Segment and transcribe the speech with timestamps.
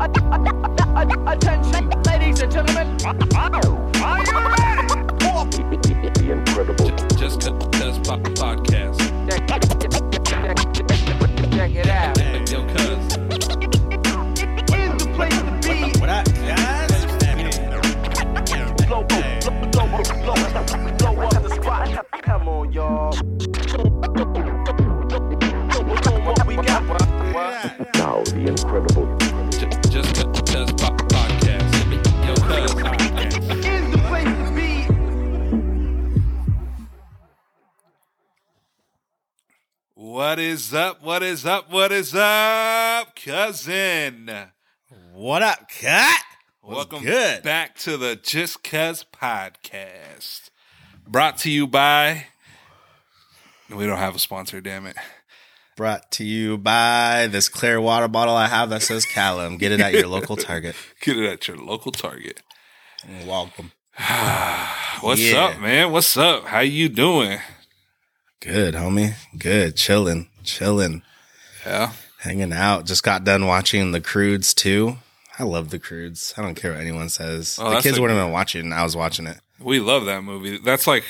[0.00, 2.96] Attention, ladies and gentlemen.
[3.04, 3.14] Are
[4.24, 4.86] you ready?
[6.14, 6.88] The incredible.
[7.18, 8.98] Just Cuz po- podcast.
[11.54, 12.50] Check it out.
[12.50, 13.79] Yo, Cuz.
[40.50, 41.00] Is up?
[41.00, 41.70] What is up?
[41.70, 44.28] What is up, cousin?
[45.12, 46.24] What up, cat?
[46.60, 47.44] Welcome good?
[47.44, 50.50] back to the Just Cuz podcast.
[51.06, 52.26] Brought to you by.
[53.72, 54.96] We don't have a sponsor, damn it.
[55.76, 59.56] Brought to you by this clear water bottle I have that says Callum.
[59.56, 60.74] Get it at your local Target.
[61.00, 62.42] Get it at your local Target.
[63.24, 63.70] Welcome.
[65.00, 65.44] What's Yeah.
[65.44, 65.92] up, man?
[65.92, 66.46] What's up?
[66.46, 67.38] How you doing?
[68.40, 69.14] Good, homie.
[69.38, 69.76] Good.
[69.76, 70.28] Chilling.
[70.44, 71.02] Chilling.
[71.66, 71.92] Yeah.
[72.20, 72.86] Hanging out.
[72.86, 74.96] Just got done watching The Croods too.
[75.38, 76.34] I love The Croods.
[76.36, 77.58] I don't care what anyone says.
[77.60, 78.72] Oh, the kids weren't even watching.
[78.72, 79.38] I was watching it.
[79.58, 80.58] We love that movie.
[80.58, 81.04] That's like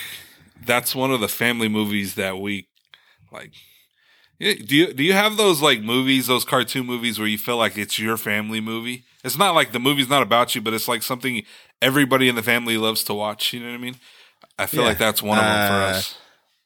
[0.64, 2.68] that's one of the family movies that we
[3.32, 3.52] like.
[4.38, 7.76] Do you do you have those like movies, those cartoon movies where you feel like
[7.76, 9.04] it's your family movie?
[9.22, 11.42] It's not like the movie's not about you, but it's like something
[11.82, 13.52] everybody in the family loves to watch.
[13.52, 13.96] You know what I mean?
[14.58, 14.88] I feel Yeah.
[14.88, 16.16] like that's one of them for Uh, us.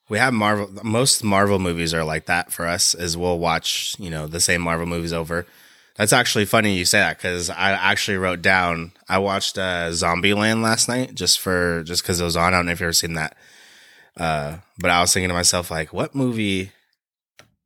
[0.09, 0.71] We have Marvel.
[0.83, 2.95] Most Marvel movies are like that for us.
[2.95, 5.47] Is we'll watch you know the same Marvel movies over.
[5.97, 8.93] That's actually funny you say that because I actually wrote down.
[9.09, 12.53] I watched uh, Zombieland last night just for just because it was on.
[12.53, 13.37] I don't know if you've ever seen that.
[14.17, 16.73] Uh, but I was thinking to myself like, what movie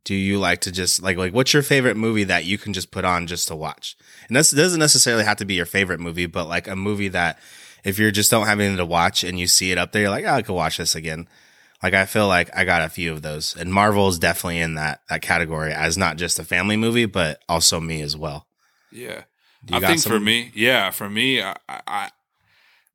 [0.04, 2.90] do you like to just like like what's your favorite movie that you can just
[2.90, 3.96] put on just to watch?
[4.28, 7.38] And this doesn't necessarily have to be your favorite movie, but like a movie that
[7.84, 10.10] if you just don't have anything to watch and you see it up there, you're
[10.10, 11.28] like, oh, I could watch this again.
[11.82, 14.74] Like I feel like I got a few of those, and Marvel is definitely in
[14.74, 18.46] that that category as not just a family movie, but also me as well.
[18.90, 19.22] Yeah,
[19.64, 22.10] Do you I got think for me, yeah, for me, I, I, I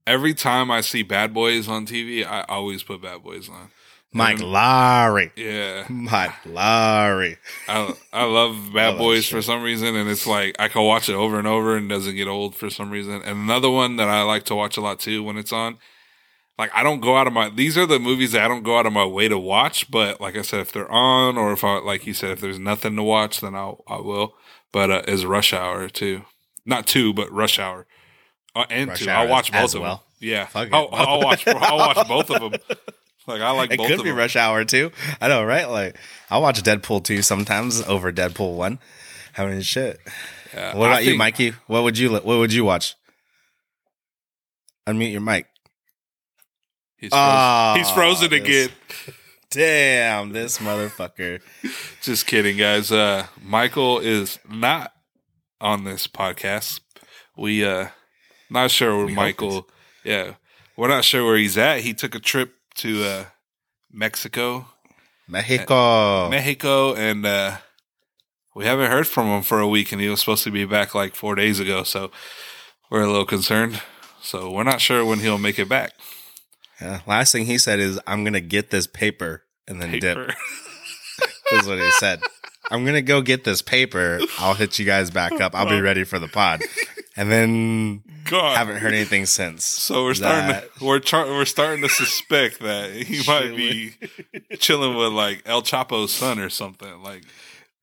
[0.06, 3.70] every time I see Bad Boys on TV, I always put Bad Boys on.
[4.16, 7.38] Mike Lowrey, Yeah, Mike Lowrey.
[7.68, 11.10] I I love Bad that Boys for some reason, and it's like I can watch
[11.10, 13.14] it over and over and doesn't get old for some reason.
[13.14, 15.78] And another one that I like to watch a lot too when it's on.
[16.58, 18.78] Like I don't go out of my these are the movies that I don't go
[18.78, 21.64] out of my way to watch, but like I said, if they're on or if
[21.64, 24.36] I like you said, if there's nothing to watch, then I'll I will.
[24.72, 26.24] But uh, is Rush Hour too?
[26.66, 27.88] Not two, but Rush Hour.
[28.56, 29.10] Uh, and Rush two.
[29.10, 29.96] Hour I'll watch both of well.
[29.98, 30.30] them.
[30.30, 31.48] Yeah, I'll, I'll watch.
[31.48, 32.62] I'll watch both of them.
[33.26, 34.20] Like I like It both could of be them.
[34.20, 34.92] Rush Hour too.
[35.20, 35.68] I know, right?
[35.70, 35.98] Like
[36.30, 38.80] I watch Deadpool two sometimes over Deadpool one.
[39.38, 40.00] I mean, shit.
[40.54, 41.54] Yeah, What I about you, Mikey?
[41.66, 42.96] What would you What would you watch?
[44.88, 45.48] Unmute your mic.
[47.04, 48.70] He's frozen, Ah, he's frozen this- again.
[49.52, 51.42] Damn, this motherfucker.
[52.02, 52.94] Just kidding, guys.
[52.94, 54.94] Uh, Michael is not
[55.60, 56.80] on this podcast.
[57.38, 57.90] We uh,
[58.50, 59.68] not sure where We Michael.
[60.06, 60.36] Yeah,
[60.78, 61.82] we're not sure where he's at.
[61.82, 63.26] He took a trip to uh,
[63.92, 64.66] Mexico,
[65.28, 66.30] Mexico.
[66.30, 67.58] Mexico, and uh,
[68.56, 69.92] we haven't heard from him for a week.
[69.92, 72.12] And he was supposed to be back like four days ago, so
[72.90, 73.82] we're a little concerned.
[74.22, 75.92] So we're not sure when he'll make it back.
[76.82, 80.34] Yeah, last thing he said is, "I'm gonna get this paper and then dip." Paper.
[81.52, 82.20] Is what he said.
[82.72, 84.20] I'm gonna go get this paper.
[84.40, 85.54] I'll hit you guys back up.
[85.54, 86.64] I'll be ready for the pod.
[87.16, 88.58] And then God.
[88.58, 89.64] haven't heard anything since.
[89.66, 93.94] So we're starting to we're char- we're starting to suspect that he might be
[94.58, 97.04] chilling with like El Chapo's son or something.
[97.04, 97.24] Like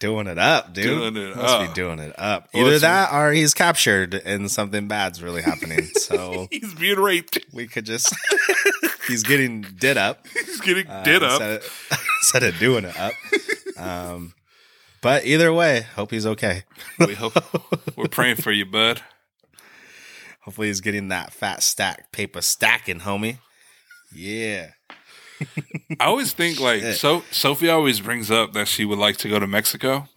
[0.01, 0.85] doing it up, dude.
[0.85, 1.69] Doing it Must up.
[1.69, 2.49] be doing it up.
[2.53, 5.89] Either that or he's captured and something bad's really happening.
[6.01, 7.39] So he's being raped.
[7.53, 8.13] we could just
[9.07, 10.27] he's getting did up.
[10.35, 11.41] He's getting Uh, did up.
[11.41, 13.13] Instead of, instead of doing it up.
[13.79, 14.35] Um,
[15.03, 16.65] but either way, hope he's okay.
[16.99, 17.35] We hope
[17.97, 19.03] we're praying for you, bud.
[20.43, 23.39] Hopefully he's getting that fat stack paper stacking, homie.
[24.15, 24.71] Yeah.
[25.99, 27.23] I always think like so.
[27.31, 30.09] Sophie always brings up that she would like to go to Mexico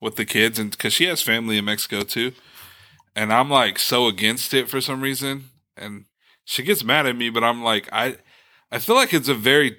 [0.00, 2.32] with the kids, and because she has family in Mexico too.
[3.16, 6.06] And I'm like so against it for some reason, and
[6.44, 7.30] she gets mad at me.
[7.30, 8.16] But I'm like, I,
[8.72, 9.76] I feel like it's a very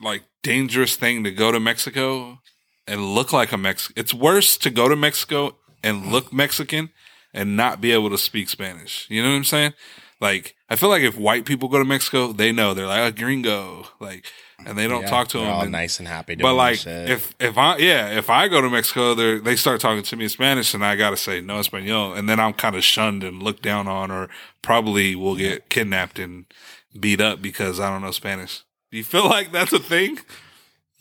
[0.00, 2.40] like dangerous thing to go to Mexico
[2.86, 3.92] and look like a Mex.
[3.96, 6.90] It's worse to go to Mexico and look Mexican
[7.32, 9.06] and not be able to speak Spanish.
[9.08, 9.72] You know what I'm saying?
[10.22, 13.16] Like, I feel like if white people go to Mexico, they know they're like a
[13.20, 13.86] gringo.
[14.00, 14.24] Like,
[14.64, 15.52] and they don't Yeah, talk to they're him.
[15.52, 16.36] all and- nice and happy.
[16.36, 17.10] but like shit.
[17.10, 20.24] if if I yeah if I go to Mexico, they they start talking to me
[20.24, 23.42] in Spanish, and I gotta say no español, and then I'm kind of shunned and
[23.42, 24.28] looked down on, or
[24.62, 26.44] probably will get kidnapped and
[26.98, 28.62] beat up because I don't know Spanish.
[28.92, 30.20] Do you feel like that's a thing?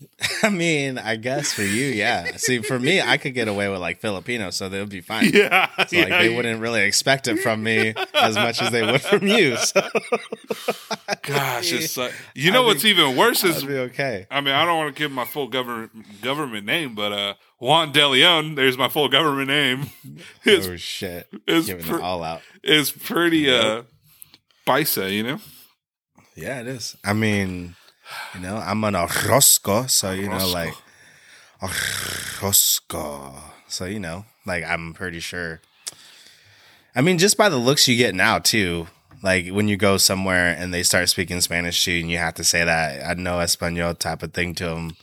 [0.43, 2.35] I mean, I guess for you, yeah.
[2.37, 5.31] See, for me, I could get away with like Filipino, so they would be fine.
[5.33, 9.01] Yeah, So, like they wouldn't really expect it from me as much as they would
[9.01, 9.57] from you.
[9.57, 9.81] So
[11.23, 14.27] Gosh, it's like, you know I'd what's be- even worse is be okay.
[14.29, 17.91] I mean, I don't want to give my full government government name, but uh, Juan
[17.91, 19.89] De Leon, there's my full government name,
[20.45, 22.41] is oh shit, is giving it all out.
[22.63, 23.83] is pretty uh,
[24.67, 25.39] you know.
[26.35, 26.95] Yeah, it is.
[27.03, 27.75] I mean,
[28.33, 30.73] you know, I'm an Orozco, so you know, like
[31.61, 33.33] Orozco.
[33.67, 35.61] So you know, like I'm pretty sure.
[36.95, 38.87] I mean, just by the looks you get now, too.
[39.23, 42.33] Like when you go somewhere and they start speaking Spanish to you, and you have
[42.35, 44.95] to say that I know Espanol type of thing to them.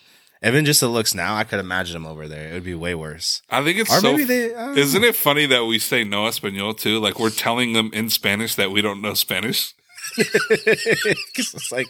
[0.43, 2.51] Even just the looks now, I could imagine them over there.
[2.51, 3.43] It would be way worse.
[3.51, 4.13] I think it's Or so.
[4.13, 4.81] maybe they.
[4.81, 6.99] Isn't it funny that we say no español too?
[7.01, 9.75] Like we're telling them in Spanish that we don't know Spanish.
[10.19, 11.87] it's like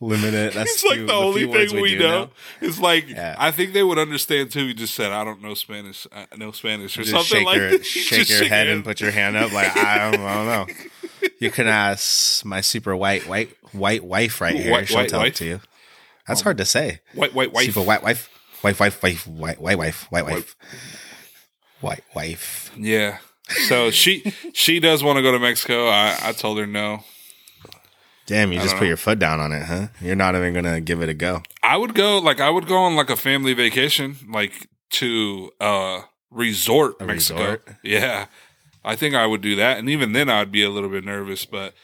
[0.00, 0.52] limited.
[0.52, 2.30] That's It's like the only thing we, do know.
[2.60, 3.36] It's like Yeah.
[3.38, 4.64] I think they would understand too.
[4.64, 6.06] You just said I don't know Spanish.
[6.12, 7.84] I know Spanish or Just something shake like your that.
[7.86, 10.34] shake Just your shake head your and put your hand up like I don't, I
[10.34, 10.74] don't know.
[11.38, 14.70] You can ask my super white white white wife right here.
[14.70, 15.60] White- She'll white tell it to you.
[16.26, 16.44] That's oh.
[16.44, 17.00] hard to say.
[17.14, 17.66] white white wife.
[17.66, 18.30] Super white wife,
[18.62, 20.56] wife wife wife white white wife white wife
[21.80, 22.72] white wife.
[22.76, 23.18] Yeah.
[23.68, 25.88] So she she does want to go to Mexico.
[25.88, 27.04] I, I told her no.
[28.26, 28.88] Damn, you I just put know.
[28.88, 29.88] your foot down on it, huh?
[30.00, 31.42] You're not even gonna give it a go.
[31.62, 36.02] I would go like I would go on like a family vacation, like to uh
[36.30, 37.38] resort A Mexico.
[37.40, 37.68] resort?
[37.82, 38.26] Yeah.
[38.84, 39.78] I think I would do that.
[39.78, 41.74] And even then I'd be a little bit nervous, but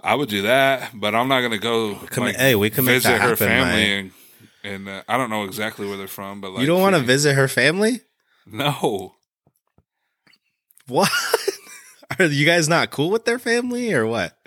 [0.00, 0.90] I would do that.
[0.94, 3.36] But I'm not gonna go Come- like, hey, we can make visit that her happen,
[3.48, 4.10] family and
[4.64, 7.02] and uh, I don't know exactly where they're from, but like you don't want to
[7.02, 8.00] visit her family?
[8.46, 9.14] No.
[10.86, 11.10] What?
[12.18, 14.37] Are you guys not cool with their family or what?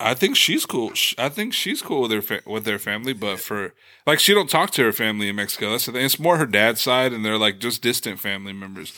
[0.00, 0.92] I think she's cool.
[1.16, 3.74] I think she's cool with their fa- with their family, but for
[4.06, 5.72] like she don't talk to her family in Mexico.
[5.72, 6.04] That's the thing.
[6.04, 8.92] It's more her dad's side, and they're like just distant family members.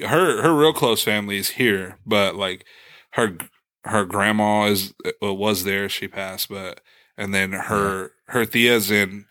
[0.00, 2.64] Her her real close family is here, but like
[3.12, 3.36] her
[3.84, 5.88] her grandma is uh, was there.
[5.88, 6.80] She passed, but
[7.18, 9.26] and then her her tias and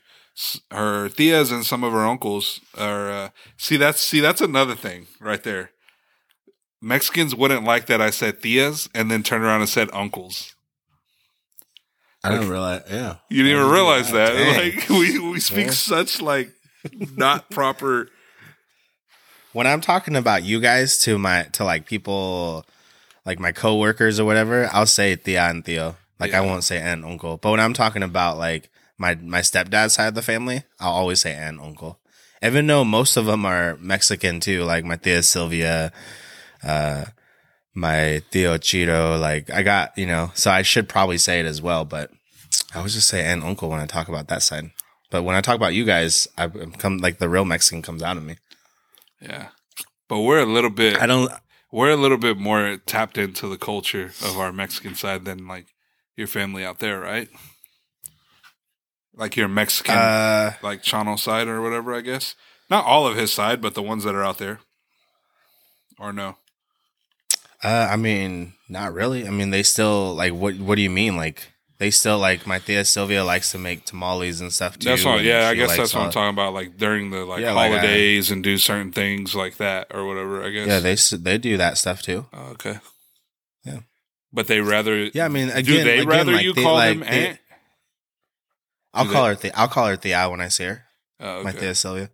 [0.70, 3.10] her tias and some of her uncles are.
[3.10, 5.72] Uh, see that's see that's another thing right there.
[6.80, 10.54] Mexicans wouldn't like that I said tias and then turned around and said uncles.
[12.28, 12.82] I didn't realize.
[12.90, 14.34] Yeah, You didn't even realize that.
[14.34, 14.58] Dang.
[14.76, 15.72] Like we we speak Yeah.
[15.72, 16.52] such like
[17.16, 18.10] not proper.
[19.54, 22.66] when I'm talking about you guys to my to like people
[23.26, 25.96] like my coworkers or whatever, I'll say tia and tío.
[26.20, 27.38] Like I won't say aunt uncle.
[27.38, 31.20] But when I'm talking about like my my stepdad's side of the family, I'll always
[31.22, 32.00] say aunt uncle.
[32.42, 35.92] Even though most of them are Mexican too, like my tia Sylvia,
[36.64, 37.06] uh,
[37.74, 39.20] my tío Chito.
[39.20, 41.84] Like I got you know, so I should probably say it as well.
[41.86, 42.12] But
[42.74, 44.72] I always just say aunt and uncle when I talk about that side.
[45.10, 48.18] But when I talk about you guys, I come like the real Mexican comes out
[48.18, 48.38] of me.
[49.22, 49.50] Yeah,
[50.08, 51.02] but we're a little bit.
[51.02, 51.32] I don't.
[51.72, 55.68] We're a little bit more tapped into the culture of our Mexican side than like
[56.16, 57.30] your family out there, right?
[59.14, 61.94] Like your Mexican, Uh, like Chano side or whatever.
[61.94, 62.36] I guess
[62.70, 64.60] not all of his side, but the ones that are out there.
[66.00, 66.38] Or no?
[67.64, 69.28] uh, I mean, not really.
[69.28, 70.34] I mean, they still like.
[70.34, 71.18] What What do you mean?
[71.18, 74.90] Like, they still like my Thea Sylvia likes to make tamales and stuff too.
[74.90, 75.24] That's what.
[75.24, 76.54] Yeah, I guess that's what I'm talking about.
[76.54, 80.06] Like during the like Yeah, like, uh, holidays and do certain things like that or
[80.06, 80.44] whatever.
[80.44, 80.68] I guess.
[80.68, 82.26] Yeah, they they do that stuff too.
[82.34, 82.80] Oh, okay.
[83.64, 83.80] Yeah.
[84.34, 85.06] But they rather.
[85.14, 87.28] Yeah, I mean, again, do they again, rather like, you they- call like, them they-
[87.28, 87.40] aunt?
[88.94, 89.36] I'll call they- her.
[89.36, 90.84] Tia, I'll call her Thea when I see her.
[91.20, 92.10] Oh, My Thea Sylvia.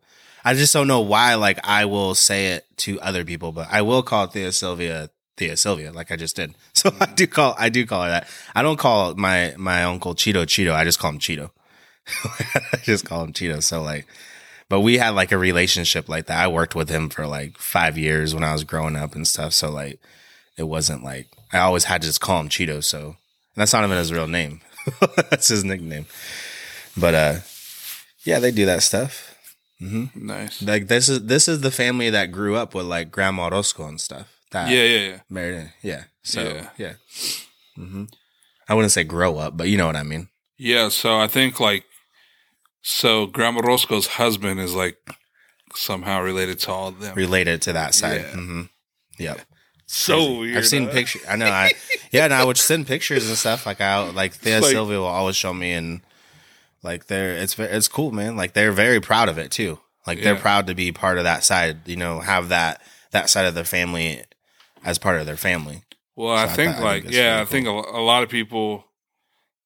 [0.46, 1.36] I just don't know why.
[1.36, 5.58] Like, I will say it to other people, but I will call Thea Sylvia Tia
[5.58, 6.56] Sylvia, like I just did.
[6.74, 7.56] So I do call.
[7.58, 8.28] I do call her that.
[8.56, 10.74] I don't call my my uncle Chito Chito.
[10.74, 11.52] I just call him Chito.
[12.74, 13.64] I just call him Chito.
[13.64, 14.06] So like,
[14.70, 16.44] but we had like a relationship like that.
[16.44, 19.54] I worked with him for like five years when I was growing up and stuff.
[19.54, 20.00] So like,
[20.58, 22.84] it wasn't like I always had to just call him Chito.
[22.84, 23.16] So
[23.56, 24.62] and that's not even his real name.
[25.30, 26.06] that's his nickname.
[26.98, 27.36] But uh,
[28.24, 29.36] yeah, they do that stuff.
[29.82, 30.26] Mm-hmm.
[30.26, 30.62] Nice.
[30.62, 34.02] Like this is this is the family that grew up with like Grandma Roscoe and
[34.02, 34.33] stuff.
[34.54, 35.20] That Yeah, yeah, yeah.
[35.30, 35.70] married in.
[35.82, 36.04] Yeah.
[36.24, 36.70] So Yeah.
[36.78, 36.94] yeah.
[37.76, 38.06] hmm
[38.70, 40.30] I wouldn't say grow up, but you know what I mean.
[40.58, 41.84] Yeah, so I think like
[42.82, 44.98] so Grandma Roscoe's husband is like
[45.76, 47.16] somehow related to all of them.
[47.16, 48.22] Related to that side.
[48.22, 48.32] Yeah.
[48.32, 48.62] hmm
[49.20, 49.42] Yep.
[49.86, 50.58] So weird.
[50.58, 50.92] I've seen huh?
[50.92, 51.22] pictures.
[51.30, 51.46] I know.
[51.46, 51.74] I
[52.12, 53.66] yeah, and I would send pictures and stuff.
[53.68, 56.02] Like I like Thea Like- Sylvia will always show me and
[56.82, 58.36] Like they're it's it's cool, man.
[58.36, 59.80] Like they're very proud of it too.
[60.08, 61.88] Like they're proud to be part of that side.
[61.88, 62.82] You know, have that
[63.12, 64.24] that side of the family
[64.84, 65.84] as part of their family.
[66.16, 68.24] Well, I So I think thought- I like think yeah, I think a, a lot
[68.24, 68.86] of people,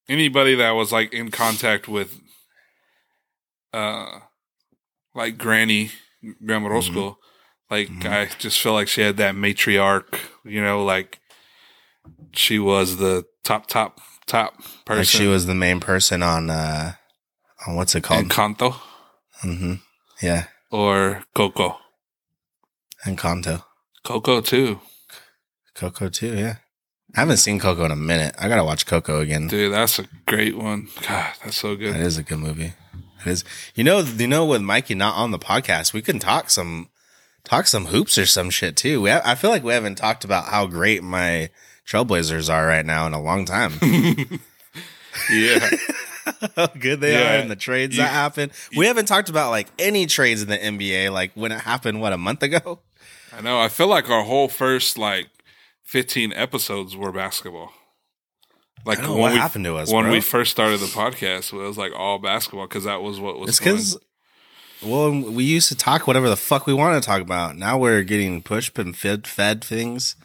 [0.07, 2.19] anybody that was like in contact with,
[3.73, 4.19] uh,
[5.13, 5.91] like Granny
[6.45, 7.17] Grandma Roscoe,
[7.69, 8.05] like Mhm.
[8.11, 10.19] I just feel like she had that matriarch.
[10.45, 11.19] You know, like
[12.31, 14.53] she was the top, top, top
[14.85, 14.99] person.
[14.99, 16.93] Like she was the main person on uh
[17.67, 18.25] on what's it called?
[18.29, 18.75] Encanto
[19.43, 19.73] mm-hmm.
[20.21, 21.77] Yeah, or Coco.
[23.05, 23.63] Encanto.
[24.03, 24.79] Coco too,
[25.77, 26.35] Coco too.
[26.35, 26.55] Yeah,
[27.15, 28.35] I haven't seen Coco in a minute.
[28.37, 29.47] I gotta watch Coco again.
[29.47, 29.71] dude.
[29.73, 30.89] That's a great one.
[31.07, 31.93] God, that's so good.
[31.93, 32.73] That is a good movie.
[33.25, 33.43] It is.
[33.75, 36.89] You know, you know, with Mikey not on the podcast, we can talk some
[37.43, 39.01] talk some hoops or some shit too.
[39.01, 41.49] We ha- I feel like we haven't talked about how great my
[41.87, 43.73] Trailblazers are right now in a long time.
[45.31, 45.69] yeah.
[46.55, 47.37] how good they Yeah.
[47.37, 48.51] are in the trades You- that happen.
[48.75, 52.13] We haven't talked about like any trades in the NBA, like when it happened, what
[52.13, 52.79] a month ago.
[53.35, 53.59] I know.
[53.59, 55.27] I feel like our whole first like
[55.87, 57.71] fifteen episodes were basketball.
[58.85, 60.13] Like when what we happened to us, when bro?
[60.13, 63.49] we first started the podcast, it was like all basketball because that was what was.
[63.49, 63.97] It's because,
[64.83, 67.55] well, we used to talk whatever the fuck we wanted to talk about.
[67.57, 70.15] Now we're getting pushed and fed, fed things.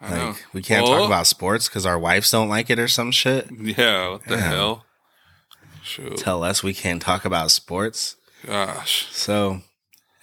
[0.00, 3.12] Like we can't Well, talk about sports because our wives don't like it or some
[3.12, 3.48] shit.
[3.52, 4.48] Yeah, what the Yeah.
[4.48, 4.86] hell?
[5.84, 8.16] Shoot, Tell us we can't talk about sports.
[8.46, 9.62] gosh, So,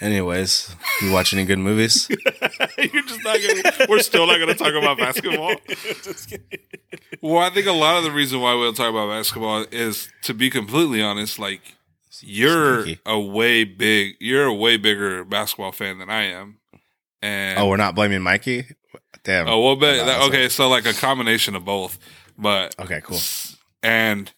[0.02, 2.08] anyways, you watch any good movies?
[2.10, 3.88] you're just not gonna.
[3.90, 5.56] We're still not gonna talk about basketball.
[7.22, 10.10] well, I think a lot of the reason why we don't talk about basketball is,
[10.24, 11.62] to be completely honest, like
[12.22, 13.02] you're Sneaky.
[13.06, 16.58] a way big, you're a way bigger basketball fan than I am,
[17.22, 18.66] and oh, we're not blaming Mikey.
[19.24, 19.48] Damn.
[19.48, 22.00] Oh well, but No, okay, so like a combination of both,
[22.38, 23.20] but Okay, cool.
[23.84, 24.32] and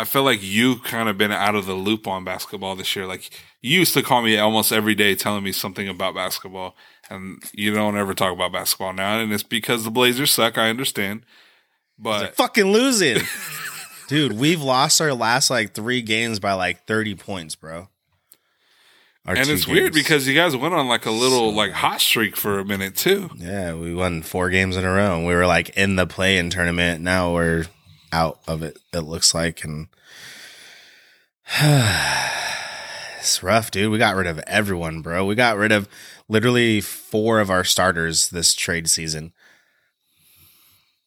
[0.00, 3.06] I feel like you kind of been out of the loop on basketball this year.
[3.06, 3.30] Like
[3.60, 6.76] you used to call me almost every day telling me something about basketball,
[7.08, 10.56] and you don't ever talk about basketball now, and it's because the Blazers suck.
[10.58, 11.24] I understand,
[11.98, 13.18] but Fucking losing,
[14.08, 14.32] dude.
[14.32, 17.88] We've lost our last like three games by like thirty points, bro.
[19.26, 22.00] Our and it's weird because you guys went on like a little So like hot
[22.00, 23.28] streak for a minute too.
[23.36, 25.18] yeah, we won four games in a row.
[25.18, 27.02] and We were like in the play-in tournament.
[27.02, 27.66] Now we're
[28.12, 28.78] out of it.
[28.92, 29.88] It looks like, and
[33.18, 33.90] it's rough, dude.
[33.90, 35.24] We got rid of everyone, bro.
[35.24, 35.88] We got rid of
[36.28, 39.32] literally four of our starters this trade season.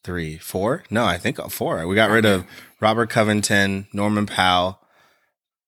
[0.02, 0.84] Three, four?
[0.90, 1.86] No, I think four.
[1.86, 2.44] We got rid of
[2.80, 4.78] Robert Covington, Norman Powell,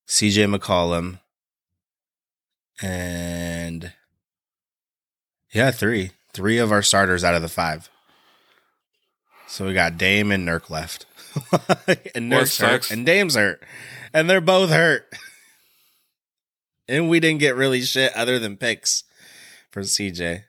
[0.06, 1.20] CJ McCollum,
[2.82, 3.92] and
[5.52, 6.10] yeah, three.
[6.34, 7.88] Three of our starters out of the five.
[9.48, 11.06] So we got Dame and Nurk left.
[12.14, 12.90] and Well, hurt.
[12.90, 13.62] And Dame's hurt.
[14.12, 15.06] And they're both hurt.
[16.88, 19.04] and we didn't get really shit other than picks
[19.70, 20.44] for CJ.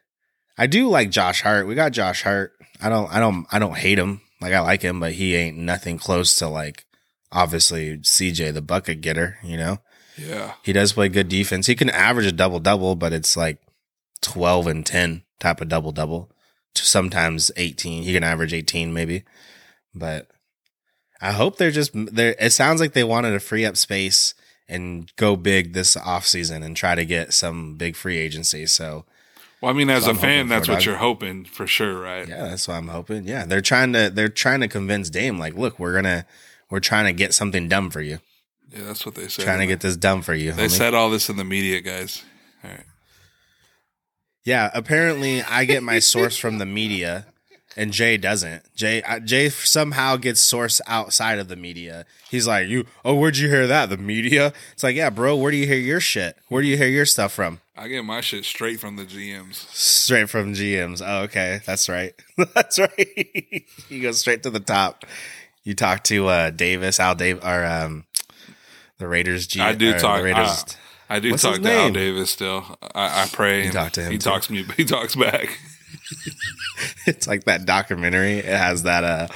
[0.58, 1.68] I do like Josh Hart.
[1.68, 2.54] We got Josh Hart.
[2.82, 4.22] I don't I don't I don't hate him.
[4.42, 6.86] Like I like him, but he ain't nothing close to like
[7.32, 9.80] obviously CJ the bucket getter, you know?
[10.18, 11.68] Yeah, He does play good defense.
[11.68, 13.60] He can average a double double, but it's like
[14.22, 16.32] 12 and 10 type of double double.
[16.74, 18.02] Sometimes 18.
[18.02, 19.24] He can average 18 maybe.
[19.94, 20.28] But
[21.22, 24.34] I hope they're just they it sounds like they wanted to free up space
[24.70, 28.66] and go big this offseason and try to get some big free agency.
[28.66, 29.06] So
[29.62, 30.86] well, I mean, as a fan, that's what dog.
[30.86, 32.28] you're hoping for sure, right?
[32.28, 33.28] yeah, that's what I'm hoping.
[33.28, 36.26] Yeah, they're trying to they're trying to convince Dame like, look, we're gonna
[36.70, 38.20] we're trying to get something done for you.
[38.72, 39.46] Yeah, that's what they said.
[39.46, 40.52] Trying to get this done for you.
[40.52, 40.72] They homie.
[40.72, 42.24] said all this in the media, guys.
[42.64, 42.84] All right.
[44.44, 47.26] Yeah, apparently I get my source from the media,
[47.78, 48.64] and Jay doesn't.
[48.76, 52.06] Jay Jay somehow gets source outside of the media.
[52.30, 53.90] He's like, "You, oh, where'd you hear that?
[53.90, 55.36] The media?" It's like, yeah, bro.
[55.38, 56.36] Where do you hear your shit?
[56.50, 57.62] Where do you hear your stuff from?
[57.78, 59.54] I get my shit straight from the GMs.
[59.74, 61.02] Straight from GMs.
[61.06, 62.14] Oh, okay, that's right.
[62.56, 63.64] that's right.
[63.90, 65.06] you go straight to the top.
[65.64, 68.06] You talk to uh, Davis, Al Dave, or um,
[68.98, 69.46] the Raiders.
[69.48, 70.48] G- I do talk- Raiders.
[70.50, 70.64] uh,
[71.10, 71.92] I do What's talk to Al?
[71.92, 72.78] Davis still.
[72.96, 73.66] I, I pray.
[73.66, 74.30] You talk to him He too?
[74.30, 74.66] talks me.
[74.76, 75.58] He talks back.
[77.06, 78.38] it's like that documentary.
[78.40, 79.28] It has that uh,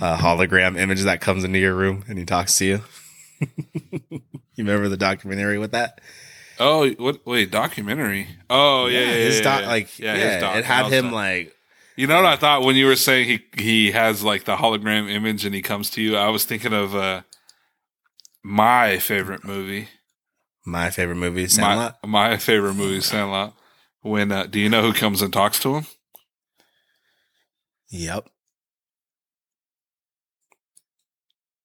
[0.00, 2.80] uh, hologram image that comes into your room and he talks to you.
[4.10, 4.20] you
[4.58, 6.00] remember the documentary with that?
[6.58, 7.24] Oh, what?
[7.26, 8.28] Wait, documentary.
[8.50, 9.12] Oh yeah, yeah, yeah.
[9.14, 9.66] his yeah, doc, yeah.
[9.68, 10.56] like yeah, yeah, doc.
[10.56, 11.56] it had him like- like
[11.96, 15.10] You know what I thought when you were saying he he has like the hologram
[15.10, 16.16] image and he comes to you?
[16.16, 17.22] I was thinking of uh
[18.42, 19.88] my favorite movie.
[20.66, 21.98] my favorite movie, My, Sandlot.
[22.06, 23.54] my favorite movie, Sandlot.
[24.02, 25.86] When uh, do you know who comes and talks to him?
[27.90, 28.28] Yep.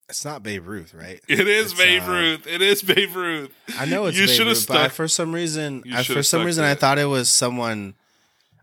[0.08, 1.20] It's not Babe Ruth, right?
[1.28, 2.48] It is It's, Babe uh, Ruth.
[2.48, 3.52] It is Babe Ruth.
[3.78, 4.92] I know it's You Babe should have Ruth, but I- stuck.
[4.94, 7.96] for some reason, I, for some reason, to I thought it was someone.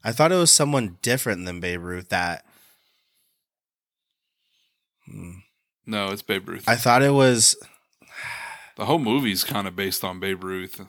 [0.04, 2.08] I thought it was someone different than Babe Ruth.
[2.10, 2.44] That
[5.06, 5.32] Hmm.
[5.84, 6.64] No, it's Babe Ruth.
[6.68, 7.56] I thought it was.
[8.76, 10.80] the whole movie's kind of based on Babe Ruth.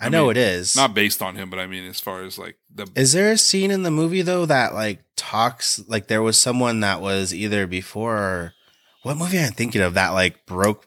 [0.00, 0.76] I, I know mean, it is.
[0.76, 3.38] Not based on him, but I mean, as far as like the Is there a
[3.38, 7.66] scene in the movie though that like talks like there was someone that was either
[7.66, 8.54] before or
[9.02, 10.86] what movie I'm thinking of that like broke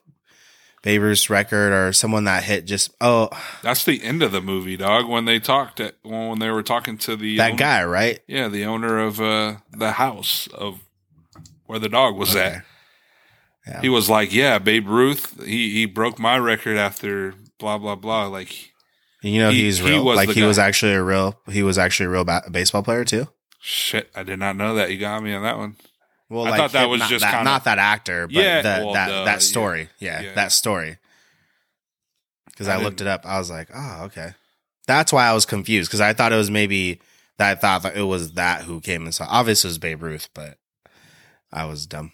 [0.84, 3.30] Babe Ruth's record or someone that hit just oh
[3.62, 5.08] that's the end of the movie, dog.
[5.08, 8.20] When they talked at when they were talking to the that owner- guy right?
[8.28, 10.80] yeah, the owner of uh, the house of
[11.66, 12.46] where the dog was Okay.
[12.56, 12.66] at.
[13.68, 13.82] Yeah.
[13.82, 15.46] He was like, "Yeah, Babe Ruth.
[15.46, 18.71] He he broke my record after blah blah blah." Like
[19.22, 20.04] You know He- he's he real.
[20.04, 21.40] was like the he was actually a real.
[21.50, 23.28] He was actually a real ba- baseball player too.
[23.60, 24.92] shit, I did not know that.
[24.92, 25.76] You got me on that one.
[26.30, 28.86] Well, I like thought that was just that, kinda- not that actor, but Yeah, the,
[28.86, 29.24] well, that yeah.
[29.26, 29.90] that story.
[30.00, 30.34] Yeah, Yeah.
[30.36, 30.98] that story.
[32.48, 34.34] Because I I, looked it up, I was like, oh, okay.
[34.88, 37.00] That's why I was confused because I thought it was maybe
[37.38, 39.26] that I thought that it was that who came and saw.
[39.30, 40.58] Obviously, it was Babe Ruth, but
[41.54, 42.14] I was dumb.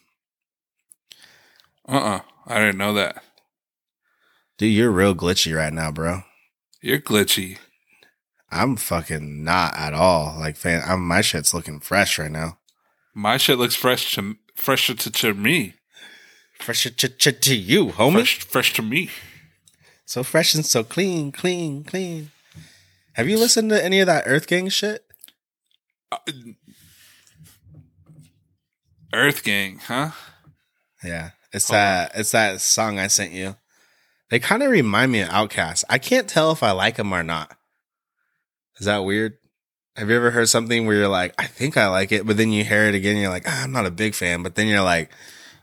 [1.88, 3.24] Uh uh I didn't know that.
[4.58, 6.24] Dude, you're real glitchy right now, bro.
[6.82, 7.58] You're glitchy.
[8.52, 10.36] I'm fucking not at all.
[10.40, 12.60] Like, fan, I'm my shit's looking fresh right now.
[13.14, 15.74] My shit looks fresh to fresher to, to me.
[16.60, 18.14] Fresh to, to, to you, homie.
[18.14, 19.10] Fresh fresh to me.
[20.06, 22.32] So fresh and so clean, clean, clean.
[23.14, 25.04] Have you listened to any of that Earth Gang shit?
[26.12, 26.18] Uh,
[29.14, 30.12] Earth Gang, huh?
[31.04, 33.56] Yeah, it's Hold that it's that song I sent you.
[34.30, 35.86] They kind of remind me of Outkast.
[35.90, 37.58] I can't tell if I like them or not.
[38.80, 39.38] Is that weird?
[39.96, 42.52] Have you ever heard something where you're like, I think I like it, but then
[42.52, 44.68] you hear it again, and you're like, ah, I'm not a big fan, but then
[44.68, 45.10] you're like,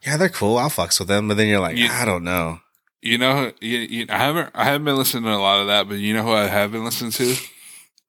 [0.05, 0.59] yeah, they're cool.
[0.59, 2.61] I'll fucks with them, but then you're like, You- I don't know.
[3.01, 5.87] You know, you, you, I haven't I haven't been listening to a lot of that,
[5.87, 7.37] but you know who I have been listening to?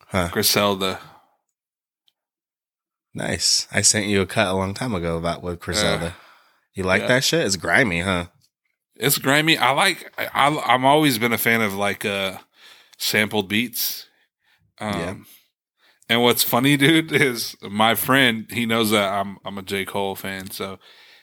[0.07, 0.29] Huh.
[0.31, 1.01] Griselda.
[3.13, 3.67] Nice.
[3.73, 6.05] I sent you a cut a long time ago about with Griselda.
[6.05, 6.11] Uh,
[6.73, 7.07] you like yeah.
[7.09, 7.45] that shit?
[7.45, 8.27] It's grimy, huh?
[8.97, 9.57] It's grimy.
[9.57, 10.11] I like.
[10.17, 12.37] I, I I'm always been a fan of like uh
[12.97, 14.07] sampled beats.
[14.79, 15.15] Um, Yeah.
[16.07, 18.45] And what's funny, dude, is my friend.
[18.51, 20.77] He knows that I'm I'm a J Cole fan, so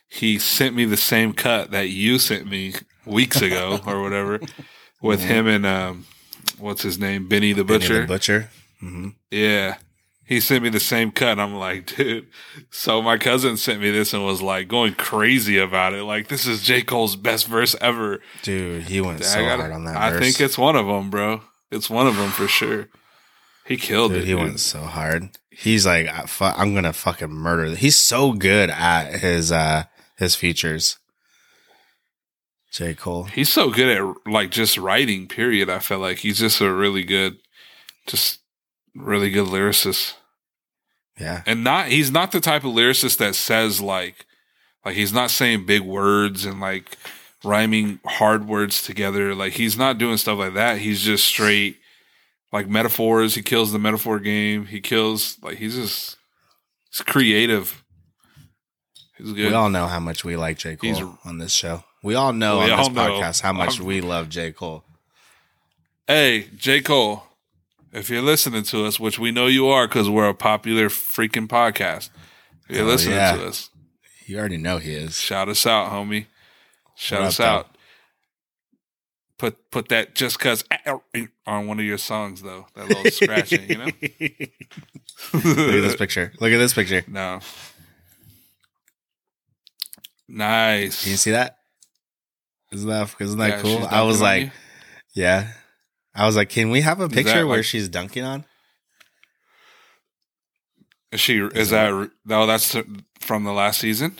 [0.08, 2.74] he sent me the same cut that you sent me
[3.06, 4.40] weeks ago or whatever,
[5.00, 5.26] with Mhm.
[5.28, 6.06] him and um,
[6.58, 7.88] what's his name, Benny the Butcher.
[7.88, 8.50] Benny the Butcher.
[8.80, 9.76] hmm Yeah.
[10.24, 11.32] He sent me the same cut.
[11.32, 12.28] And I'm like, dude.
[12.70, 16.04] So my cousin sent me this and was like going crazy about it.
[16.04, 16.82] Like, this is J.
[16.82, 18.20] Cole's best verse ever.
[18.42, 20.20] Dude, he went I so gotta- hard on that I verse.
[20.20, 21.42] think it's one of them, bro.
[21.70, 22.88] It's one of them for sure.
[23.66, 24.24] He killed Dude, it.
[24.26, 24.40] he dude.
[24.40, 25.30] went so hard.
[25.50, 26.08] He's like,
[26.40, 27.74] I'm gonna fucking murder.
[27.76, 29.84] He's so good at his uh
[30.18, 30.98] his features.
[32.72, 33.24] J Cole.
[33.24, 35.28] He's so good at like just writing.
[35.28, 35.68] Period.
[35.68, 37.36] I feel like he's just a really good,
[38.06, 38.40] just
[38.94, 40.14] really good lyricist.
[41.20, 44.24] Yeah, and not he's not the type of lyricist that says like
[44.84, 46.96] like he's not saying big words and like
[47.44, 49.34] rhyming hard words together.
[49.34, 50.78] Like he's not doing stuff like that.
[50.78, 51.76] He's just straight
[52.52, 53.34] like metaphors.
[53.34, 54.66] He kills the metaphor game.
[54.66, 56.16] He kills like he's just
[56.90, 57.82] he's creative.
[59.18, 59.48] He's good.
[59.48, 60.76] we all know how much we like J.
[60.76, 61.84] Cole He's- on this show.
[62.02, 63.20] We all know We on this know.
[63.20, 64.50] podcast how much I'm- we love J.
[64.50, 64.82] Cole.
[66.08, 66.80] hey j.
[66.80, 67.22] Cole
[67.92, 71.46] if you're listening to us which we know you are because we're a popular freaking
[71.46, 72.10] podcast
[72.68, 73.36] if you're Oh, listening yeah.
[73.36, 73.70] to us
[74.26, 75.18] You already know he is.
[75.18, 76.26] Shout us out, homie.
[76.94, 77.76] Shout What us up, out.
[79.38, 80.64] Put put that Just Cuz
[81.46, 82.66] on one of your songs though.
[82.74, 83.84] That little scratching, you know?
[85.34, 86.32] Look at this picture.
[86.40, 87.02] Look at this picture.
[87.08, 87.40] No.
[90.28, 91.02] Nice.
[91.02, 91.58] Can you see that?
[92.72, 93.86] Isn't that isn't that Yeah, cool?
[93.90, 94.50] I was like, you?
[95.14, 95.52] yeah.
[96.14, 98.44] I was like, can we have a picture where like- she's dunking on?
[101.10, 102.46] is she is that no?
[102.46, 102.76] That's
[103.20, 104.18] from the last season.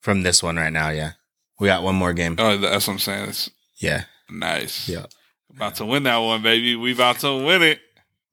[0.00, 1.12] From this one right now, yeah.
[1.58, 2.36] We got one more game.
[2.38, 3.28] Oh, that's what I'm saying.
[3.30, 4.04] It's Yeah.
[4.30, 4.88] nice.
[4.88, 5.06] Yeah.
[5.54, 6.76] About to win that one, baby.
[6.76, 7.80] We about to win it.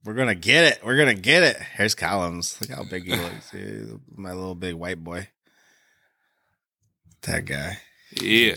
[0.03, 0.85] We're gonna get it.
[0.85, 1.57] We're gonna get it.
[1.77, 2.59] Here's Callums.
[2.59, 3.51] Look how big he looks.
[3.51, 5.29] He's my little big white boy.
[7.21, 7.79] That guy.
[8.21, 8.55] Yeah.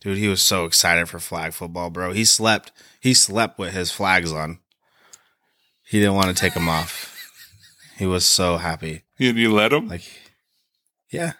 [0.00, 2.12] Dude, he was so excited for flag football, bro.
[2.12, 2.72] He slept.
[3.04, 4.60] He slept with his flags on.
[5.86, 7.30] He didn't want to take them off.
[7.98, 9.02] He was so happy.
[9.18, 9.88] And you let him?
[9.88, 10.10] Like,
[11.10, 11.34] yeah.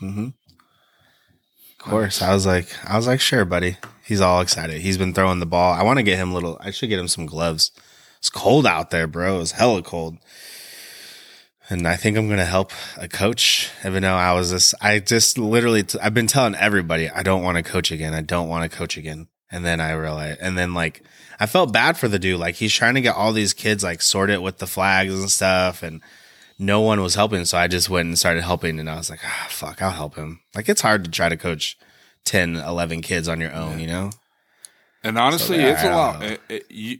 [0.00, 0.28] Mm-hmm.
[0.28, 2.22] Of course.
[2.22, 3.76] I was like, I was like, sure, buddy.
[4.04, 4.82] He's all excited.
[4.82, 5.72] He's been throwing the ball.
[5.74, 6.58] I want to get him little.
[6.60, 7.72] I should get him some gloves.
[8.18, 9.40] It's cold out there, bro.
[9.40, 10.18] It's hella cold.
[11.68, 13.68] and I think I'm gonna help a coach.
[13.84, 17.56] Even though I was this, I just literally, I've been telling everybody I don't want
[17.56, 18.14] to coach again.
[18.14, 19.26] I don't want to coach again.
[19.54, 21.02] And then I realized, and then like
[21.38, 22.40] I felt bad for the dude.
[22.40, 25.82] Like he's trying to get all these kids like sorted with the flags and stuff,
[25.82, 26.00] and
[26.58, 27.44] no one was helping.
[27.44, 30.16] So I just went and started helping, and I was like, ah, fuck, I'll help
[30.16, 30.40] him.
[30.54, 31.76] Like it's hard to try to coach
[32.24, 34.10] 10, 11 kids on your own, you know?
[35.02, 36.22] And honestly, yeah, it's I a lot.
[36.22, 36.98] It, it, you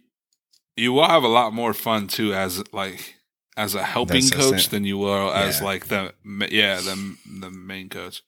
[0.77, 3.14] you will have a lot more fun too as like
[3.57, 5.64] as a helping coach than you will as Yeah.
[5.64, 6.12] like the
[6.51, 8.23] yeah the the main coach.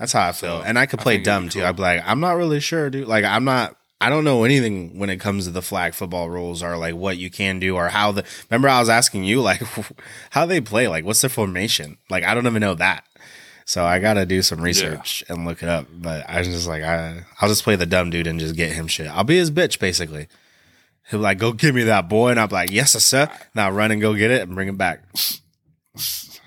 [0.00, 0.60] That's how I feel.
[0.60, 1.64] So, and I could play it'd dumb be too.
[1.64, 3.06] I'd be like, I'm not really sure, dude.
[3.06, 6.62] Like, I'm not, I don't know anything when it comes to the flag football rules
[6.62, 9.62] or like what you can do or how the, remember I was asking you, like,
[10.30, 10.88] how they play?
[10.88, 11.98] Like, what's their formation?
[12.08, 13.04] Like, I don't even know that.
[13.66, 15.86] So I got to do some research and look it up.
[15.92, 18.72] But I was just like, I, I'll just play the dumb dude and just get
[18.72, 19.06] him shit.
[19.06, 20.28] I'll be his bitch, basically.
[21.10, 22.30] He'll be like, go give me that boy.
[22.30, 23.30] And I'm like, yes, sir.
[23.54, 25.04] Now run and go get it and bring it back.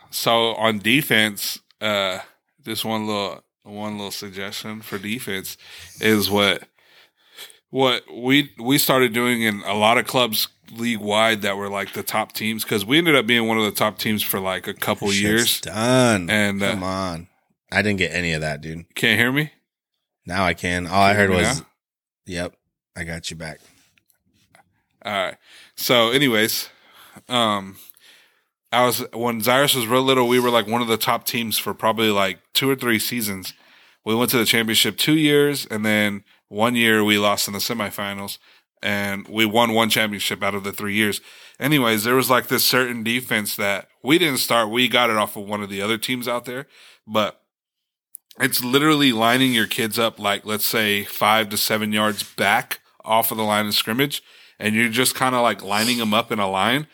[0.09, 2.19] So on defense, uh,
[2.65, 5.57] just one little one little suggestion for defense
[5.99, 6.63] is what
[7.69, 11.93] what we we started doing in a lot of clubs league wide that were like
[11.93, 14.67] the top teams because we ended up being one of the top teams for like
[14.67, 15.61] a couple Shit's years.
[15.61, 16.29] done.
[16.29, 17.27] And, uh, come on.
[17.71, 18.93] I didn't get any of that, dude.
[18.95, 19.51] Can't hear me?
[20.25, 20.85] Now I can.
[20.87, 21.63] All I heard hear me was,
[22.27, 22.55] "Yep,
[22.95, 23.59] I got you back."
[25.03, 25.35] All right.
[25.75, 26.69] So, anyways,
[27.27, 27.77] um,
[28.73, 30.27] I was when Zyrus was real little.
[30.27, 33.53] We were like one of the top teams for probably like two or three seasons.
[34.03, 37.59] We went to the championship two years, and then one year we lost in the
[37.59, 38.37] semifinals,
[38.81, 41.21] and we won one championship out of the three years.
[41.59, 44.69] Anyways, there was like this certain defense that we didn't start.
[44.69, 46.67] We got it off of one of the other teams out there,
[47.07, 47.41] but
[48.39, 53.31] it's literally lining your kids up like let's say five to seven yards back off
[53.31, 54.23] of the line of scrimmage
[54.59, 56.87] and you're just kind of like lining them up in a line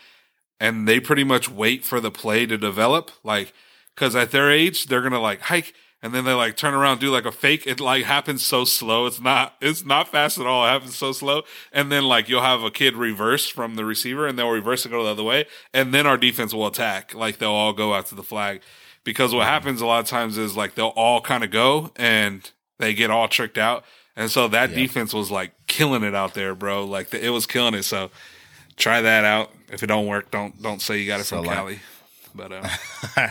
[0.60, 3.54] and they pretty much wait for the play to develop like
[3.96, 7.10] because at their age they're gonna like hike and then they like turn around do
[7.10, 10.66] like a fake it like happens so slow it's not it's not fast at all
[10.66, 14.28] it happens so slow and then like you'll have a kid reverse from the receiver
[14.28, 17.38] and they'll reverse and go the other way and then our defense will attack like
[17.38, 18.62] they'll all go out to the flag
[19.04, 22.52] because what happens a lot of times is like they'll all kind of go and
[22.78, 23.84] they get all tricked out
[24.16, 27.74] and so that defense was like killing it out there bro like it was killing
[27.74, 28.10] it so
[28.80, 31.46] try that out if it don't work don't don't say you got it So, from
[31.46, 31.80] like- cali
[32.34, 32.68] but uh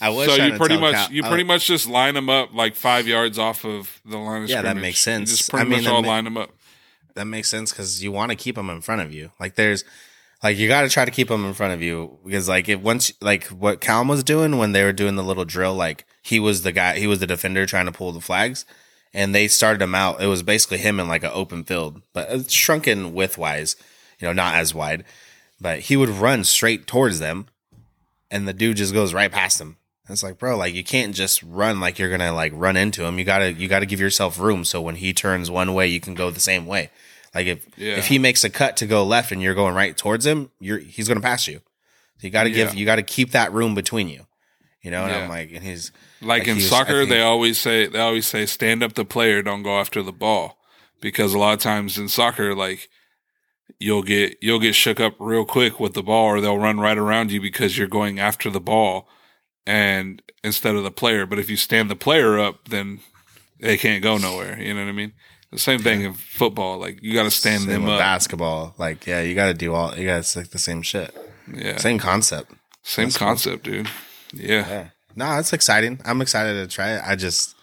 [0.00, 2.74] I was so you pretty much Cal- you pretty much just line them up like
[2.76, 4.50] five yards off of the line of scrimmage.
[4.50, 4.82] Yeah, that scrimmage.
[4.82, 5.36] makes You sense.
[5.38, 6.50] just pretty I mean, much that all ma- line them up.
[7.14, 9.32] that makes sense because you want to keep them in front of you.
[9.40, 9.84] Like there's,
[10.42, 12.80] like you got to try to keep them in front of you because like if
[12.80, 16.38] once like what Calum was doing when they were doing the little drill, like he
[16.40, 18.64] was the guy, he was the defender trying to pull the flags,
[19.12, 20.22] and they started him out.
[20.22, 23.76] It was basically him in like an open field, but it's shrunken width wise,
[24.18, 25.04] you know, not as wide.
[25.60, 27.46] But he would run straight towards them,
[28.30, 29.76] and the dude just goes right past him.
[30.06, 33.04] And It's like, bro, like you can't just run like you're gonna like run into
[33.04, 33.18] him.
[33.18, 36.14] You gotta you gotta give yourself room so when he turns one way, you can
[36.14, 36.90] go the same way.
[37.34, 37.96] Like if Yeah.
[37.96, 40.78] if he makes a cut to go left and you're going right towards him, you're
[40.78, 41.60] he's gonna pass you.
[42.18, 42.78] So you gotta give Yeah.
[42.80, 44.26] you gotta keep that room between you.
[44.82, 45.22] You know, and Yeah.
[45.24, 47.98] I'm like, and he's Like, Like in he was- soccer, think- they always say they
[47.98, 50.56] always say stand up the player, don't go after the ball,
[51.00, 52.88] because a lot of times in soccer, like
[53.78, 56.98] you'll get you'll get shook up real quick with the ball, or they'll run right
[56.98, 59.08] around you because you're going after the ball,
[59.66, 61.26] and instead of the player.
[61.26, 63.00] But if you stand the player up, then
[63.60, 64.60] they can't go nowhere.
[64.60, 65.12] You know what I mean?
[65.52, 66.78] The same thing in football.
[66.78, 67.98] Like you got to stand same them up.
[67.98, 68.74] basketball.
[68.78, 71.14] Like, yeah, you gotta do all you gotta it's like the same shit.
[71.52, 72.52] Yeah, Same concept.
[72.82, 73.28] same That's cool.
[73.28, 73.88] concept, dude.
[74.34, 74.68] Yeah.
[74.68, 74.88] Yeah.
[75.14, 76.00] No, it's exciting.
[76.04, 77.02] I'm excited to try it.
[77.06, 77.55] I just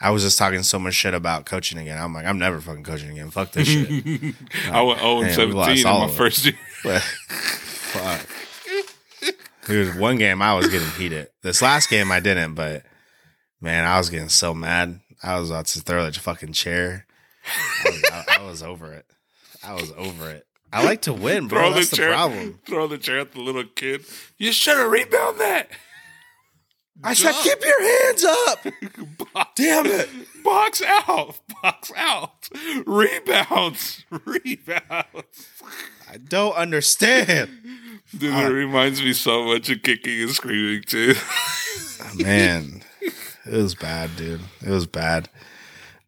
[0.00, 1.98] I was just talking so much shit about coaching again.
[1.98, 3.30] I'm like, I'm never fucking coaching again.
[3.30, 3.88] Fuck this shit.
[4.72, 6.54] I went 0 and Man, we lost 17 in my first year.
[6.82, 8.26] But, fuck.
[9.66, 11.28] Dude, one game I was getting heated.
[11.42, 12.84] This last game I didn't, but
[13.60, 15.00] man, I was getting so mad.
[15.22, 17.04] I was about to throw the fucking chair.
[17.84, 19.04] I was, I, I was over it.
[19.62, 20.46] I was over it.
[20.72, 21.58] I like to win, bro.
[21.60, 22.58] throw That's the the, chair, problem.
[22.64, 24.04] throw the chair at the little kid.
[24.38, 25.68] You should have rebound that.
[27.02, 28.66] I said, keep your hands up.
[29.34, 30.08] Box, Damn it.
[30.44, 32.48] box out, box out,
[32.86, 35.50] rebounds, rebounds.
[36.10, 37.50] I don't understand.
[38.16, 41.14] Dude, it reminds me so much of kicking and screaming too.
[42.16, 44.40] Man, it was bad, dude.
[44.66, 45.28] It was bad.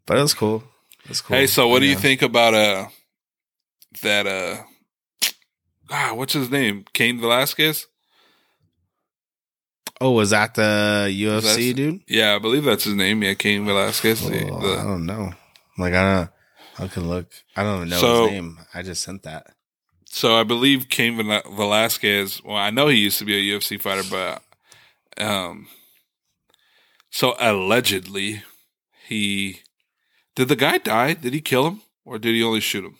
[0.04, 0.64] But it was cool.
[1.04, 1.36] It was cool.
[1.36, 2.86] hey, so what do you think about uh
[4.02, 4.62] that uh
[5.90, 6.84] ah what's his name?
[6.92, 7.86] Cain Velasquez?
[10.02, 12.00] Oh, was that the UFC That's- dude?
[12.08, 13.22] Yeah, I believe that's his name.
[13.22, 14.24] Yeah, Cain Velasquez.
[14.24, 15.32] Oh, the- I don't know.
[15.78, 16.30] Like I don't.
[16.78, 17.26] I can look.
[17.56, 18.58] I don't even know So- his name.
[18.74, 19.54] I just sent that.
[20.06, 22.42] so I believe Cain Vel- Velasquez.
[22.44, 24.42] Well, I know he used to be a UFC fighter, but
[25.24, 25.68] um,
[27.10, 28.42] so allegedly
[29.06, 29.60] he
[30.34, 31.14] did the guy die?
[31.14, 32.96] Did he kill him or did he only shoot him?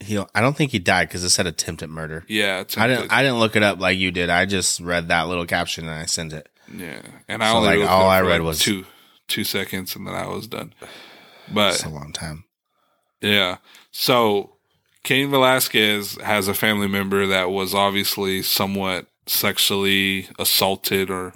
[0.00, 2.24] He, I don't think he died because it said attempted murder.
[2.28, 3.12] Yeah, it's I didn't.
[3.12, 4.28] I didn't look it up like you did.
[4.30, 6.48] I just read that little caption and I sent it.
[6.74, 8.84] yeah, and I So, only like, all I read was- two
[9.28, 10.74] two seconds, and then I was done.
[11.52, 12.44] But It's a long time.
[13.20, 13.56] Yeah.
[13.90, 14.56] So
[15.02, 21.32] Cain Velasquez has a family member that was obviously somewhat sexually assaulted or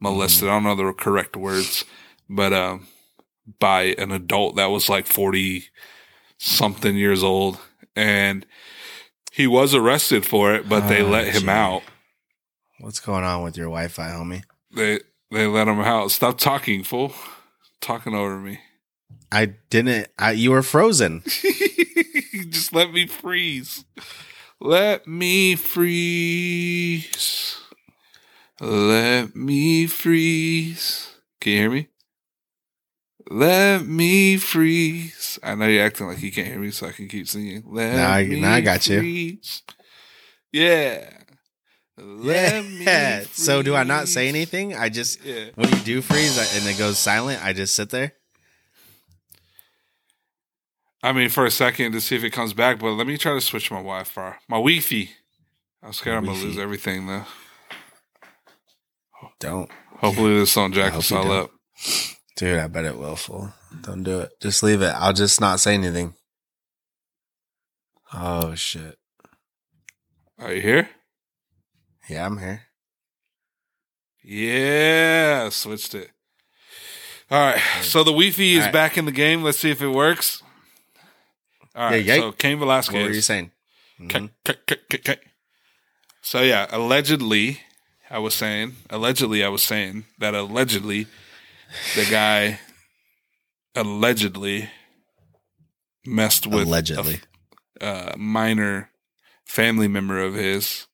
[0.00, 0.48] molested.
[0.48, 1.84] I don't know the correct words,
[2.28, 2.88] but um,
[3.60, 5.64] by an adult that was like 40
[6.38, 7.58] something years old.
[7.96, 8.46] And
[9.32, 11.48] he was arrested for it, but they Oh, let ah, him gee.
[11.48, 11.82] out.
[12.80, 14.42] What's going on with your Wi-Fi, homie?
[14.74, 15.00] They
[15.30, 16.10] they let him out.
[16.10, 17.12] Stop talking, fool.
[17.80, 18.60] Talking over me.
[19.30, 20.08] I didn't.
[20.18, 21.22] I you were frozen.
[22.50, 23.84] Just let me freeze.
[24.60, 27.58] Let me freeze.
[28.60, 31.14] Let me freeze.
[31.40, 31.88] Can you hear me?
[33.30, 35.38] Let me freeze.
[35.42, 37.62] I know you're acting like you can't hear me, so I can keep singing.
[37.66, 39.38] Let Now I- me now I got you.
[40.52, 41.08] Yeah.
[41.96, 43.24] Let me Yeah.
[43.32, 44.74] So do I not say anything?
[44.74, 45.46] I just Yeah.
[45.54, 48.12] when you do freeze I- and it goes silent, I just sit there.
[51.02, 53.34] I mean, for a second to see if it comes back, but let me try
[53.34, 55.10] to switch my Wi-Fi, my Wi-Fi.
[55.82, 57.24] I'm scared I'm gonna lose everything though.
[59.40, 61.50] Don't, Hopefully this don't jack I us all up.
[62.42, 62.58] Dude.
[62.58, 63.16] I bet it will.
[63.16, 63.52] Fool.
[63.82, 64.32] Don't do it.
[64.40, 64.94] Just leave it.
[64.96, 66.14] I'll just not say anything.
[68.12, 68.98] Oh shit.
[70.38, 70.88] Are you here?
[72.08, 72.62] Yeah, I'm here.
[74.24, 76.10] Yeah, switched it.
[77.30, 78.72] All right, so the Wi-Fi is right.
[78.72, 79.42] back in the game.
[79.42, 80.42] Let's see if it works.
[81.74, 82.20] All right, Yeah, yeah.
[82.20, 83.52] so Cain What were you saying?
[84.08, 85.16] K- K- K.
[86.20, 87.60] So yeah, allegedly,
[88.10, 91.06] I was saying, allegedly, I was saying that allegedly,
[91.94, 92.60] the guy
[93.74, 94.70] allegedly
[96.06, 97.20] messed with a Allegedly.
[97.80, 98.90] uh, minor
[99.44, 100.86] family member of his.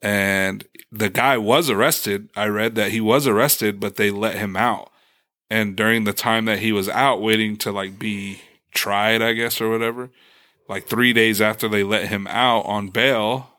[0.00, 2.28] And the guy was arrested.
[2.36, 4.90] I read that he was arrested, but they let him out.
[5.50, 8.40] And during the time that he was out waiting to like be
[8.72, 10.10] tried, I guess, or whatever,
[10.68, 13.54] like three days after they let him out on bail,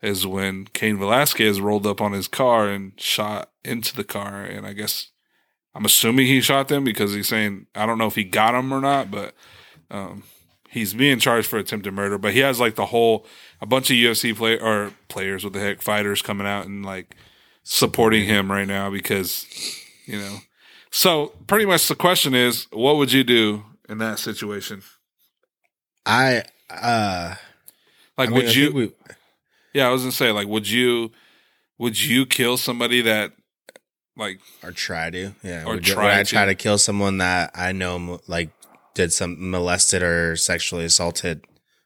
[0.00, 4.42] is when Cain Velasquez rolled up on his car and shot into the car.
[4.42, 5.10] And I guess
[5.74, 8.72] I'm assuming he shot them because he's saying, I don't know if he got them
[8.72, 9.34] or not, but
[9.90, 10.22] um,
[10.70, 13.26] he's being charged for attempted murder, but he has like the whole
[13.60, 17.14] a bunch of UFC play or players with the heck fighters coming out and like
[17.62, 19.46] supporting him right now because
[20.06, 20.38] you know.
[20.90, 24.82] So pretty much the question is, what would you do in that situation?
[26.04, 27.36] I uh
[28.18, 28.72] Like, I mean, would you?
[28.72, 28.92] we-
[29.72, 31.12] yeah, I was gonna say, like, would you?
[31.78, 33.32] Would you kill somebody that,
[34.16, 36.28] like, or try to yeah Or try I to.
[36.30, 38.50] try to kill someone that I know like
[38.94, 41.44] did some molested or sexually assaulted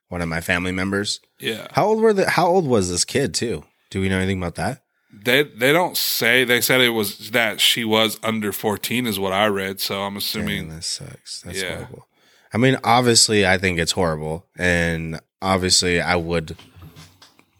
[0.08, 1.20] one of my family members.
[1.40, 3.64] yeah, How old were the How old was this kid too?
[3.90, 4.82] Do we know anything about that?
[5.12, 6.44] they they don't say.
[6.44, 9.80] They said it was that she was under fourteen, is what I read.
[9.80, 10.66] So I'm assuming.
[10.68, 11.40] Damn, that sucks.
[11.42, 11.76] That's Yeah.
[11.76, 12.08] horrible.
[12.52, 16.56] I mean, obviously, I think it's horrible, and obviously, I would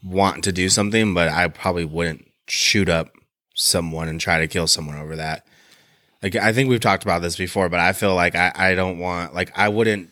[0.03, 3.11] want to do something, but I probably wouldn't shoot up
[3.57, 5.45] someone and try to kill someone over that.
[6.23, 8.99] Like, I think we've talked about this before, but I feel like I, I don't
[8.99, 10.11] want, like, I wouldn't,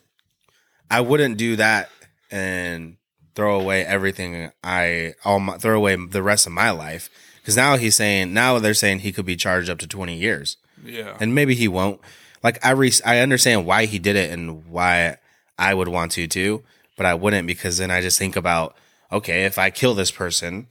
[0.90, 1.90] I wouldn't do that
[2.30, 2.98] and
[3.34, 7.10] throw away everything I, all my, throw away the rest of my life.
[7.42, 10.58] Because now he's saying, now they're saying he could be charged up to 20 years
[10.84, 12.00] yeah, and maybe he won't.
[12.44, 15.18] Like I re- I understand why he did it and why
[15.58, 16.64] I would want to too,
[16.98, 18.76] but I wouldn't because then I just think about
[19.12, 20.68] okay, if I kill this person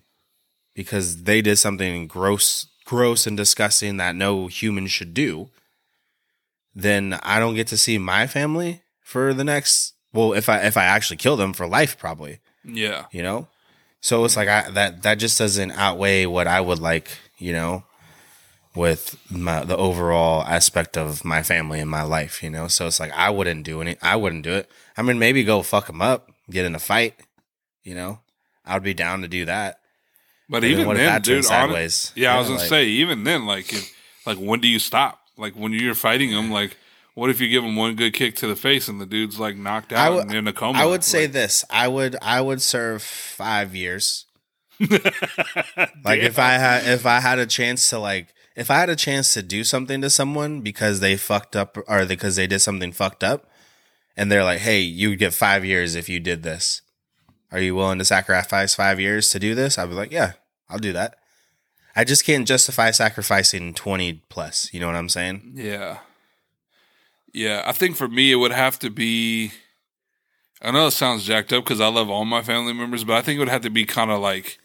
[0.74, 5.48] because they did something gross gross and disgusting that no human should do,
[6.74, 10.76] then I don't get to see my family for the next well, if I if
[10.76, 12.40] I actually kill them for life probably.
[12.64, 13.48] Yeah, you know?
[14.00, 17.08] So it's like I, that that just doesn't outweigh what i would like
[17.38, 17.84] you know
[18.74, 22.68] with my, the overall aspect of my family and my life you know?
[22.68, 24.70] So it's like i wouldn't do any i wouldn't do it.
[24.96, 27.14] I mean maybe go fuck them up get in a fight
[27.82, 28.20] you know?
[28.66, 29.78] I would be down to do that
[30.48, 32.12] But then even then, dude, turns hon- sideways?
[32.14, 33.92] yeah, I was gonna like- say, even then, like, if,
[34.26, 35.20] like, when do you stop?
[35.36, 36.76] Like, when you're fighting him, like,
[37.14, 39.56] what if you give him one good kick to the face and the dude's like
[39.56, 40.78] knocked out would- and in a coma?
[40.80, 44.26] i would say this i would i would serve five years
[44.80, 48.96] like if i had if i had a chance to like if i had a
[48.96, 52.90] chance to do something to someone because they fucked up or because they did something
[52.92, 53.48] fucked up
[54.16, 56.82] and they're like hey you would get five years if you did this
[57.52, 59.78] Are you willing to sacrifice five years to do this?
[59.78, 60.32] I'd be like, yeah,
[60.68, 61.16] I'll do that.
[61.96, 64.72] I just can't justify sacrificing 20 plus.
[64.72, 65.52] You know what I'm saying?
[65.54, 65.98] Yeah.
[67.32, 69.52] Yeah, I think for me it would have to be
[70.62, 73.22] I know it sounds jacked up because I love all my family members, but I
[73.22, 74.58] think it would have to be kind of like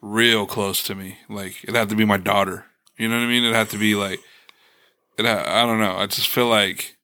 [0.00, 1.18] real close to me.
[1.28, 2.66] Like it'd have to be my daughter.
[2.98, 3.42] You know what I mean?
[3.42, 4.20] It'd have to be like
[5.18, 5.96] it ha- I don't know.
[5.96, 6.96] I just feel like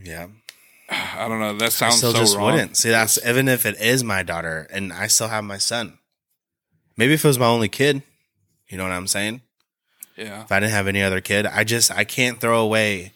[0.00, 0.28] Yeah.
[0.90, 1.56] I don't know.
[1.56, 2.52] That sounds I still so just wrong.
[2.52, 2.76] wouldn't.
[2.76, 5.98] See, that's even if it is my daughter and I still have my son.
[6.96, 8.02] Maybe if it was my only kid,
[8.68, 9.42] you know what I'm saying?
[10.16, 10.42] Yeah.
[10.42, 13.12] If I didn't have any other kid, I just I can't throw away,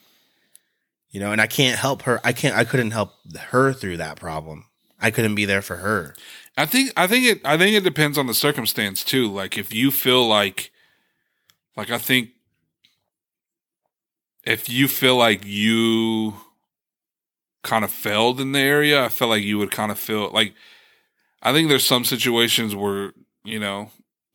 [1.11, 2.21] you know, and I can't help her.
[2.23, 2.55] I can't.
[2.55, 4.67] I couldn't help her through that problem.
[5.01, 6.15] I couldn't be there for her.
[6.59, 9.31] I think I think it I think it depends on the circumstance too.
[9.33, 10.71] Like if you feel like
[11.75, 12.31] like I think
[14.45, 16.35] if you feel like you
[17.62, 20.55] kind of failed in the area, I felt like you would kind of feel like
[21.42, 23.12] I think there's some situations where,
[23.44, 23.90] you know,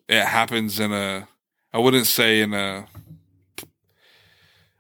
[0.08, 1.28] it happens in a
[1.74, 2.88] I wouldn't say in a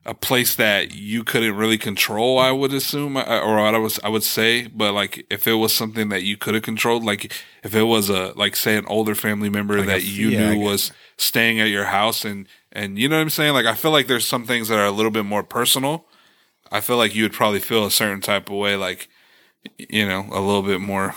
[0.05, 4.21] a place that you couldn't really control, I would assume, or I was, I would
[4.23, 7.83] say, but like if it was something that you could have controlled, like if it
[7.83, 10.91] was a, like say an older family member Like that f- you yeah, knew was
[11.17, 13.53] staying at your house and, and you know what I'm saying?
[13.53, 16.05] Like I feel like there's some things that are a little bit more personal.
[16.75, 19.07] I feel like you would probably feel a certain type of way, like,
[19.77, 21.15] you know, a little bit more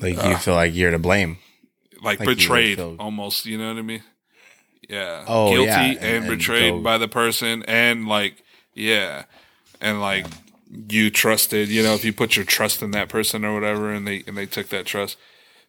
[0.00, 1.38] Like you uh, feel like you're to blame.
[2.02, 4.02] like, Like betrayed almost, you know what I mean?
[4.88, 5.24] Yeah.
[5.26, 8.42] Oh, Guilty yeah, and, and- and betrayed go- by the person and like
[8.74, 9.24] yeah.
[9.80, 10.26] And like
[10.88, 14.06] you trusted, you know, if you put your trust in that person or whatever and
[14.06, 15.16] they and they took that trust.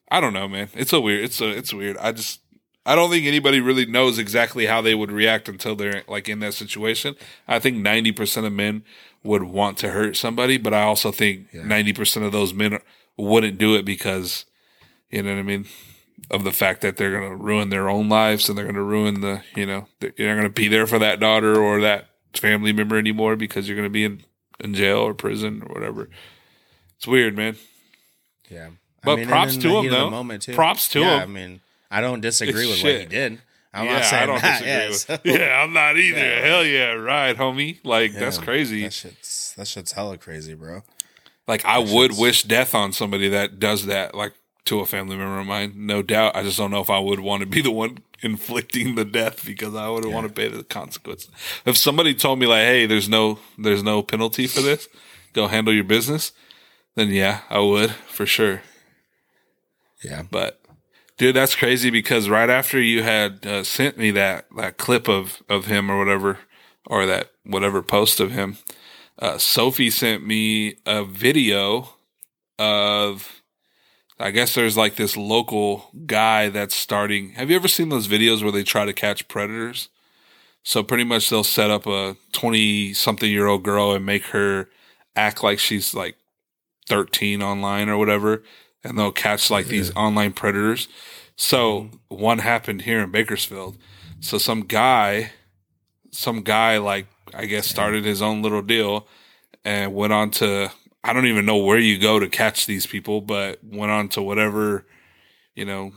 [0.10, 0.70] I don't know, man.
[0.74, 1.98] It's a weird it's a it's weird.
[1.98, 2.40] I just
[2.88, 6.40] I don't think anybody really knows exactly how they would react until they're like in
[6.40, 7.16] that situation.
[7.48, 8.84] I think 90% of men
[9.24, 12.80] would want to hurt somebody, but I also think 90% of those men
[13.18, 14.46] wouldn't do it because
[15.10, 15.66] you know what I mean?
[16.32, 18.82] Of the fact that they're going to ruin their own lives and they're going to
[18.82, 22.08] ruin the, you know, they're not going to be there for that daughter or that
[22.34, 24.24] family member anymore because you're going to be in,
[24.60, 26.10] in jail or prison or whatever.
[26.98, 27.58] It's weird, man.
[28.50, 28.70] Yeah.
[29.04, 30.10] But and props to him, though.
[30.56, 31.22] Props to Yeah, him.
[31.24, 33.42] I mean, I don't disagree It's with what he did.
[33.74, 34.60] I'm yeah, not saying I don't that.
[34.60, 34.98] disagree yeah, with.
[34.98, 36.18] so- Yeah, I'm not either.
[36.20, 36.46] Yeah.
[36.46, 37.80] Hell yeah, right, homie.
[37.84, 38.84] Like that's crazy.
[38.84, 40.84] That shit's that shit's hella crazy, bro.
[41.48, 44.34] Like I would wish death on somebody that does that, like
[44.66, 45.74] to a family member of mine.
[45.76, 46.36] No doubt.
[46.36, 49.46] I just don't know if I would want to be the one inflicting the death
[49.46, 51.30] because I would want to pay the consequences.
[51.66, 54.90] If somebody told me like, "Hey, there's no, there's no penalty for this.
[55.34, 56.32] Go handle your business,"
[56.96, 58.62] then yeah, I would for sure.
[60.04, 60.24] Yeah.
[60.30, 60.60] But
[61.18, 65.42] dude, that's crazy because right after you had uh, sent me that that clip of
[65.50, 66.40] of him or whatever,
[66.86, 68.58] or that whatever post of him,
[69.20, 71.90] uh, Sophie sent me a video
[72.60, 73.42] of.
[74.20, 77.34] I guess there's like this local guy that's starting.
[77.34, 79.90] Have you ever seen those videos where they try to catch predators?
[80.64, 84.70] So pretty much they'll set up a 20 something year old girl and make her
[85.16, 86.18] act like she's like
[86.88, 88.44] 13 online or whatever.
[88.84, 90.88] And they'll catch like these online predators.
[91.36, 93.78] So one happened here in Bakersfield.
[94.22, 95.32] So some guy,
[96.12, 99.08] some guy like, I guess started his own little deal
[99.66, 100.72] and went on to,
[101.04, 104.22] I don't even know where you go to catch these people, but went on to
[104.22, 104.86] whatever,
[105.56, 105.92] you know,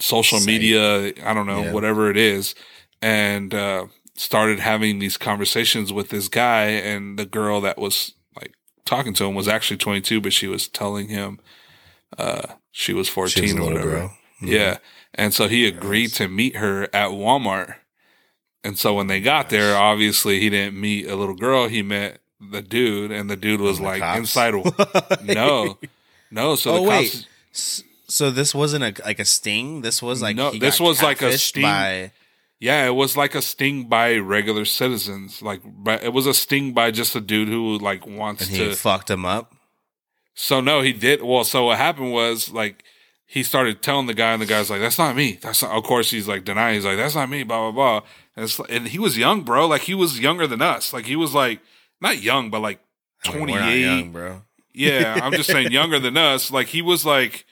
[0.00, 0.46] social Site.
[0.46, 1.72] media, I don't know, Yeah.
[1.72, 2.54] whatever it is,
[3.00, 6.64] and uh, started having these conversations with this guy.
[6.66, 8.12] And the girl that was
[8.86, 11.38] talking to him was actually 22, but she was telling him
[12.16, 13.98] uh, she was 14 She was or whatever.
[14.40, 14.48] Mhm.
[14.48, 14.78] Yeah.
[15.14, 17.74] And so he agreed to meet her at Walmart.
[18.64, 21.68] And so when they got there, obviously he didn't meet a little girl.
[21.68, 24.18] He met the dude, and the dude was The like cops?
[24.18, 24.54] inside.
[25.24, 25.78] no,
[26.30, 26.54] no.
[26.56, 27.10] So Oh the wait.
[27.12, 29.80] cops, S- So this wasn't a like a sting.
[29.82, 31.62] This was like No, this was like a sting.
[31.62, 32.12] by
[32.58, 35.42] yeah, it was like a sting by regular citizens.
[35.42, 38.58] Like, but it was a sting by just a dude who like wants and he
[38.58, 38.74] to.
[38.74, 39.54] fucked him up.
[40.34, 41.22] So no, he did.
[41.22, 42.84] Well, so what happened was like
[43.26, 45.72] he started telling the guy, and the guy's like, "That's not me." That's not.
[45.72, 46.76] Of course, he's like denying.
[46.76, 48.08] He's like, "That's not me." Blah blah blah.
[48.36, 49.66] And, it's, and he was young, bro.
[49.66, 50.92] Like he was younger than us.
[50.92, 51.60] Like he was like
[52.00, 52.80] not young, but like
[53.24, 54.12] twenty we're not young, eight.
[54.12, 54.42] bro.
[54.72, 56.50] Yeah, I'm just saying younger than us.
[56.50, 57.46] Like he was like,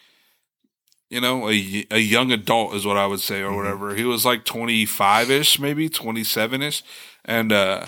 [1.11, 3.95] you know, a, a young adult is what I would say or whatever.
[3.95, 6.83] He was like 25 ish, maybe 27 ish.
[7.25, 7.87] And, uh,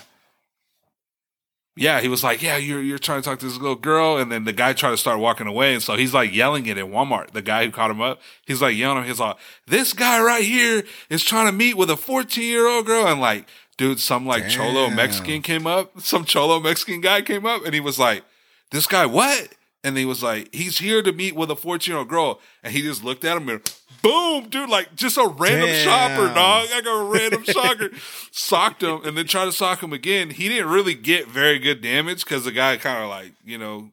[1.79, 4.17] yeah, he was like, yeah, you're, you're trying to talk to this little girl.
[4.17, 5.75] And then the guy tried to start walking away.
[5.75, 7.33] And so he's like yelling it in Walmart.
[7.33, 9.09] The guy who caught him up, he's like yelling, at him.
[9.09, 9.37] he's like,
[9.67, 13.07] this guy right here is trying to meet with a 14 year old girl.
[13.07, 13.47] And like,
[13.77, 17.81] dude, some like cholo Mexican came up, some cholo Mexican guy came up and he
[17.81, 18.25] was like,
[18.71, 19.49] this guy, what?
[19.87, 22.41] And he was like, he's here to meet with a 14 year old girl.
[22.65, 23.63] And he just looked at him and
[24.03, 25.85] boom, dude, like just a random Damn.
[25.85, 26.69] shopper, dog.
[26.73, 27.91] Like a random shocker.
[28.33, 30.31] Socked him and then tried to sock him again.
[30.31, 33.93] He didn't really get very good damage because the guy kind of like, you know,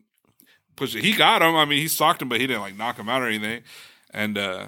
[0.75, 1.03] pushed it.
[1.03, 1.55] He got him.
[1.55, 3.61] I mean, he socked him, but he didn't like knock him out or anything.
[4.09, 4.67] And uh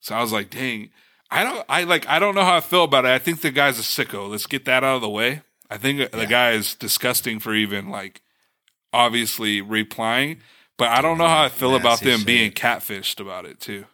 [0.00, 0.90] so I was like, dang.
[1.30, 3.12] I don't I like I don't know how I feel about it.
[3.12, 4.28] I think the guy's a sicko.
[4.28, 5.42] Let's get that out of the way.
[5.70, 8.20] I think the guy is disgusting for even like
[8.92, 10.38] obviously replying,
[10.78, 12.26] but I don't know how I feel about them shit.
[12.26, 13.84] being catfished about it too.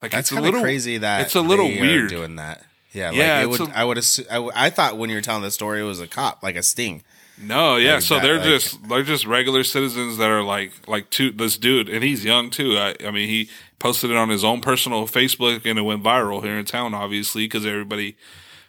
[0.00, 2.10] Like That's it's a little crazy that it's a little weird.
[2.10, 2.64] doing that.
[2.92, 3.60] Yeah, like Yeah, it would.
[3.60, 3.96] a- I would.
[3.98, 6.42] Assu- I, w- I thought when you were telling the story, it was a cop,
[6.42, 7.02] like a sting.
[7.40, 7.94] No, yeah.
[7.94, 11.30] Like so that, they're like- just they're just regular citizens that are like like two
[11.30, 12.76] this dude, and he's young too.
[12.76, 13.48] I, I mean, he
[13.78, 17.44] posted it on his own personal Facebook, and it went viral here in town, obviously,
[17.44, 18.16] because everybody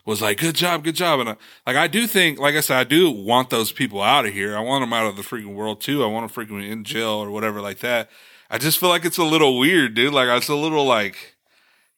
[0.06, 1.36] was like, "Good job, good job." And I,
[1.66, 4.58] like, I do think, like I said, I do want those people out of here.
[4.58, 6.04] I want them out of the freaking world too.
[6.04, 8.10] I want them freaking in jail or whatever like that.
[8.50, 10.14] I just feel like it's a little weird, dude.
[10.14, 11.36] Like it's a little like.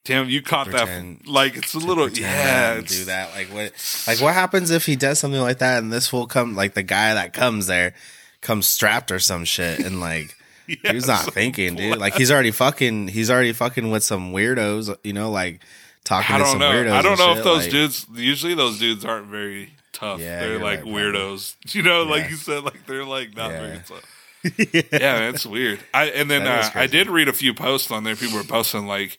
[0.04, 1.28] Damn, you caught Pretend- that.
[1.28, 2.80] Like it's a little, yeah.
[2.80, 3.34] do that.
[3.34, 4.04] Like what?
[4.06, 6.56] Like what happens if he does something like that, and this will come?
[6.56, 7.96] Like the guy that comes there
[8.42, 10.36] comes strapped or some shit, and like.
[10.68, 12.00] he's not thinking, dude.
[12.00, 13.10] Like he's already fucking.
[13.10, 15.62] He's already fucking with some weirdos, you know, like
[16.06, 16.72] talking I to don't some know.
[16.72, 16.92] weirdos.
[16.92, 18.06] I don't know shit, if those like- dudes.
[18.16, 20.22] Usually, those dudes aren't very tough.
[20.22, 21.56] Yeah, they're like right, weirdos.
[21.76, 23.60] You know, like you said, like they're like not Yeah.
[23.62, 24.12] very tough.
[24.92, 25.80] yeah, man, it's weird.
[25.94, 28.16] I and then uh, I did read a few posts on there.
[28.16, 29.18] People were posting like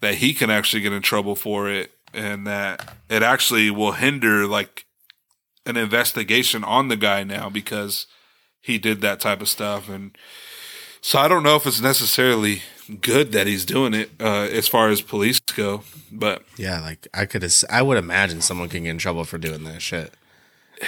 [0.00, 4.46] that he can actually get in trouble for it, and that it actually will hinder
[4.46, 4.86] like
[5.66, 8.06] an investigation on the guy now because
[8.60, 10.16] he did that type of stuff and.
[11.00, 12.62] So I don't know if it's necessarily
[13.00, 17.26] good that he's doing it uh, as far as police go, but Yeah, like I
[17.26, 17.44] could.
[17.70, 20.12] I would imagine someone can get in trouble for doing that shit.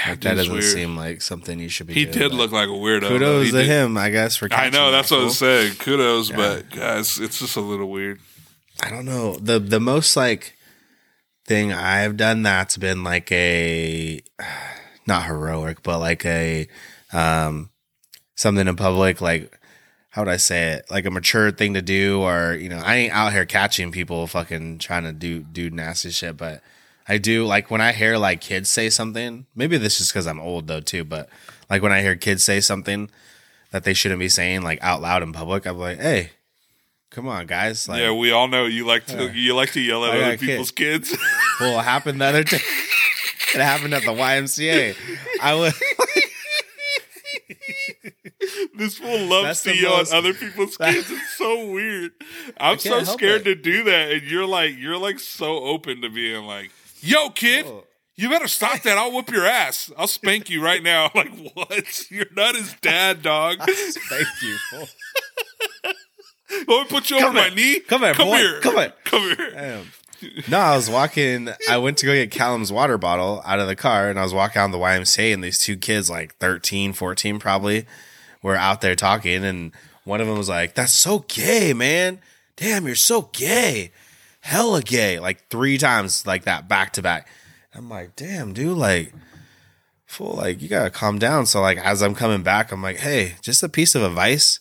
[0.07, 0.63] Like, that doesn't weird.
[0.65, 1.95] seem like something you should be.
[1.95, 3.09] He doing, did look like a weirdo.
[3.09, 4.37] Kudos to did- him, I guess.
[4.37, 5.75] For I know that that's what I was saying.
[5.75, 8.21] Kudos, but guys, it's just a little weird.
[8.83, 9.35] I don't know.
[9.35, 10.57] The the most like
[11.47, 14.21] thing I've done that's been like a
[15.07, 16.69] not heroic, but like a
[17.13, 17.71] um
[18.37, 19.59] something in public, like
[20.11, 20.87] how would I say it?
[20.91, 24.27] Like a mature thing to do, or you know, I ain't out here catching people
[24.27, 26.63] fucking trying to do do nasty shit, but
[27.09, 29.47] I do like when I hear like kids say something.
[29.55, 31.29] Maybe this is because I'm old though too, but
[31.69, 33.09] like when I hear kids say something
[33.71, 36.31] that they shouldn't be saying like out loud in public, I'm like, hey,
[37.11, 38.01] come on, guys, like.
[38.01, 40.41] yeah, we all know you like to you like to yell at other a kid.
[40.41, 41.17] people's kids.
[41.61, 42.59] Well, it happened the other day.
[43.53, 44.95] It happened at the YMCA.
[45.43, 45.75] I was
[48.81, 51.11] this fool loves to yell most- at other people's kids.
[51.11, 52.13] It's so weird.
[52.59, 53.45] I'm so scared it.
[53.45, 56.71] to do that, and you're like you're like so open to being like,
[57.01, 57.85] "Yo, kid." Oh.
[58.17, 58.99] You better stop that.
[58.99, 59.91] I'll whoop your ass.
[59.97, 61.07] I'll spank you right now.
[61.07, 62.05] I'm like, what?
[62.11, 63.61] You're not his dad, dog.
[63.61, 64.57] thank you.
[65.83, 67.81] Let me put you over my knee.
[67.81, 68.37] Come here, Come boy.
[68.37, 68.61] here.
[68.61, 68.93] Come here.
[69.05, 69.81] Come here.
[70.49, 71.49] No, I was walking.
[71.71, 74.35] I went to go get Callum's water bottle out of the car, and I was
[74.35, 77.87] walking out the YMCA, and these two kids, like 13, 14 probably,
[78.43, 79.73] were out there talking, and
[80.05, 82.21] one of them was like, "That's so gay, man!
[82.57, 83.93] Damn, you're so gay,
[84.41, 87.29] hella gay!" Like three times, like that, back to back.
[87.75, 89.13] I'm like, "Damn, dude, like."
[90.07, 91.47] Fool, like you gotta calm down.
[91.47, 94.59] So, like, as I'm coming back, I'm like, hey, just a piece of advice.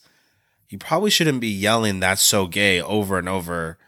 [0.69, 3.79] You probably shouldn't be yelling "that's so gay" over and over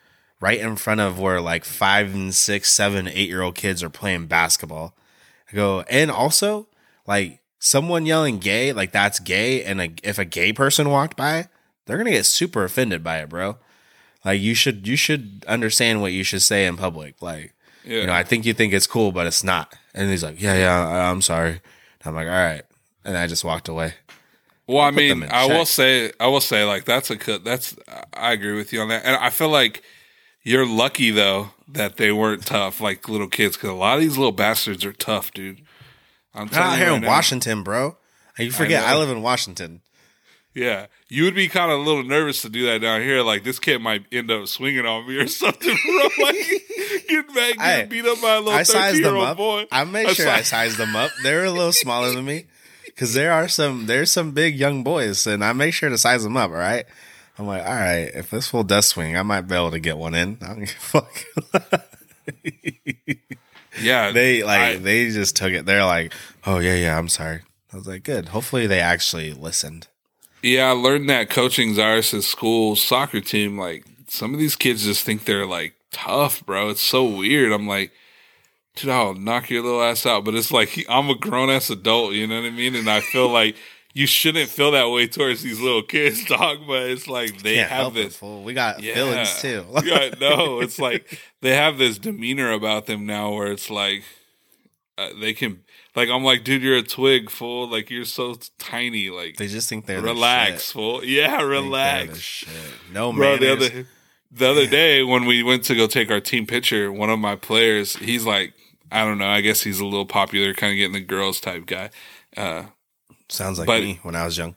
[0.42, 3.90] right in front of where like five and six, seven, eight year old kids are
[3.90, 4.96] playing basketball.
[5.52, 6.68] I go, and also
[7.08, 9.64] like someone yelling gay, like that's gay.
[9.64, 11.48] And a, if a gay person walked by,
[11.86, 13.58] they're going to get super offended by it, bro.
[14.26, 17.22] Like you should, you should understand what you should say in public.
[17.22, 17.54] Like,
[17.86, 18.02] Yeah.
[18.02, 19.74] you know, I think you think it's cool, but it's not.
[19.94, 21.52] And he's like, yeah, yeah, I- I'm sorry.
[21.52, 21.62] And
[22.06, 22.64] I'm like, all right.
[23.06, 23.94] And I just walked away.
[24.68, 27.44] Well, I mean, I will say, I will say, like that's a cut.
[27.44, 27.76] That's
[28.14, 29.84] I agree with you on that, and I feel like
[30.44, 34.18] you're lucky though that they weren't tough like little kids because a lot of these
[34.18, 35.62] little bastards are tough, dude.
[36.34, 37.08] I'm out here right in now.
[37.10, 37.98] Washington, bro.
[38.38, 39.00] You forget, I, know.
[39.00, 39.82] live in Washington.
[40.54, 43.22] Yeah, you would be kind of a little nervous to do that down here.
[43.22, 46.26] Like this kid might end up swinging on me or something, bro.
[46.26, 46.36] Like
[47.08, 49.38] getting back, Hey, getting beat up by a little I sized them thirteen-year-old up.
[49.38, 49.66] boy.
[49.72, 51.12] I made sure I sized- sized them up.
[51.24, 52.46] They're a little smaller than me
[52.86, 56.24] because there are some there's some big young boys, and I make sure to size
[56.24, 56.52] them up.
[56.52, 56.86] All right.
[57.40, 59.98] I'm like, all right, if this fool does swing, I might be able to get
[59.98, 60.38] one in.
[60.42, 61.82] I don't give a fuck.
[63.84, 65.66] Yeah, they like I- they just took it.
[65.66, 66.14] They're like,
[66.46, 67.42] oh yeah, yeah, I'm sorry.
[67.74, 68.30] I was like, good.
[68.30, 69.88] Hopefully they actually listened.
[70.44, 73.58] Yeah, I learned that coaching Zaris's school soccer team.
[73.58, 76.70] Like some of these kids just think they're like tough, bro.
[76.70, 77.52] It's so weird.
[77.52, 77.92] I'm like,
[78.76, 80.26] dude, I'll knock your little ass out.
[80.26, 82.14] But it's like I'm a grown ass adult.
[82.14, 82.76] You know what I mean?
[82.76, 83.56] And I feel like
[83.94, 86.60] you shouldn't feel that way towards these little kids, dog.
[86.68, 88.22] But it's like they Can't have help it, this.
[88.22, 88.94] We got Yeah.
[88.96, 89.66] feelings too.
[89.84, 94.04] yeah, no, it's like they have this demeanor about them now where it's like
[94.98, 95.64] uh, they can,
[95.96, 97.68] like, I'm like, dude, you're a twig, fool.
[97.68, 99.10] Like, you're so tiny.
[99.10, 100.74] Like, they just think they're the relax, shit.
[100.74, 101.04] fool.
[101.04, 102.20] Yeah, the relax.
[102.20, 102.50] shit.
[102.92, 103.88] No Bro, the other
[104.34, 107.36] the other day when we went to go take our team picture, one of my
[107.36, 108.54] players, he's like,
[108.92, 111.66] I don't know, I guess he's a little popular, kind of getting the girls type
[111.66, 111.90] guy.
[112.38, 112.64] Uh,
[113.32, 114.56] Sounds like but- me when I was young.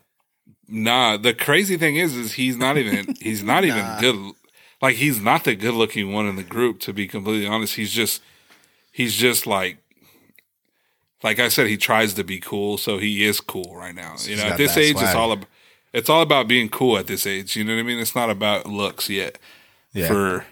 [0.67, 4.33] nah, the crazy thing is, is he's not even he's not even good.
[4.81, 6.79] Like he's not the good looking one in the group.
[6.81, 8.21] To be completely honest, he's just
[8.91, 9.77] he's just like.
[11.23, 14.11] Like I said, he tries to be cool, so he is cool right now.
[14.19, 15.47] You He's know, at this age, it's all about
[15.93, 17.55] it's all about being cool at this age.
[17.55, 17.99] You know what I mean?
[17.99, 19.39] It's not about looks yet.
[19.93, 20.07] Yeah.
[20.07, 20.45] for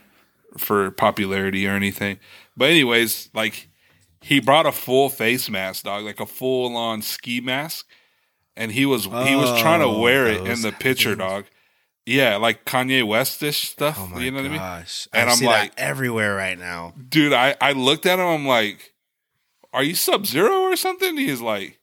[0.57, 2.17] for popularity or anything.
[2.55, 3.67] But anyways, like
[4.21, 7.85] he brought a full face mask, dog, like a full on ski mask,
[8.55, 11.19] and he was he was trying to Oh, wear it in the picture, things.
[11.19, 11.45] dog.
[12.05, 13.97] Yeah, like Kanye Westish stuff.
[13.99, 14.57] Oh my you know what I mean?
[14.57, 15.07] gosh.
[15.13, 16.93] And I I'm see like- that everywhere right now.
[17.09, 18.25] Dude, I I looked at him.
[18.25, 18.93] I'm like,
[19.71, 21.79] "Are you Sub Zero or something?" He's like.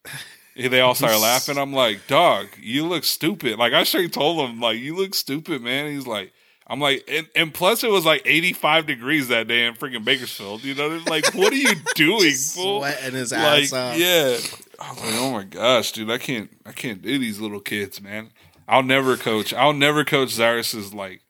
[0.56, 1.56] They all started laughing.
[1.56, 3.58] I'm like, dog, you look stupid.
[3.58, 5.90] Like I straight told him, like, you look stupid, man.
[5.90, 6.32] He's like,
[6.66, 10.62] I'm like, and, and plus it was like 85 degrees that day in freaking Bakersfield.
[10.64, 11.04] You know, what I mean?
[11.06, 12.80] like, what are you doing, fool?
[12.80, 13.96] Sweating his Like, ass off.
[13.96, 14.36] yeah.
[14.80, 18.00] I was like, oh my gosh, dude, I can't, I can't do these little kids,
[18.00, 18.30] man.
[18.66, 19.52] I'll never coach.
[19.52, 21.20] I'll never coach Cyrus's like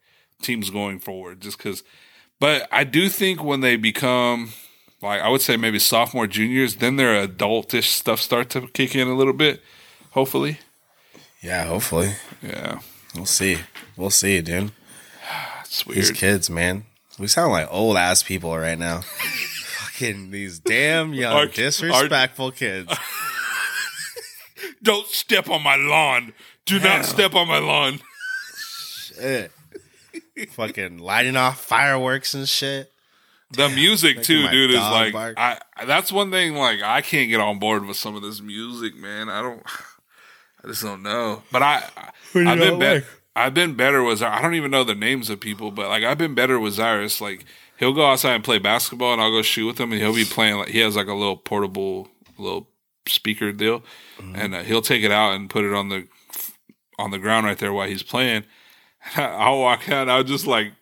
[0.42, 1.82] teams going forward, just because.
[2.38, 4.52] But I do think when they become
[5.02, 9.08] like I would say maybe sophomore, juniors, then their adultish stuff start to kick in
[9.08, 9.62] a little bit.
[10.12, 10.58] Hopefully,
[11.42, 12.14] Yeah, hopefully.
[12.42, 12.80] yeah,
[13.14, 13.58] We'll see.
[13.96, 14.72] We'll see, dude.
[15.64, 15.98] it's weird.
[15.98, 16.84] These kids, man.
[17.18, 19.00] We sound like old ass people right now.
[19.00, 22.92] Fucking these damn young, Our- disrespectful kids.
[24.82, 26.32] Don't step on my lawn.
[26.64, 26.98] Do Hell.
[26.98, 28.00] not step on my lawn.
[29.14, 29.52] Shit.
[30.50, 32.90] Fucking lighting off fireworks and shit.
[33.52, 35.34] The music too, dude, is like bark.
[35.36, 35.58] I.
[35.84, 36.54] That's one thing.
[36.54, 39.28] Like I can't get on board with some of this music, man.
[39.28, 39.62] I don't.
[40.64, 41.42] I just don't know.
[41.50, 41.84] But I.
[42.34, 43.04] I've been better.
[43.34, 44.22] I've been better with.
[44.22, 47.20] I don't even know the names of people, but like I've been better with Cyrus.
[47.20, 47.44] Like
[47.78, 50.24] he'll go outside and play basketball, and I'll go shoot with him, and he'll be
[50.24, 50.56] playing.
[50.56, 52.08] Like he has like a little portable
[52.38, 52.69] little
[53.10, 53.82] speaker deal,
[54.18, 54.36] Mm-hmm.
[54.36, 56.06] and uh, he'll take it out and put it on the
[56.98, 58.44] on the ground right there while he's playing.
[59.16, 60.08] I'll walk out.
[60.10, 60.72] I'll just like,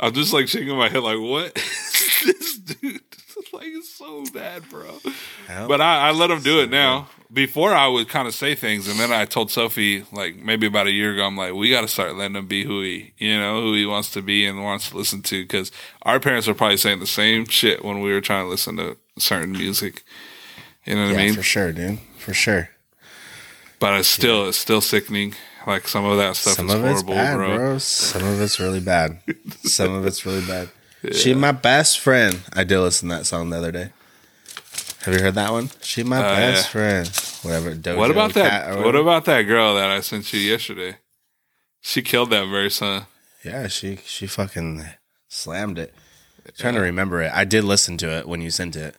[0.00, 1.54] I'm just like shaking my head, like, what?
[2.24, 3.00] this dude,
[3.52, 4.98] like, it's so bad, bro.
[5.46, 7.08] Hell, But I, I let him do it now.
[7.32, 10.86] Before I would kind of say things, and then I told Sophie, like maybe about
[10.88, 13.38] a year ago, I'm like, we got to start letting him be who he, you
[13.38, 15.42] know, who he wants to be and wants to listen to.
[15.42, 15.70] Because
[16.02, 18.98] our parents were probably saying the same shit when we were trying to listen to
[19.18, 20.02] certain music.
[20.84, 21.34] You know what yeah, I mean?
[21.34, 21.98] for sure, dude.
[22.18, 22.68] For sure.
[23.78, 25.34] But it's still, it's still sickening.
[25.66, 27.56] Like some of that stuff Some is of it's horrible, bad, bro.
[27.56, 27.78] bro.
[27.78, 29.18] Some of it's really bad.
[29.62, 30.68] Some of it's really bad.
[31.12, 32.42] She my best friend.
[32.52, 33.90] I did listen to that song the other day.
[35.00, 35.70] Have you heard that one?
[35.82, 36.70] She my Oh, best yeah.
[36.70, 37.08] friend.
[37.42, 37.74] Whatever.
[37.74, 38.70] Doja What about that?
[38.70, 40.98] or What about that girl that I sent you yesterday?
[41.80, 43.00] She killed that verse, huh?
[43.44, 44.84] Yeah, she she fucking
[45.26, 45.92] slammed it.
[46.56, 47.32] Trying to remember it.
[47.34, 48.94] I did listen to it when you sent it.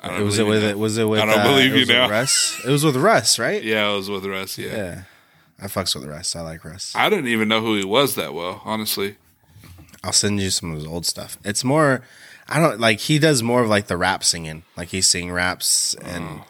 [0.00, 1.86] I don't It was it with it was it with I don't uh, believe you
[1.86, 2.08] now.
[2.08, 2.60] Russ.
[2.64, 3.62] It was with Russ, right?
[3.62, 4.58] Yeah, it was with Russ.
[4.58, 4.76] Yeah.
[4.76, 5.02] Yeah.
[5.60, 6.36] I fucks with Russ.
[6.36, 6.94] I like Russ.
[6.94, 9.16] I didn't even know who he was that well, honestly.
[10.04, 11.36] I'll send you some of his old stuff.
[11.44, 12.02] It's more
[12.48, 14.62] I don't like he does more of like the rap singing.
[14.76, 16.44] Like he sing raps and Oh.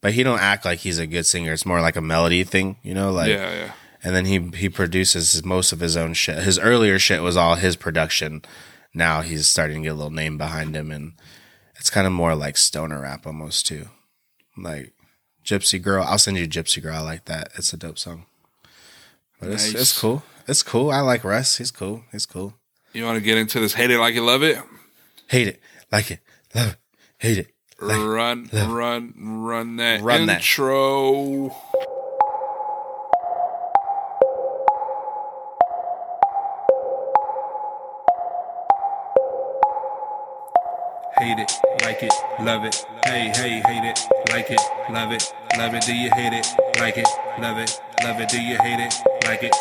[0.00, 1.52] but he don't act like he's a good singer.
[1.52, 3.72] It's more like a melody thing, you know, like yeah, yeah.
[4.02, 6.38] and then he he produces most of his own shit.
[6.42, 8.42] His earlier shit was all his production.
[8.94, 11.12] Now he's starting to get a little name behind him and
[11.86, 13.86] it's kind of more like stoner rap almost too.
[14.56, 14.92] Like
[15.44, 16.02] Gypsy Girl.
[16.02, 16.96] I'll send you Gypsy Girl.
[16.96, 17.52] I like that.
[17.56, 18.26] It's a dope song.
[19.38, 19.82] But it's, Nice.
[19.82, 20.24] it's cool.
[20.48, 20.90] It's cool.
[20.90, 21.58] I like Russ.
[21.58, 22.02] He's cool.
[22.10, 22.54] He's cool.
[22.92, 24.58] You want to get into this hate it like you love it?
[25.28, 25.60] Hate it.
[25.92, 26.18] Like it.
[26.56, 26.76] Love it.
[27.18, 27.52] Hate it.
[27.80, 28.04] Like it.
[28.04, 30.38] run, run, run that Run that.
[30.38, 31.54] intro.
[41.18, 41.50] Hate it,
[41.86, 42.84] like it, love it.
[43.04, 44.60] Hey, hey, hate it, like it,
[44.90, 45.82] love it, love it.
[45.82, 46.44] Do you hate it,
[46.80, 47.06] like it,
[47.38, 48.28] love it, love it?
[48.28, 48.92] Do you hate it,
[49.24, 49.54] like it?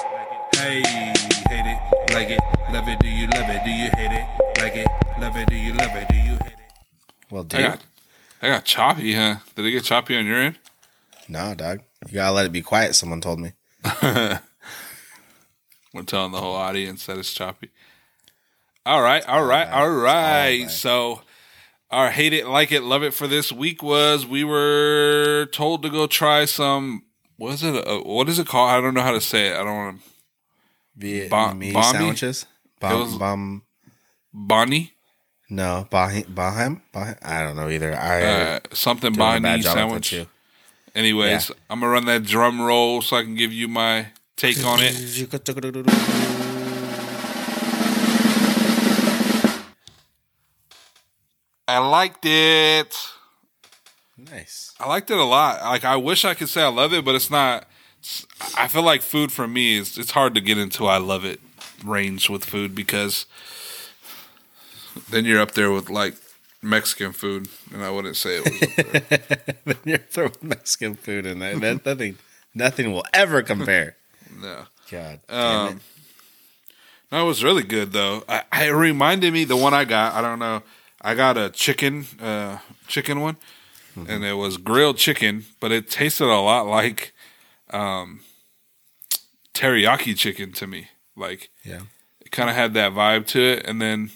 [0.56, 2.40] Hey, hate it, like it,
[2.74, 2.98] love it.
[3.00, 3.64] Do you love it?
[3.64, 4.26] Do you hate it,
[4.60, 4.88] like it,
[5.22, 5.48] love it?
[5.50, 6.10] Do you love it?
[6.10, 7.30] Do you hate it?
[7.30, 7.80] Well, I got,
[8.42, 9.36] I got choppy, huh?
[9.54, 10.58] Did it get choppy on your end?
[11.30, 11.82] Nah, dog.
[12.08, 12.96] You gotta let it be quiet.
[12.96, 13.52] Someone told me.
[14.02, 14.40] We're
[16.08, 17.70] telling the whole audience that it's choppy.
[18.84, 20.62] All right, all right, all right.
[20.62, 20.72] right.
[20.72, 21.22] So,
[21.96, 25.90] our hate it, like it, love it for this week was we were told to
[25.90, 27.04] go try some
[27.38, 27.88] what is it?
[27.88, 28.70] Uh, what is it called?
[28.70, 29.54] I don't know how to say it.
[29.56, 30.04] I don't want to.
[30.98, 31.74] Vietnamese Bombi?
[31.74, 32.46] sandwiches.
[32.80, 33.64] Bom, was- bom,
[34.34, 34.94] Bonnie,
[35.50, 36.26] no, Baham,
[36.94, 37.18] Baham.
[37.22, 37.94] I don't know either.
[37.96, 40.28] I uh, something a Bonnie job at that sandwich.
[40.94, 44.80] Anyways, I'm gonna run that drum roll so I can give you my take on
[44.82, 46.32] it.
[51.68, 52.96] I liked it.
[54.18, 54.74] Nice.
[54.80, 55.62] I liked it a lot.
[55.62, 57.68] Like I wish I could say I love it, but it's not.
[58.56, 61.40] I feel like food for me is it's hard to get into I love it
[61.84, 63.26] range with food because
[65.10, 66.16] then you're up there with like
[66.62, 68.62] Mexican food, and I wouldn't say it was.
[68.62, 69.56] Up there.
[69.66, 71.58] then you're throwing Mexican food in there.
[71.58, 72.18] That, nothing,
[72.54, 73.96] nothing will ever compare.
[74.40, 74.66] no.
[74.90, 75.82] God damn Um,
[77.12, 78.24] no, it was really good though.
[78.28, 80.14] I, I it reminded me the one I got.
[80.14, 80.64] I don't know.
[81.06, 83.38] I got a chicken, uh, chicken one,
[83.96, 87.14] and it was grilled chicken, but it tasted a lot like
[87.70, 88.22] um,
[89.54, 90.90] teriyaki chicken to me.
[91.16, 91.70] Like it.
[91.70, 91.82] Yeah.
[92.22, 94.12] it kind of had that vibe to it, and then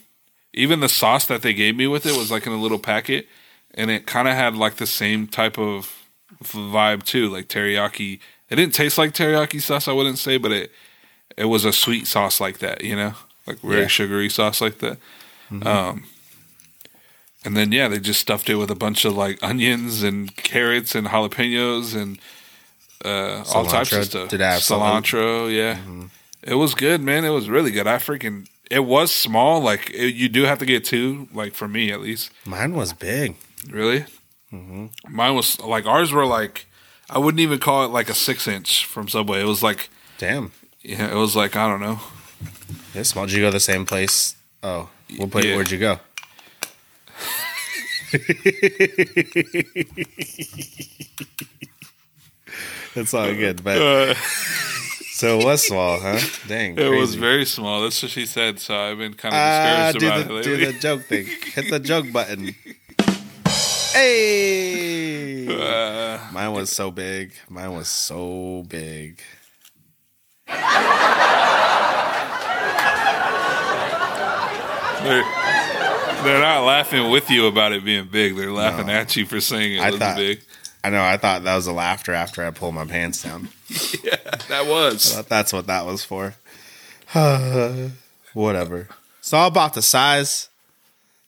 [0.54, 3.28] even the sauce that they gave me with it was like in a little packet,
[3.74, 5.94] and it kind of had like the same type of
[6.44, 8.20] vibe too, like teriyaki.
[8.50, 10.72] It didn't taste like teriyaki sauce, I wouldn't say, but it
[11.38, 13.14] it was a sweet sauce like that, you know,
[13.46, 13.88] like very Yeah.
[13.88, 14.98] sugary sauce like that.
[15.52, 16.06] Um,
[17.46, 20.96] and then yeah, they just stuffed it with a bunch of like onions and carrots
[20.96, 22.20] and jalapenos and
[23.06, 24.30] uh, all types of stuff.
[24.30, 25.04] Did it have something?
[25.04, 25.54] cilantro?
[25.54, 25.80] Yeah,
[26.44, 27.26] it was good, man.
[27.26, 27.88] It was really good.
[27.88, 28.48] I freaking.
[28.70, 29.62] It was small.
[29.62, 31.28] Like it, you do have to get two.
[31.34, 32.32] Like for me, at least.
[32.46, 33.36] Mine was big.
[33.70, 34.06] Really?
[34.52, 36.66] Mine was like ours were like
[37.10, 39.42] I wouldn't even call it like a six inch from Subway.
[39.42, 40.52] It was like Damn.
[40.82, 42.00] yeah, it was like I don't know.
[42.94, 43.26] It's small.
[43.26, 44.36] Did you go the same place?
[44.64, 45.46] Oh, what place?
[45.46, 45.56] Yeah.
[45.56, 46.00] Where'd you go?
[52.96, 54.16] That's all good, but
[55.12, 56.20] so it was small, huh?
[56.48, 57.84] Dang, It was very small.
[57.84, 58.60] That's what she said.
[58.60, 61.26] So I've been kind of Ah, discouraged do about the, it do the joke thing.
[61.54, 62.56] Hit the joke button.
[63.94, 67.34] Hey, Uh, mine was so big.
[67.50, 69.22] Mine was so big.
[75.04, 75.24] they're,
[76.24, 78.36] they're not laughing with you about it being big.
[78.36, 78.94] They're laughing No.
[78.94, 80.42] at you for saying it I was thought- big.
[80.82, 81.04] I know.
[81.04, 83.50] I thought that was a laughter after I pulled my pants down.
[84.04, 84.16] Yeah,
[84.48, 85.18] that was.
[85.18, 86.36] I that's what that was for.
[88.34, 88.88] Whatever.
[89.20, 90.50] It's all about the size.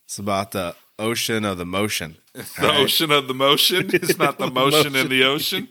[0.06, 2.18] It's about the ocean of the motion.
[2.34, 3.90] The ocean of the motion.
[3.94, 5.68] It's not the motion in the ocean.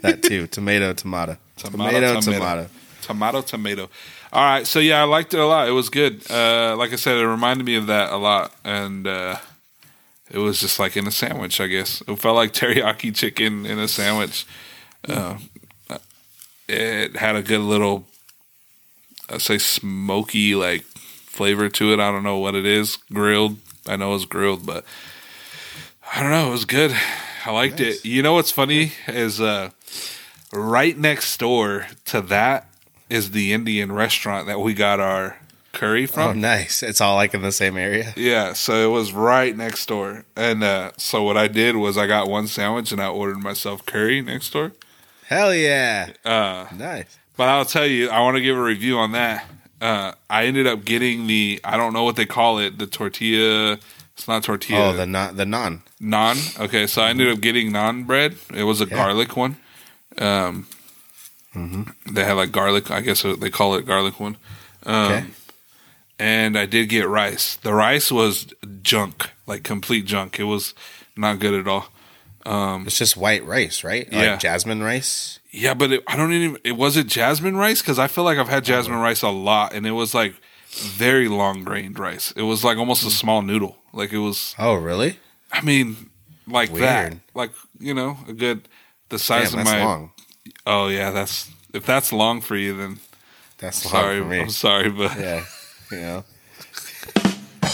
[0.00, 0.46] That too.
[0.46, 1.36] tomato, tomato.
[1.56, 2.38] Tomato, Tomato, tomato.
[2.38, 2.70] tomato.
[3.02, 3.90] Tomato, tomato.
[4.32, 5.68] All right, so yeah, I liked it a lot.
[5.68, 6.30] It was good.
[6.30, 9.38] Uh, like I said, it reminded me of that a lot, and uh,
[10.30, 11.60] it was just like in a sandwich.
[11.60, 14.46] I guess it felt like teriyaki chicken in a sandwich.
[15.08, 15.38] Uh,
[16.68, 18.06] it had a good little,
[19.28, 21.98] I say, smoky like flavor to it.
[21.98, 22.98] I don't know what it is.
[23.12, 23.56] Grilled.
[23.88, 24.84] I know it's grilled, but
[26.14, 26.48] I don't know.
[26.48, 26.96] It was good.
[27.44, 28.04] I liked it.
[28.04, 29.70] You know what's funny is uh,
[30.52, 32.69] right next door to that
[33.10, 35.36] is the Indian restaurant that we got our
[35.72, 36.40] curry Oh, from.
[36.40, 36.82] nice.
[36.82, 38.12] It's all like in the same area.
[38.16, 40.24] Yeah, so it was right next door.
[40.36, 43.84] And uh, so what I did was I got one sandwich and I ordered myself
[43.86, 44.72] curry next door.
[45.26, 46.10] Hell yeah.
[46.24, 47.18] Uh, Nice.
[47.36, 49.46] but I'll tell you, I want to give a review on that.
[49.80, 53.78] Uh, I ended up getting the I don't know what they call it, the tortilla.
[54.14, 54.90] It's not tortilla.
[54.90, 55.82] Oh, the naan, the non.
[56.02, 56.60] naan.
[56.60, 58.36] Okay, so I ended up getting naan bread.
[58.54, 58.96] It was a Yeah.
[58.96, 59.56] garlic one.
[60.18, 60.66] Um,
[61.54, 62.14] Mm-hmm.
[62.14, 62.90] they had like garlic.
[62.90, 64.36] I guess uh, they call it garlic one.
[64.84, 65.26] Um, Okay.
[66.18, 67.56] And I did get rice.
[67.56, 70.38] The rice was junk, like complete junk.
[70.38, 70.74] It was
[71.16, 71.88] not good at all.
[72.44, 74.06] Um, it's just white rice, right?
[74.12, 74.32] Yeah.
[74.32, 75.40] Like jasmine rice.
[75.50, 76.58] Yeah, but it, I don't even.
[76.62, 79.72] It was it jasmine rice because I feel like I've had jasmine rice a lot,
[79.72, 80.34] and it was like
[80.70, 82.32] very long grained rice.
[82.32, 83.12] It was like almost a mm.
[83.12, 83.76] small noodle.
[83.92, 84.54] Like it was.
[84.58, 85.18] Oh, really?
[85.50, 86.10] I mean,
[86.46, 87.16] like that.
[87.34, 88.68] Like you know, a good
[89.08, 89.84] the size Damn, of my.
[89.84, 90.12] long.
[90.72, 92.98] Oh yeah, that's if that's long for you, then
[93.58, 94.18] That's long sorry.
[94.20, 94.40] for me.
[94.40, 95.44] I'm sorry, but Yeah.
[95.90, 96.24] You know.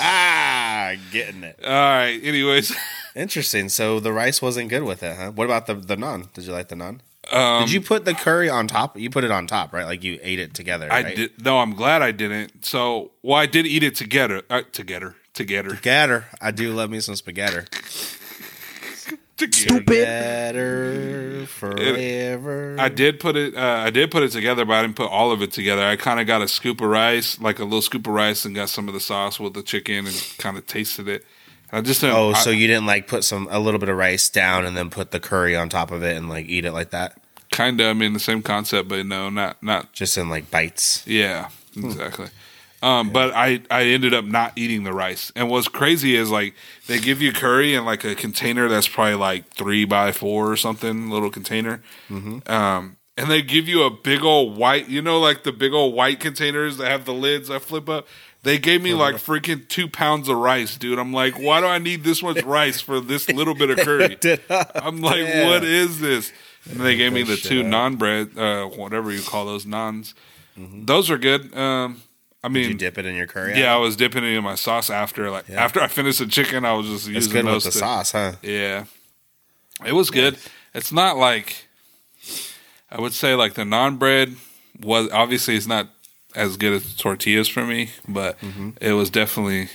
[0.00, 1.58] ah, getting it.
[1.64, 2.18] all right.
[2.22, 2.74] Anyways,
[3.16, 3.68] Interesting.
[3.68, 5.32] So the rice wasn't good with it, huh?
[5.32, 6.32] What about the the naan?
[6.32, 7.00] Did you like the naan?
[7.32, 8.96] um, Did you put the curry on top?
[8.98, 9.84] You put it on top, right?
[9.84, 10.88] Like you ate it together.
[10.90, 11.16] I right?
[11.16, 11.44] did.
[11.44, 12.64] No, I'm glad I didn't.
[12.64, 14.42] So, well, I did eat it together.
[14.48, 15.16] Uh, together.
[15.34, 15.70] Together.
[15.70, 16.24] Spaghetti.
[16.40, 17.66] I do love me some spaghetti.
[19.40, 21.46] Together.
[21.46, 22.76] Spaghetti forever.
[22.78, 23.54] I did put it.
[23.56, 25.82] Uh, I did put it together, but I didn't put all of it together.
[25.84, 28.54] I kind of got a scoop of rice, like a little scoop of rice, and
[28.54, 31.24] got some of the sauce with the chicken, and kind of tasted it.
[31.72, 32.16] I just didn't.
[32.16, 34.76] Oh, I- so you didn't like put some a little bit of rice down and
[34.76, 37.16] then put the curry on top of it and like eat it like that,
[37.52, 37.86] kind of.
[37.86, 39.92] I mean, the same concept, but no, not not.
[39.92, 41.06] just in like bites.
[41.06, 42.28] Yeah, exactly.
[42.82, 46.54] Um, but I I ended up not eating the rice, and what's crazy is like
[46.86, 50.56] they give you curry in like a container that's probably like three by four or
[50.56, 51.82] something, little container.
[52.46, 55.94] Um, and they give you a big old white, you know, like the big old
[55.94, 58.08] white containers that have the lids that flip up.
[58.42, 60.98] They gave me like freaking two pounds of rice, dude.
[60.98, 64.16] I'm like, why do I need this much rice for this little bit of curry?
[64.74, 65.50] I'm like, Yeah.
[65.50, 66.32] what is this?
[66.70, 70.14] And they gave me the two naan bread, uh, whatever you call those naans.
[70.56, 71.54] Those are good.
[71.54, 72.02] Um,
[72.42, 72.54] I Mm-hmm.
[72.54, 73.58] Did you mean, dip it in your curry?
[73.58, 75.62] yeah, I was dipping it in my sauce after, like Yeah.
[75.62, 78.12] after I finished the chicken, I was just it's using good with the to- sauce,
[78.12, 78.32] huh?
[78.42, 78.84] Yeah,
[79.84, 80.38] it was good.
[80.74, 81.66] It's not like
[82.90, 84.36] I would say like the naan bread
[84.80, 85.88] was obviously it's not
[86.34, 88.70] as good as tortillas for me, but Mm-hmm.
[88.80, 89.68] it was definitely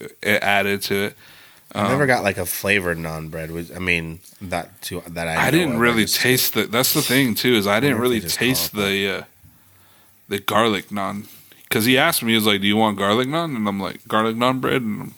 [0.00, 1.16] it added to it.
[1.74, 3.50] I never got like a flavored naan bread.
[3.74, 5.48] I mean that too that I.
[5.48, 6.64] I didn't really just- taste the.
[6.66, 9.22] That's the thing too is I didn't really they just call taste the uh,
[10.28, 11.26] the garlic naan
[11.72, 14.06] because he asked me he was like, "Do you want garlic naan?" And I'm like,
[14.06, 15.14] "Garlic naan bread," and I'm,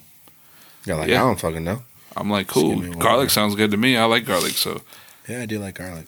[0.86, 1.22] You're like Yeah.
[1.22, 1.82] I don't fucking know.
[2.16, 3.96] I'm like, "Cool, garlic more." sounds good to me.
[3.96, 4.80] I like garlic." So,
[5.28, 6.06] Yeah, I do like garlic.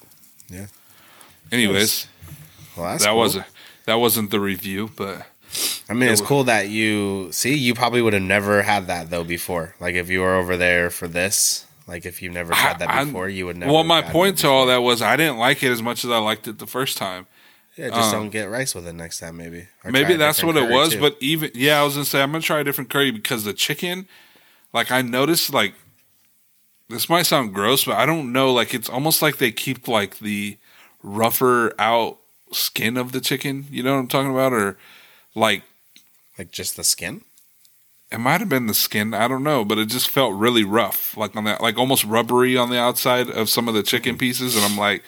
[0.48, 0.66] Yeah.
[1.52, 2.06] Anyways,
[2.76, 3.18] Well, that's that cool.
[3.18, 3.46] wasn't
[3.86, 5.26] that wasn't the review, but
[5.88, 7.54] I mean, it's was- cool that you see.
[7.54, 9.74] You probably would have never had that though before.
[9.80, 13.04] Like if you were over there for this, like if you've never had that I-
[13.04, 13.72] before, you would never.
[13.72, 16.18] well, my point to all that was I didn't like it as much as I
[16.18, 17.26] liked it the first time.
[17.76, 19.68] Yeah, just um, don't get rice with it next time, maybe.
[19.84, 21.00] Or Maybe that's what it was, too.
[21.00, 23.52] but even yeah, I was gonna say I'm gonna try a different curry because the
[23.52, 24.08] chicken,
[24.72, 25.74] like I noticed, like
[26.88, 30.18] this might sound gross, but I don't know, like it's almost like they keep like
[30.18, 30.56] the
[31.02, 32.18] rougher out
[32.52, 33.66] skin of the chicken.
[33.70, 34.78] You know what I'm talking about, or
[35.34, 35.62] like
[36.38, 37.22] like just the skin.
[38.10, 39.12] it might have been the skin.
[39.12, 42.56] I don't know, but it just felt really rough, like on that, like almost rubbery
[42.56, 45.02] on the outside of some of the chicken pieces, and I'm like.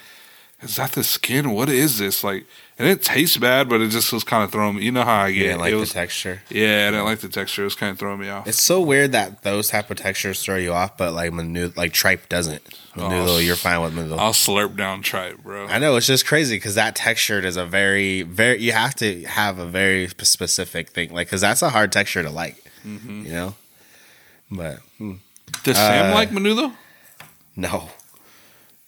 [0.61, 1.53] Is that the skin?
[1.53, 2.25] What is this?
[2.25, 2.45] Like,
[2.81, 4.85] and it tastes bad, but it just was kind of throwing me.
[4.85, 5.43] You know how I You get.
[5.51, 6.43] didn't like it the texture.
[6.51, 7.63] yeah, I didn't like the texture.
[7.63, 8.47] It was kind of throwing me off.
[8.49, 11.93] It's so weird that those type of textures throw you off, but like manu- like
[11.93, 12.65] tripe doesn't.
[12.97, 14.19] Menudo, Oh, you're fine with menudo.
[14.19, 15.69] I'll slurp down tripe, bro.
[15.69, 18.61] I know it's just crazy because that texture is a very, very.
[18.61, 22.31] You have to have a very specific thing, like because that's a hard texture to
[22.31, 22.57] like.
[22.85, 23.27] Mm-hmm.
[23.27, 23.55] You know,
[24.51, 25.15] but hmm,
[25.63, 26.75] Does Sam uh, like menudo?
[27.55, 27.91] no,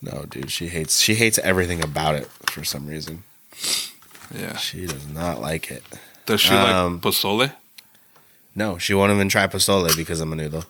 [0.03, 3.24] no, dude, she hates she hates everything about it for some reason.
[4.34, 4.57] Yeah.
[4.57, 5.82] She does not like it.
[6.26, 7.53] Does she um, like pozole?
[8.55, 10.64] No, she won't even try pozole because of menudo.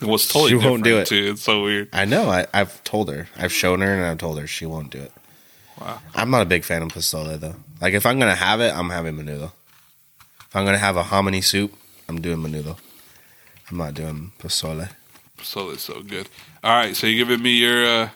[0.00, 1.06] It was totally she won't do it.
[1.06, 1.30] too.
[1.32, 1.88] It's so weird.
[1.92, 2.28] I know.
[2.28, 3.28] I, I've told her.
[3.36, 5.12] I've shown her, and I've told her she won't do it.
[5.80, 6.00] Wow.
[6.14, 7.56] I'm not a big fan of pozole though.
[7.80, 9.52] Like if I'm gonna have it, I'm having menudo.
[10.40, 11.74] If I'm gonna have a hominy soup,
[12.08, 12.78] I'm doing menudo.
[13.70, 14.88] I'm not doing pozole.
[15.42, 16.28] Pozole is so good.
[16.62, 18.08] All right, so you giving me your uh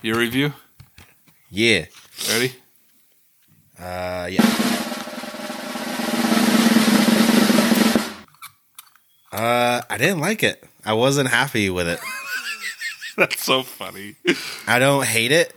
[0.00, 0.54] your review?
[1.50, 1.84] Yeah.
[2.30, 2.52] Ready?
[3.78, 4.42] Uh, yeah.
[9.32, 10.64] Uh, I didn't like it.
[10.84, 12.00] I wasn't happy with it.
[13.16, 14.16] That's so funny.
[14.66, 15.54] I don't hate it.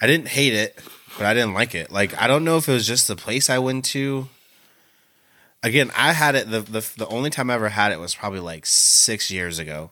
[0.00, 0.78] I didn't hate it,
[1.18, 1.92] but I didn't like it.
[1.92, 4.28] Like I don't know if it was just the place I went to.
[5.62, 8.40] Again, I had it the the the only time I ever had it was probably
[8.40, 9.90] like 6 years ago.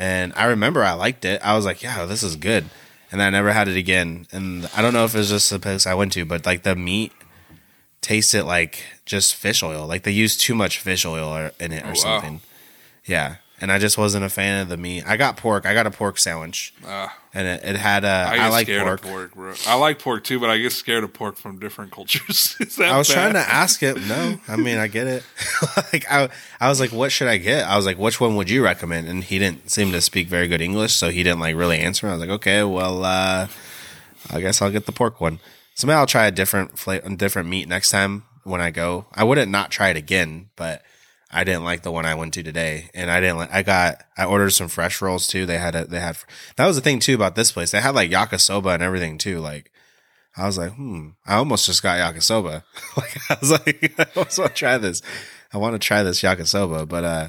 [0.00, 1.40] And I remember I liked it.
[1.44, 2.64] I was like, "Yeah, this is good."
[3.12, 4.26] And I never had it again.
[4.32, 6.62] And I don't know if it was just the place I went to, but like
[6.62, 7.12] the meat
[8.00, 9.86] tasted like just fish oil.
[9.86, 11.94] Like they used too much fish oil or- in it or Oh, wow.
[11.94, 12.40] something.
[13.04, 13.36] Yeah.
[13.60, 15.04] And I just wasn't a fan of the meat.
[15.06, 15.66] I got pork.
[15.66, 17.14] I got a pork sandwich Ah.
[17.32, 19.02] And it, it had uh, I I, like pork.
[19.02, 19.54] pork, bro.
[19.66, 22.56] I like pork too, but I get scared of pork from different cultures.
[22.60, 23.14] Is that I was bad?
[23.14, 24.00] trying to ask it.
[24.02, 25.24] No, I mean I get it.
[25.92, 26.28] like I,
[26.60, 27.66] I was like, what should I get?
[27.66, 29.08] I was like, which one would you recommend?
[29.08, 32.08] And he didn't seem to speak very good English, so he didn't like really answer.
[32.08, 33.46] I was like, okay, well, uh,
[34.30, 35.38] I guess I'll get the pork one.
[35.74, 39.06] So maybe I'll try a different flavor, different meat next time when I go.
[39.14, 40.82] I wouldn't not try it again, but
[41.32, 43.52] I didn't like the one I went to today, and I didn't like.
[43.52, 45.46] I got I ordered some fresh rolls too.
[45.46, 46.18] They had a, they had
[46.56, 47.70] that was the thing too about this place.
[47.70, 49.38] They had like yakisoba and everything too.
[49.38, 49.70] Like
[50.36, 52.64] I was like, hmm, I almost just got yakisoba.
[52.96, 55.02] like I was like, I almost want to try this.
[55.52, 57.28] I want to try this yakisoba, but uh,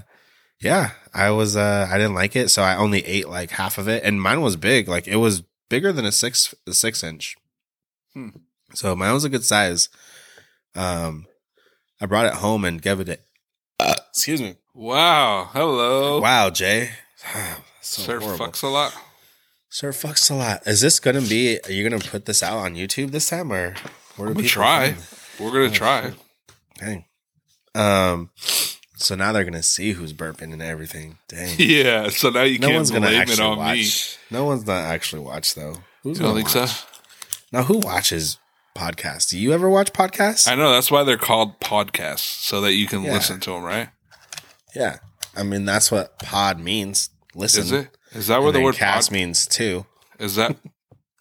[0.60, 3.88] yeah, I was uh, I didn't like it, so I only ate like half of
[3.88, 4.88] it, and mine was big.
[4.88, 7.36] Like it was bigger than a six a six inch.
[8.14, 8.30] Hmm.
[8.74, 9.90] So mine was a good size.
[10.76, 11.28] Um,
[12.00, 13.22] I brought it home and gave it.
[14.12, 14.56] Excuse me.
[14.74, 15.50] Wow.
[15.54, 16.20] Hello.
[16.22, 16.92] Wow, Jay.
[17.82, 18.46] so Sir horrible.
[18.48, 18.94] fucks a lot.
[19.70, 20.68] Sir fucks a lot.
[20.68, 21.60] Is this gonna be?
[21.66, 23.74] Are you gonna put this out on YouTube this time, or
[24.18, 24.96] where do gonna try.
[25.40, 26.12] We're gonna try.
[26.78, 27.06] Dang.
[27.74, 28.32] Um.
[28.98, 31.18] So now they're gonna see who's burping and everything.
[31.30, 31.56] Dang.
[31.58, 33.78] Yeah, so now you no can't one's gonna blame it on watch.
[34.30, 34.38] me.
[34.38, 35.78] No one's not actually watch though.
[36.04, 36.70] Who's You don't gonna think watch?
[36.76, 36.86] so?
[37.54, 38.38] Now who watches
[38.78, 39.30] podcasts?
[39.30, 40.48] Do you ever watch podcasts?
[40.50, 43.14] I know that's why they're called podcasts, so that you can Yeah.
[43.14, 43.90] listen to them, right?
[44.76, 44.98] Yeah.
[45.36, 47.10] I mean that's what pod means.
[47.36, 47.64] Listen.
[47.64, 47.88] Is it?
[48.14, 49.86] Is that where the word cast pod means too.
[50.20, 50.36] is?
[50.36, 50.58] That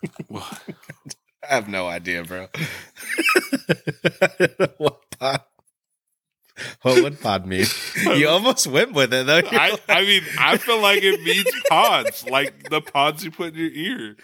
[0.34, 2.48] I have no idea, bro.
[4.78, 5.40] what pod?
[6.82, 7.64] What would pod mean?
[8.16, 9.38] You almost went with it though.
[9.38, 13.30] You're I, like- I mean, I feel like it means pods, like the pods you
[13.30, 14.16] put in your ear.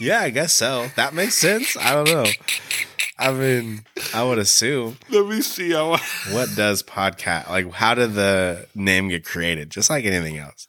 [0.00, 0.88] yeah, I guess so.
[0.96, 1.76] That makes sense.
[1.76, 2.24] I don't know.
[3.18, 4.98] I mean, I would assume.
[5.08, 5.74] Let me see.
[5.74, 7.72] I want, What does podcast like?
[7.72, 9.70] How did the name get created?
[9.70, 10.68] Just like anything else,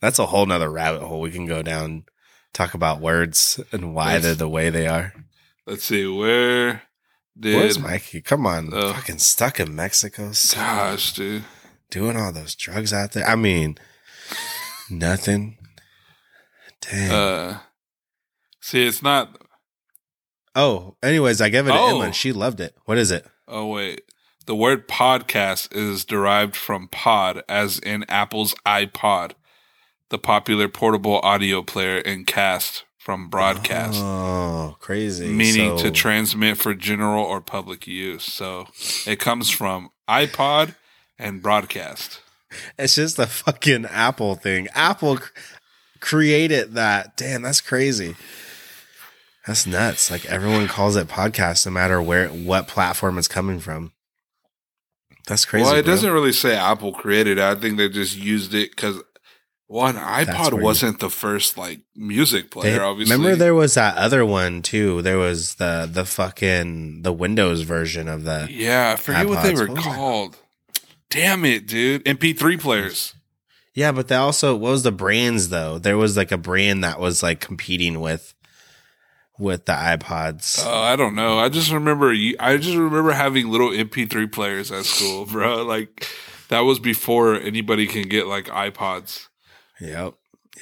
[0.00, 2.04] that's a whole nother rabbit hole we can go down.
[2.52, 4.22] Talk about words and why Yes.
[4.22, 5.12] they're the way they are.
[5.66, 6.06] let's see.
[6.06, 6.82] Where
[7.38, 7.54] did?
[7.56, 8.22] Where's Mikey?
[8.22, 8.92] Come on, Oh.
[8.94, 10.32] fucking stuck in Mexico.
[10.32, 11.44] so- Gosh, dude.
[11.90, 13.26] doing all those drugs out there.
[13.28, 13.76] I mean,
[14.90, 15.58] nothing.
[16.80, 17.12] Damn.
[17.12, 17.58] Uh,
[18.60, 19.36] see, it's not.
[20.56, 21.88] Oh, anyways, I gave it to Oh.
[21.90, 22.12] Emma and oh.
[22.12, 22.74] she loved it.
[22.86, 23.24] What is it?
[23.46, 24.02] Oh wait,
[24.46, 29.32] the word podcast is derived from pod, as in Apple's iPod,
[30.10, 34.00] the popular portable audio player, and cast from broadcast.
[34.02, 35.28] Oh, crazy.
[35.28, 38.24] meaning So- to transmit for general or public use.
[38.24, 38.66] So
[39.06, 40.74] it comes from iPod
[41.18, 42.20] and broadcast.
[42.78, 44.66] It's just a fucking Apple thing.
[44.74, 45.18] Apple
[46.00, 47.16] created that.
[47.16, 48.16] Damn, that's crazy.
[49.46, 50.10] That's nuts.
[50.10, 53.92] Like everyone calls it podcast, no matter where what platform it's coming from.
[55.26, 55.64] That's crazy.
[55.64, 55.92] well, it bro.
[55.94, 57.44] doesn't really say Apple created it.
[57.44, 59.02] I think they just used it because
[59.68, 62.78] one iPod wasn't the first like music player.
[62.78, 65.02] They- obviously, Remember there was that other one too.
[65.02, 69.54] There was the the fucking the Windows version of the Yeah, I forget what they
[69.54, 70.36] were What called.
[71.10, 72.04] Damn it, dude!
[72.04, 73.14] MP3 players.
[73.74, 75.78] Yeah, but they also what was the brands though?
[75.78, 78.34] There was like a brand that was like competing with
[79.38, 80.62] with the iPods.
[80.64, 81.38] Oh, I don't know.
[81.38, 82.10] I just remember.
[82.40, 85.62] I just remember having little MP3 players at school, bro.
[85.64, 86.06] Like
[86.48, 89.26] that was before anybody can get like iPods.
[89.80, 90.14] Yep.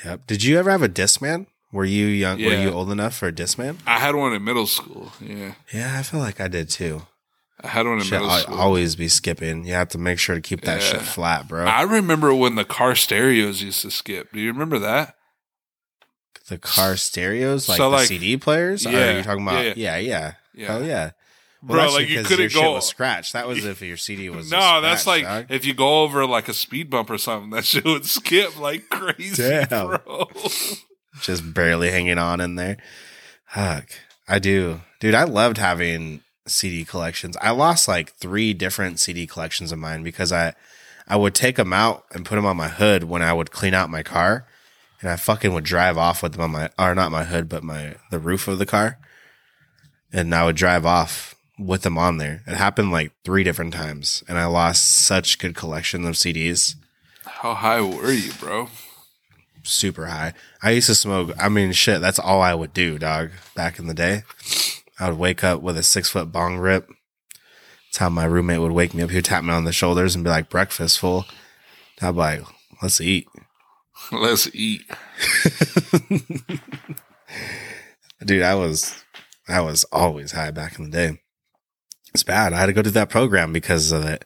[0.05, 0.27] Yep.
[0.27, 1.47] Did you ever have a Discman?
[1.73, 3.79] Were you young were you old enough for a Discman?
[3.87, 5.13] I had one in middle school.
[5.21, 7.03] Yeah, Yeah, I feel like I did too.
[7.61, 8.57] I had one in Shit, middle I school.
[8.61, 9.65] always be skipping.
[9.65, 11.65] You have to make sure to keep that shit flat, bro.
[11.65, 14.33] I remember when the car stereos used to skip.
[14.33, 15.17] Do you remember that?
[16.49, 18.85] The car stereos, like So, the CD players?
[18.85, 19.65] Yeah, are you talking about?
[19.65, 19.73] yeah.
[19.77, 20.33] Yeah, yeah.
[20.55, 20.67] Yeah.
[20.67, 21.11] Hell yeah.
[21.63, 23.33] Bro, that's like, you couldn't your shit go- was scratched.
[23.33, 25.47] That was if your CD was no, that's like dog.
[25.49, 28.89] if you go over like a speed bump or something, that shit would skip like
[28.91, 29.69] crazy, Damn.
[29.89, 30.29] bro.
[31.23, 32.77] just barely hanging on in there.
[33.47, 33.89] Fuck.
[34.29, 34.81] I do.
[35.01, 37.37] Dude, I loved having CD collections.
[37.41, 40.55] I lost like three different CD collections of mine because I
[41.09, 43.75] I would take them out and put them on my hood when I would clean
[43.75, 44.47] out my car
[45.05, 47.63] and I fucking would drive off with them on my or not my hood but
[47.63, 48.99] my the roof of the car.
[50.13, 52.43] And I would drive off with them on there.
[52.47, 56.77] It happened like three different times and I lost such good collection of CDs.
[57.27, 58.71] How high were you, bro?
[59.67, 60.35] super high.
[60.63, 61.31] I used to smoke.
[61.39, 63.31] I mean, shit, that's all I would do, dog.
[63.55, 64.23] Back in the day,
[64.99, 66.89] I would wake up with a six foot bong rip.
[67.89, 69.11] That's how my roommate would wake me up.
[69.11, 71.27] He would tap me on the shoulders and be like, "Breakfast full."
[72.03, 72.43] I'd be like,
[72.83, 73.27] "Let's eat."
[74.13, 74.83] Let's eat.
[78.25, 79.05] Dude, I was,
[79.49, 81.21] I was always high back in the day.
[82.15, 82.53] It's bad.
[82.53, 84.25] I had to go to that program because of it.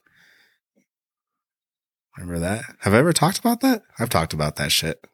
[2.16, 2.64] Remember that?
[2.80, 3.82] Have I ever talked about that?
[3.98, 5.04] I've talked about that shit.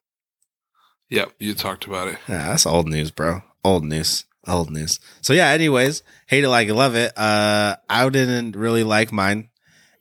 [1.11, 2.19] Yep, you talked about it.
[2.27, 3.43] Yeah, that's old news, bro.
[3.63, 4.25] Old news.
[4.47, 4.99] Old news.
[5.21, 7.13] So yeah, anyways, hate it like you love it.
[7.17, 9.51] Uh I didn't really like mine.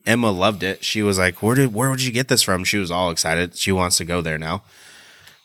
[0.05, 0.83] Emma loved it.
[0.83, 2.63] She was like, Where did where would you get this from?
[2.63, 3.55] She was all excited.
[3.55, 4.63] She wants to go there now.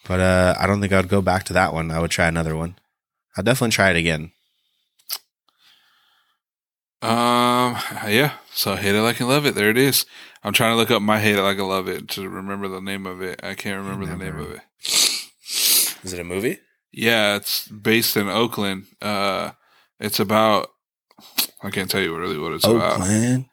[0.07, 1.91] But uh I don't think I'd go back to that one.
[1.91, 2.77] I would try another one.
[3.37, 4.33] I'll definitely try it again.
[7.01, 7.77] Um,
[8.09, 8.33] yeah.
[8.53, 9.55] So hate it like I love it.
[9.55, 10.05] There it is.
[10.43, 12.81] I'm trying to look up my hate it like I love it to remember the
[12.81, 13.41] name of it.
[13.43, 14.61] I can't remember the name of it.
[14.83, 16.59] Is it a movie?
[16.93, 18.87] Yeah, it's based in Oakland.
[19.01, 19.53] Uh,
[20.01, 20.71] it's about.
[21.63, 23.01] I can't tell you really what it's about.
[23.01, 23.47] Oakland.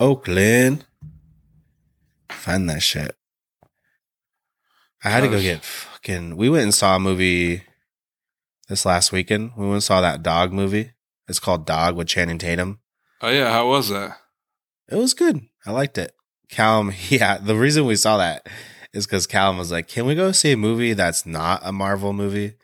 [0.00, 0.84] Oakland.
[2.30, 3.16] Find that shit.
[5.02, 6.36] I had to go get fucking.
[6.36, 7.62] We went and saw a movie
[8.68, 9.52] this last weekend.
[9.56, 10.92] We went and saw that dog movie.
[11.28, 12.80] It's called Dog with Channing Tatum.
[13.20, 14.18] Oh yeah, how was that?
[14.88, 15.40] It was good.
[15.64, 16.12] I liked it.
[16.50, 17.38] Callum, yeah.
[17.38, 18.46] The reason we saw that
[18.92, 22.12] is because Callum was like, "Can we go see a movie that's not a Marvel
[22.12, 22.54] movie?"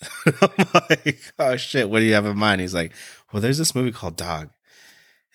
[0.26, 2.92] I'm like, "Oh shit, what do you have in mind?" He's like,
[3.32, 4.50] "Well, there's this movie called Dog,"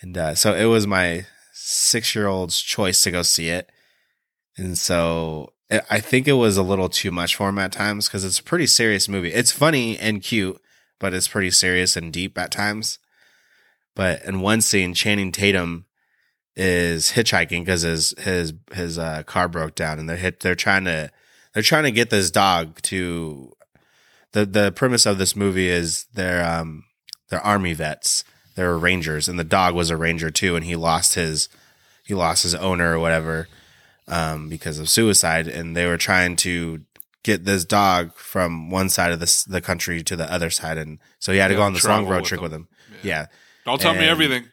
[0.02, 1.26] and uh, so it was my
[1.68, 3.72] six year old's choice to go see it.
[4.58, 5.52] and so
[5.90, 8.44] I- think it was a little too much for him at times because it's a
[8.44, 9.34] pretty serious movie.
[9.34, 10.62] It's funny and cute,
[11.00, 13.00] but it's pretty serious and deep at times.
[13.96, 15.86] But in one scene, Channing Tatum
[16.56, 20.42] is hitchhiking because his his his uh, car broke down, and they're hit.
[20.42, 21.10] They're trying to
[21.54, 23.52] they're trying to get this dog to.
[24.34, 26.84] the The premise of this movie is they're um
[27.30, 28.24] they're army vets.
[28.56, 31.50] They're rangers, and the dog was a ranger too, and he lost his
[32.06, 33.48] he lost his owner or whatever
[34.08, 36.82] um, because of suicide, and they were trying to
[37.24, 41.00] get this dog from one side of the the country to the other side, and
[41.20, 42.68] so he had to Yeah, go on this long road trip with him.
[43.04, 43.28] Yeah.
[43.66, 44.46] Don't tell me everything.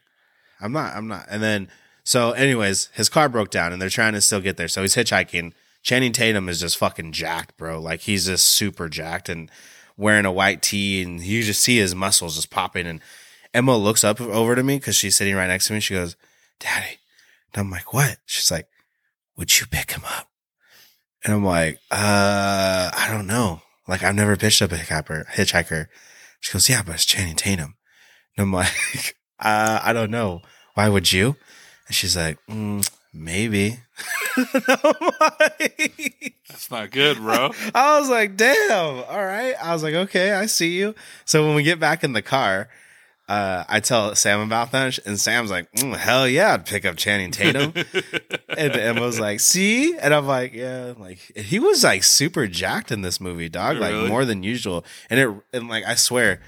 [0.59, 0.95] I'm not.
[0.95, 1.27] I'm not.
[1.29, 1.69] And then,
[2.03, 4.67] so, anyways, his car broke down, and they're trying to still get there.
[4.67, 5.53] So he's hitchhiking.
[5.83, 7.79] Channing Tatum is just fucking jacked, bro.
[7.79, 9.51] Like he's just super jacked and
[9.97, 12.87] wearing a white tee, and you just see his muscles just popping.
[12.87, 13.01] And
[13.53, 15.79] Emma looks up over to me because she's sitting right next to me.
[15.79, 16.15] She goes,
[16.59, 16.97] "Daddy,"
[17.53, 18.67] and I'm like, "What?" She's like,
[19.37, 20.29] "Would you pick him up?"
[21.23, 23.61] And I'm like, "Uh, I don't know.
[23.87, 25.87] Like I've never pitched up a hitchhiker." Hitchhiker.
[26.39, 27.75] She goes, "Yeah, but it's Channing Tatum."
[28.37, 30.41] And I'm like, uh, I don't know.
[30.73, 31.35] Why would you?
[31.87, 33.77] And she's like, mm, maybe.
[34.37, 37.51] Like- That's not good, bro.
[37.75, 39.03] I was like, damn.
[39.03, 39.53] All right.
[39.61, 40.95] I was like, okay, I see you.
[41.25, 42.69] So when we get back in the car,
[43.33, 46.95] uh, I tell Sam about that, and Sam's like, mm, hell yeah, I'd pick up
[46.97, 47.73] Channing Tatum.
[48.49, 49.97] and Emma's like, see?
[49.97, 53.91] And I'm like, yeah, like he was like super jacked in this movie, dog, like
[53.93, 54.09] Really?
[54.09, 54.85] more than usual.
[55.09, 56.41] And it, and like, I swear,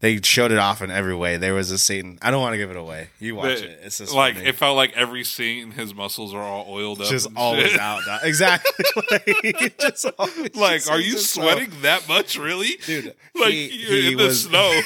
[0.00, 1.36] they showed it off in every way.
[1.38, 2.18] There was a scene.
[2.22, 3.08] I don't want to give it away.
[3.18, 3.80] You watch it.
[3.82, 4.46] It's just like funny.
[4.48, 7.08] it felt like every scene his muscles are all oiled up.
[7.08, 7.80] just always shit.
[7.80, 8.04] out.
[8.06, 8.20] dog.
[8.22, 8.84] Exactly.
[9.10, 12.76] like, just always, Like, just- are you sweating that much, really?
[12.86, 13.14] dude?
[13.34, 14.80] Like he, you're he in the was snow.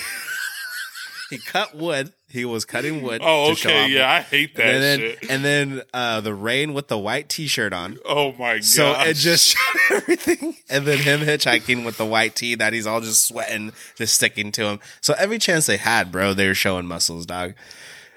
[1.32, 2.12] He cut wood.
[2.28, 3.20] He was cutting wood.
[3.24, 5.30] Oh, okay, yeah, I hate that and then shit.
[5.30, 7.98] and then uh, the rain with the white T-shirt on.
[8.06, 8.64] Oh my god!
[8.64, 12.86] So it just showed everything, and then him hitchhiking with the white tee that he's
[12.86, 14.80] all just sweating, just sticking to him.
[15.00, 17.54] So every chance they had, bro, they were showing muscles, dog,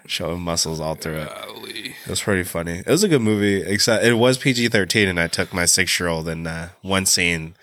[0.07, 1.29] showing muscles all through it.
[1.29, 1.95] Golly.
[2.03, 2.79] It was pretty funny.
[2.79, 5.97] It was a good movie, except it was PG thirteen, and I took my six
[5.99, 7.55] year old in uh, one scene.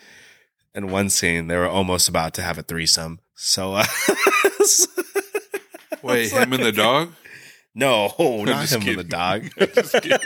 [0.75, 3.21] In one scene, they were almost about to have a threesome.
[3.35, 3.85] So, uh,
[6.09, 7.13] Wait, him and the dog?
[7.75, 9.09] no, not just him and the kidding.
[9.09, 9.43] dog.
[9.75, 10.19] Just kidding.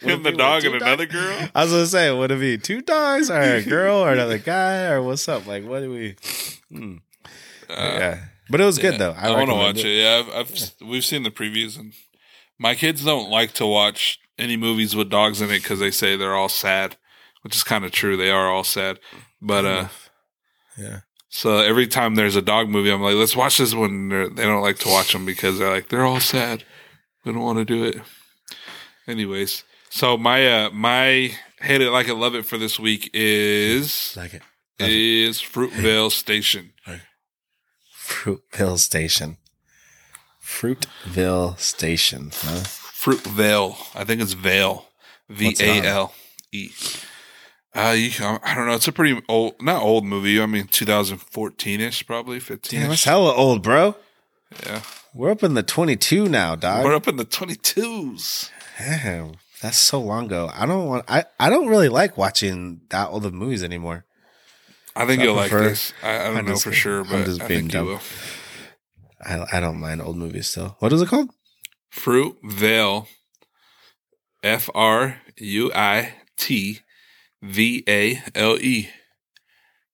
[0.00, 1.48] him, the dog, and two another girl.
[1.54, 4.86] I was gonna say, would it be two dogs or a girl or another guy
[4.86, 5.46] or what's up?
[5.46, 6.16] Like, what do we?
[6.70, 6.96] Hmm.
[7.70, 9.12] yeah, but it was good though.
[9.12, 10.02] I, want to watch it.
[10.02, 11.92] Yeah, I've, I've we've seen the previews, and
[12.58, 16.16] my kids don't like to watch any movies with dogs in it because they say
[16.16, 16.96] they're all sad,
[17.42, 18.16] which is kind of true.
[18.16, 18.98] They are all sad,
[19.40, 19.88] but uh,
[20.78, 21.00] Yeah.
[21.34, 24.10] So every time there's a dog movie, I'm like, let's watch this one.
[24.10, 26.62] They're, they don't like to watch them because they're like they're all sad.
[27.24, 27.96] We don't want to do it.
[29.08, 34.14] Anyways, so my uh my hate it like I love it for this week is
[34.14, 34.42] Like it.
[34.78, 36.74] is Fruitvale Station.
[37.96, 39.38] Fruitville Station.
[40.44, 42.30] Fruitville Station.
[42.34, 42.60] Huh?
[42.60, 43.76] Fruitvale.
[43.94, 44.86] I think it's Vale.
[45.30, 45.60] V it?
[45.62, 46.14] A L
[46.52, 46.70] E.
[47.74, 48.10] Uh, you,
[48.44, 48.74] I don't know.
[48.74, 50.40] It's a pretty old, not old movie.
[50.40, 53.96] I mean, 2014 ish, probably 15 Damn, that's hella old, bro.
[54.66, 54.82] Yeah.
[55.14, 56.84] We're up in the 22 now, dog.
[56.84, 58.50] We're up in the 22s.
[58.78, 60.50] Damn, that's so long ago.
[60.54, 61.04] I don't want.
[61.08, 64.04] I, I don't really like watching that old of movies anymore.
[64.94, 65.92] I think I you'll like prefer- this.
[66.02, 67.86] I, I don't I'm know just- for sure, I'm but just I being think dumb.
[67.86, 68.00] you will.
[69.24, 70.76] I I don't mind old movies still.
[70.80, 71.30] What is it called?
[71.90, 73.06] Fruit Fruitvale.
[74.42, 76.80] F R U I T
[77.42, 78.88] V A L E.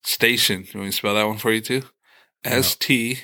[0.05, 0.61] Station.
[0.61, 1.83] You want me to spell that one for you too?
[2.45, 3.19] S T.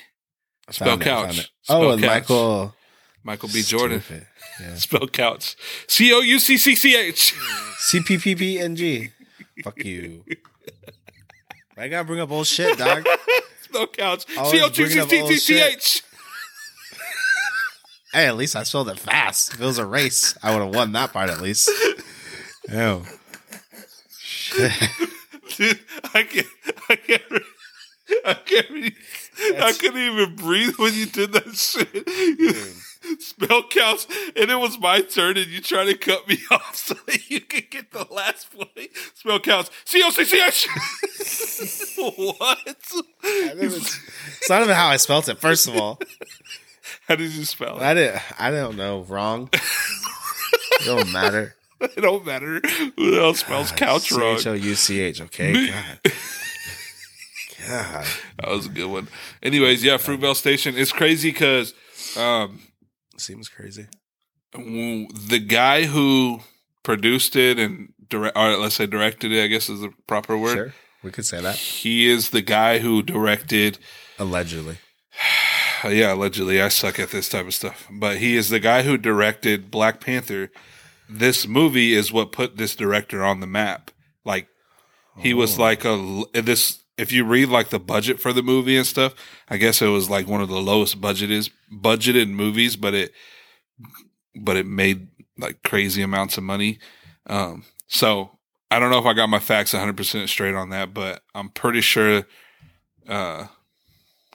[0.71, 1.53] Spell Found it, found couch.
[1.63, 2.01] Spell Oh, and.
[2.03, 2.75] Michael
[3.23, 3.63] Michael B.
[3.63, 4.03] Jordan.
[4.61, 4.77] Yeah.
[4.77, 5.57] Spell couch.
[5.89, 7.35] C O U C C C H.
[7.79, 9.11] C P P P N G.
[9.65, 10.25] Fuck you.
[11.77, 13.05] I gotta bring up old shit, dog.
[13.63, 14.25] Spell couch.
[14.29, 16.03] C O U C C C H.
[18.13, 19.55] hey, at least I spelled it fast.
[19.55, 21.69] If it was a race, I would have won that part at least.
[22.73, 23.05] Oh.
[25.57, 25.81] Dude,
[26.15, 26.47] I can't.
[26.89, 27.23] I can't.
[28.25, 28.95] I can't.
[29.61, 32.07] I couldn't even breathe when you did that shit.
[32.07, 32.53] You
[33.19, 36.95] spell counts, and it was my turn, and you try to cut me off so
[37.07, 38.91] that you could get the last point.
[39.15, 39.71] Spell counts.
[39.85, 40.69] C O C C H.
[42.17, 42.59] What?
[42.67, 45.39] It's not even how I spelt it.
[45.39, 45.99] First of all,
[47.09, 47.83] How did you spell it?
[47.83, 48.23] I didn't.
[48.41, 49.03] I don't know.
[49.03, 49.49] Wrong.
[49.53, 51.55] It don't matter.
[51.97, 52.61] It don't matter
[52.97, 54.39] who else spells couch wrong.
[54.39, 55.21] C H O U C H.
[55.23, 55.71] Okay.
[55.71, 55.99] God.
[57.69, 58.07] God.
[58.39, 59.09] That was a good one.
[59.43, 60.77] Anyways, yeah, Fruitvale Station.
[60.77, 61.73] It's crazy because
[62.17, 62.61] um,
[63.17, 63.87] Seems crazy.
[64.53, 66.41] the guy who
[66.83, 69.43] produced it and direct, or let's say directed it.
[69.43, 70.55] I guess is the proper word.
[70.55, 71.57] Sure, we could say that.
[71.57, 73.79] He is the guy who directed.
[74.19, 74.79] Allegedly,
[75.85, 77.87] Yeah, allegedly, I suck at this type of stuff.
[77.91, 80.51] But he is the guy who directed Black Panther.
[81.19, 83.91] This movie is what put this director on the map.
[84.25, 84.49] Like
[85.19, 86.81] he was like a this.
[86.97, 89.15] If you read like the budget for the movie and stuff,
[89.49, 93.13] I guess it was like one of the lowest budgeted budgeted movies, but it
[94.35, 95.09] but it made
[95.39, 96.79] like crazy amounts of money.
[97.27, 98.39] Um, so
[98.71, 101.49] I don't know if I got my facts 100 percent straight on that, but I'm
[101.49, 102.27] pretty sure
[103.09, 103.47] uh,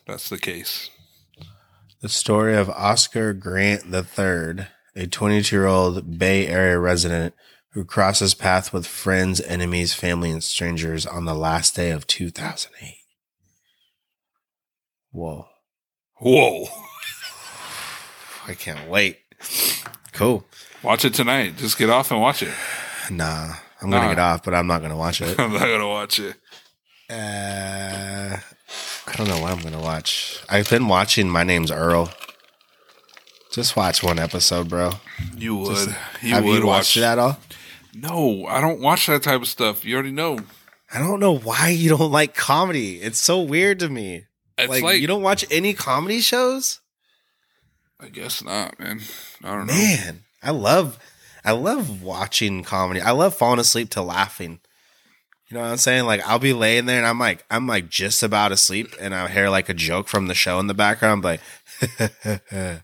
[0.06, 0.90] that's the case.
[2.02, 7.34] the story of Oscar Grant III, a 22 year old Bay Area resident
[7.74, 12.96] who crosses path with friends, enemies, family, and strangers on the last day of 2008.
[15.12, 15.48] Whoa.
[16.18, 16.66] Whoa.
[18.48, 19.20] I can't wait.
[20.14, 20.46] Cool.
[20.82, 21.58] Watch it tonight.
[21.58, 22.54] Just get off and watch it.
[23.12, 25.40] Nah, I'm going to get off, but I'm not going to watch it.
[25.40, 26.36] I'm not gonna watch it.
[27.10, 28.38] Uh,
[29.08, 30.44] I don't know what I'm going to watch.
[30.50, 32.12] I've been watching My Name's Earl.
[33.60, 34.92] Just watch one episode, bro.
[35.36, 35.94] You would.
[36.22, 37.38] you Have would you watched watch it at all?
[37.94, 39.84] No, I don't watch that type of stuff.
[39.84, 40.40] You already know.
[40.94, 43.02] I don't know why you don't like comedy.
[43.02, 44.24] It's so weird to me.
[44.58, 46.80] It's like, like, you don't watch any comedy shows?
[48.00, 49.02] I guess not, man.
[49.44, 49.74] I don't know.
[49.74, 50.98] Man, I love
[51.44, 53.02] I love watching comedy.
[53.02, 54.62] I love falling asleep to laughing.
[55.50, 56.06] You know what I'm saying?
[56.06, 59.28] Like I'll be laying there and I'm like I'm like just about asleep and I'll
[59.28, 61.40] hear like a joke from the show in the background I'm
[62.62, 62.82] like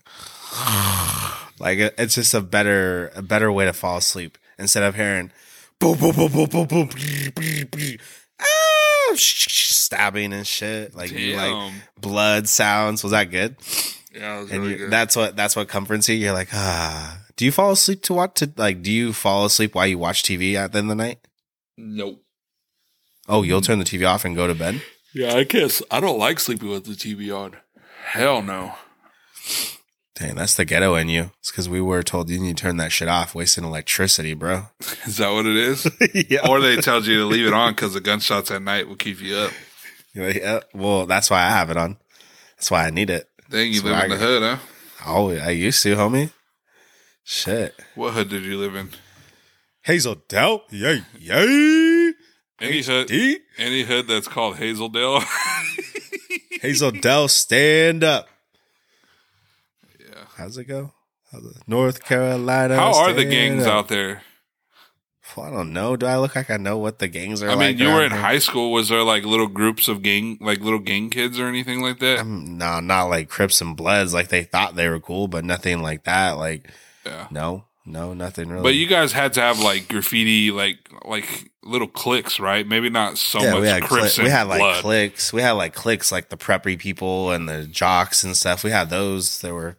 [1.58, 5.30] like it's just a better a better way to fall asleep instead of hearing
[5.78, 7.96] boom boom boom boom boom boom brr, brr, brr,
[8.40, 11.72] ah, sh- sh- stabbing and shit like you like Damn.
[12.00, 13.56] blood sounds was that good
[14.12, 14.90] Yeah, that was and really you, good.
[14.90, 16.16] that's what that's what comforts you.
[16.16, 17.18] You're like, ah.
[17.36, 18.36] Do you fall asleep to watch?
[18.36, 21.04] To like, do you fall asleep while you watch TV at the end of the
[21.04, 21.18] night?
[21.76, 22.22] nope.
[23.28, 24.80] Oh, you'll turn the TV off and go to bed.
[25.12, 27.56] Yeah, I guess I don't like sleeping with the TV on.
[28.06, 28.72] Hell no.
[30.18, 31.30] Dang, that's the ghetto in you.
[31.40, 34.68] It's because we were told you need to turn that shit off, wasting electricity, bro.
[35.04, 35.86] Is that what it is?
[36.30, 36.48] yeah.
[36.48, 39.20] or they told you to leave it on because the gunshots at night will keep
[39.20, 39.52] you up.
[40.14, 40.60] You're like, yeah.
[40.72, 41.98] Well, that's why I have it on.
[42.56, 43.28] That's why I need it.
[43.50, 43.94] Dang, you Swagger.
[43.94, 44.58] live in the hood, huh?
[45.06, 46.32] Oh, I used to, homie.
[47.22, 47.78] Shit.
[47.94, 48.90] What hood did you live in?
[49.82, 50.62] Hazel Dell.
[50.70, 51.02] Yay.
[51.18, 52.12] Yay.
[52.58, 53.12] Any hood,
[53.58, 55.22] any hood that's called Hazeldale.
[56.62, 58.28] Hazel Dell, stand up.
[60.36, 60.92] How's it go?
[61.66, 62.76] North Carolina.
[62.76, 63.72] How are the gangs up.
[63.72, 64.22] out there?
[65.36, 65.96] Well, I don't know.
[65.96, 67.76] Do I look like I know what the gangs are I like?
[67.76, 68.70] mean, you were in high school.
[68.72, 72.20] Was there like little groups of gang, like little gang kids or anything like that?
[72.20, 74.14] Um, no, not like Crips and Bloods.
[74.14, 76.32] Like they thought they were cool, but nothing like that.
[76.32, 76.70] Like
[77.04, 77.26] yeah.
[77.30, 78.62] no, no, nothing really.
[78.62, 82.66] But you guys had to have like graffiti, like like little cliques, right?
[82.66, 84.82] Maybe not so yeah, much we had Crips cli- we had like blood.
[84.82, 85.32] cliques.
[85.32, 88.62] We had like cliques, like the preppy people and the jocks and stuff.
[88.62, 89.40] We had those.
[89.40, 89.76] There were.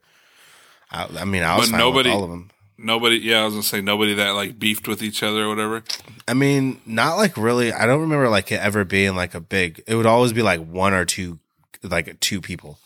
[0.91, 2.49] I, I mean, I was But nobody- all of them.
[2.79, 5.83] Nobody, yeah, I was gonna say nobody that like beefed with each other or whatever.
[6.27, 7.73] I mean, not like really.
[7.73, 9.81] I don't remember like it ever being like a big.
[9.87, 11.39] It would always be like one or two,
[11.81, 12.77] like two people.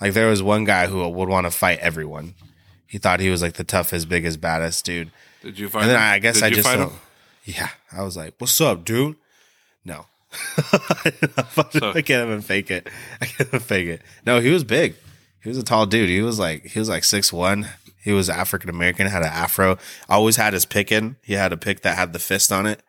[0.00, 2.34] Like there was one guy who would want to fight everyone.
[2.86, 5.10] He thought he was like the toughest, biggest, baddest dude.
[5.42, 5.82] Did you find?
[5.86, 6.12] And then him?
[6.14, 6.90] I guess Did I you just don't.
[6.92, 6.98] him?
[7.44, 9.16] Yeah, I was like, "What's up, dude?"
[9.84, 10.06] No,
[10.72, 12.88] I can't even fake it.
[13.20, 14.02] I can't even fake it.
[14.24, 14.94] No, he was big.
[15.44, 16.08] He was a tall dude.
[16.08, 17.68] He was like he was like six one.
[18.02, 19.06] He was African American.
[19.06, 19.76] Had an afro.
[20.08, 21.16] Always had his pick in.
[21.22, 22.80] He had a pick that had the fist on it.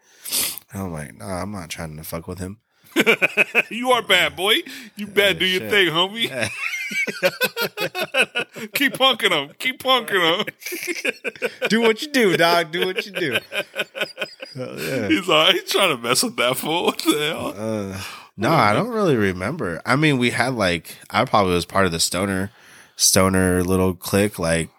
[0.71, 2.59] And I'm like, nah, I'm not trying to fuck with him.
[3.69, 4.55] You are bad, boy.
[4.95, 5.39] You bad.
[5.39, 5.69] Do your shit.
[5.69, 6.29] thing, homie.
[8.73, 9.53] Keep punking him.
[9.59, 10.45] Keep punking him.
[11.69, 12.71] Do what you do, dog.
[12.71, 13.37] Do what you do.
[14.55, 15.07] Yeah.
[15.07, 16.85] He's like, he's trying to mess with that fool.
[16.85, 17.53] What the hell?
[17.57, 18.01] Uh,
[18.37, 19.81] No, I don't really remember.
[19.85, 22.51] I mean, we had like I probably was part of the stoner
[22.95, 24.37] stoner little clique.
[24.39, 24.69] Like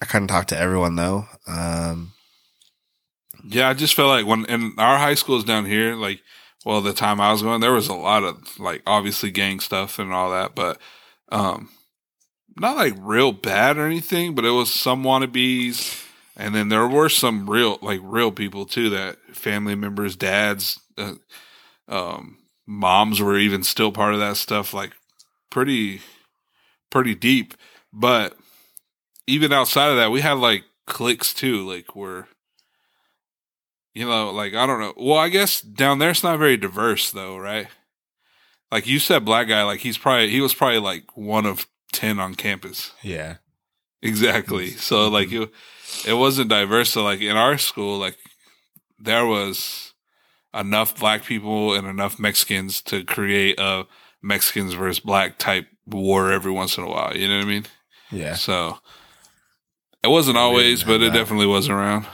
[0.00, 1.26] I kind of talked to everyone though.
[1.46, 2.12] Um,
[3.44, 6.20] Yeah, I just felt like when in our high schools down here, like,
[6.64, 9.98] well, the time I was going, there was a lot of like obviously gang stuff
[9.98, 10.78] and all that, but
[11.30, 11.70] um,
[12.58, 14.34] not like real bad or anything.
[14.34, 16.04] But it was some wannabes,
[16.36, 21.14] and then there were some real like real people too that family members, dads, uh,
[21.88, 24.74] um, moms were even still part of that stuff.
[24.74, 24.92] Like
[25.50, 26.02] pretty,
[26.90, 27.54] pretty deep.
[27.92, 28.36] But
[29.26, 32.28] even outside of that, we had like cliques too, like where
[33.94, 34.94] you know, like I don't know.
[34.96, 37.66] Well, I guess down there it's not very diverse though, right?
[38.70, 42.20] Like you said, black guy, like he's probably he was probably like one of ten
[42.20, 42.92] on campus.
[43.02, 43.36] yeah,
[44.02, 44.70] Exactly.
[44.70, 45.34] So like mm-hmm.
[45.34, 45.50] you,
[46.06, 46.90] it wasn't diverse.
[46.90, 48.16] So like in our school, like
[48.98, 49.87] there was
[50.58, 53.86] enough black people and enough Mexicans to create a
[54.22, 57.16] Mexicans versus black type war every once in a while.
[57.16, 57.66] You know what I mean?
[58.10, 58.34] Yeah.
[58.34, 58.78] So
[60.02, 61.18] it wasn't always, but it that.
[61.18, 62.06] definitely was around.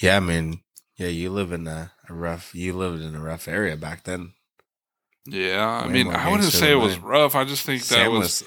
[0.00, 0.60] Yeah, I mean,
[0.96, 2.54] yeah, you live in a, a rough.
[2.54, 4.32] You lived in a rough area back then.
[5.26, 7.34] Yeah, I Way mean, I wouldn't say it was rough.
[7.34, 8.42] I just think that Sam was,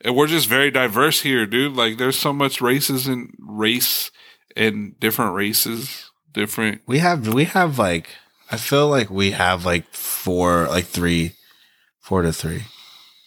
[0.00, 1.74] and eh, we're just very diverse here, dude.
[1.74, 4.10] Like, there's so much races and race
[4.56, 6.82] and different races, different.
[6.86, 8.08] we have we have like
[8.52, 11.32] I feel like we have like four like three
[12.00, 12.64] four to three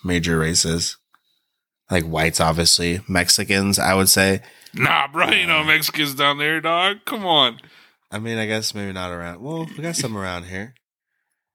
[0.03, 0.97] major races.
[1.89, 4.41] Like whites obviously, Mexicans I would say.
[4.73, 6.97] Nah, bro, ain't no um, Mexicans down there, dog.
[7.05, 7.59] Come on.
[8.11, 9.41] I mean, I guess maybe not around.
[9.41, 10.73] Well, we got some around here.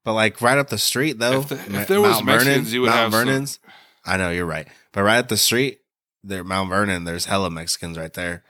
[0.03, 2.89] But like right up the street though, If the- if there was Mexicans, you would
[2.89, 3.25] Mount have some.
[3.27, 3.59] Vernon's.
[4.05, 5.79] I know you're right, but right up the street,
[6.23, 7.03] there Mount Vernon.
[7.03, 8.43] There's hella Mexicans right there.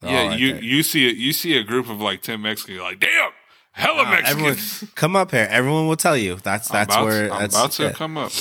[0.00, 0.62] They're yeah, right you there.
[0.64, 1.16] you see it.
[1.16, 2.76] You see a group of like ten Mexicans.
[2.76, 3.30] You're like, damn,
[3.74, 4.30] hella Mexicans.
[4.30, 5.46] everyone, come up here.
[5.50, 6.36] Everyone will tell you.
[6.36, 7.92] That's that's where I'm that's about to yeah.
[7.92, 8.32] come up.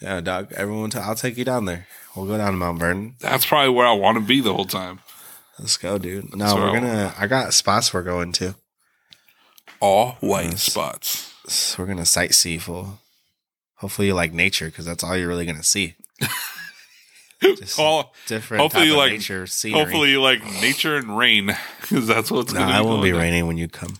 [0.00, 0.52] Yeah, dog.
[0.52, 1.86] Everyone, i I'll take you down there.
[2.14, 3.16] We'll go down to Mount Vernon.
[3.20, 5.00] That's probably where I want to be the whole time.
[5.58, 6.34] Let's go, dude.
[6.36, 7.14] No, we're I gonna.
[7.18, 8.54] I got spots we're going to.
[9.80, 10.62] All white Yes.
[10.62, 11.32] spots.
[11.48, 13.00] So we're gonna sightsee full.
[13.76, 15.94] Hopefully, you like nature because that's all you're really gonna see.
[17.42, 18.62] Just All, different.
[18.62, 19.80] hopefully you like- nature scenery.
[19.80, 22.84] hopefully, you like nature and rain because that's what's no, to it be.
[22.86, 23.20] won't be down.
[23.20, 23.96] raining when you come,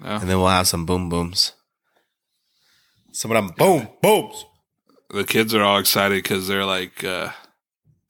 [0.00, 0.10] No.
[0.16, 1.52] and then we'll have some boom booms.
[3.12, 4.44] Some of them boom booms.
[5.10, 7.30] the kids are all excited because they're like, uh,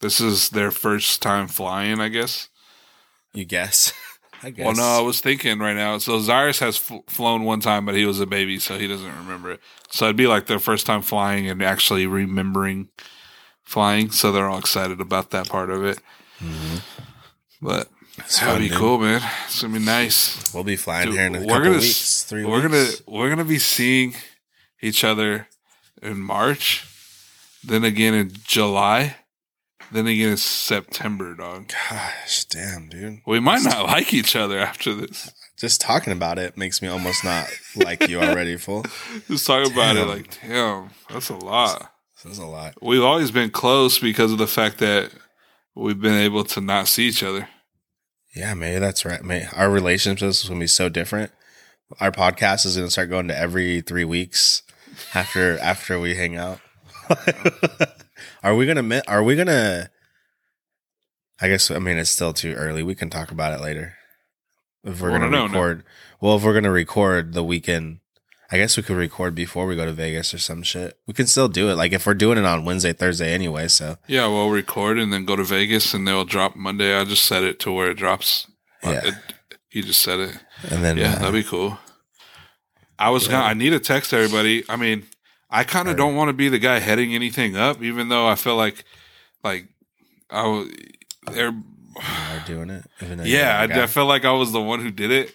[0.01, 2.49] this is their first time flying, I guess.
[3.33, 3.93] You guess?
[4.43, 4.67] I guess.
[4.67, 5.99] Well, no, I was thinking right now.
[5.99, 9.17] So Cyrus has fl- flown one time, but he was a baby, so he doesn't
[9.17, 9.61] remember it.
[9.91, 12.89] So it'd be like their first time flying and actually remembering
[13.65, 14.11] flying.
[14.11, 15.99] So they're all excited about that part of it.
[17.61, 17.89] But
[18.21, 18.79] It's that'd fun, be dude.
[18.79, 19.23] cool, man.
[19.47, 20.53] It's gonna be nice.
[20.55, 22.25] We'll be flying Dude, here in a couple gonna weeks.
[22.25, 23.01] Three we're weeks.
[23.01, 24.15] gonna we're gonna be seeing
[24.81, 25.49] each other
[26.03, 26.85] in March,
[27.65, 29.17] then again in July,
[29.93, 31.73] then again in September, dog.
[31.91, 33.21] Gosh, damn, dude.
[33.27, 35.33] We might not like each other after this.
[35.59, 38.57] Just talking about it makes me almost not like you already.
[38.57, 38.85] Full.
[39.29, 41.93] Just talking about it like, damn, that's a lot.
[42.25, 42.75] That's a lot.
[42.81, 45.11] We've always been close because of the fact that
[45.75, 47.49] we've been able to not see each other.
[48.35, 49.23] Yeah, maybe that's right.
[49.23, 51.33] May our relationship is going to be so different.
[52.01, 54.63] Our podcast is going to start going to every three weeks
[55.15, 56.61] after after we hang out.
[58.43, 59.03] are we gonna?
[59.09, 59.91] Are we gonna?
[61.41, 61.71] I guess.
[61.71, 62.83] I mean, it's still too early.
[62.83, 63.95] We can talk about it later.
[64.85, 65.53] If we're Well, gonna no, no.
[65.53, 65.85] record,
[66.21, 68.01] well, if we're gonna record the weekend,
[68.51, 70.99] I guess we could record before we go to Vegas or some shit.
[71.07, 71.75] We can still do it.
[71.75, 73.69] Like if we're doing it on Wednesday, Thursday anyway.
[73.69, 76.97] So Yeah, we'll record and then go to Vegas and they'll drop Monday.
[76.99, 78.47] I just set it to where it drops.
[78.83, 79.01] Uh, Yeah.
[79.09, 79.15] it,
[79.71, 80.39] you just said it.
[80.71, 81.79] and then Yeah, uh, that'd be cool.
[82.99, 83.45] I was gonna.
[83.45, 84.65] I need to text everybody.
[84.69, 85.05] I mean,
[85.51, 88.35] I kind of don't want to be the guy heading anything up, even though I
[88.35, 88.85] feel like,
[89.45, 89.69] like,
[90.31, 90.69] I was.
[91.31, 91.55] They're,
[92.47, 92.85] doing it.
[93.03, 93.83] even though you're yeah, I.
[93.83, 95.33] I felt like I was the one who did it,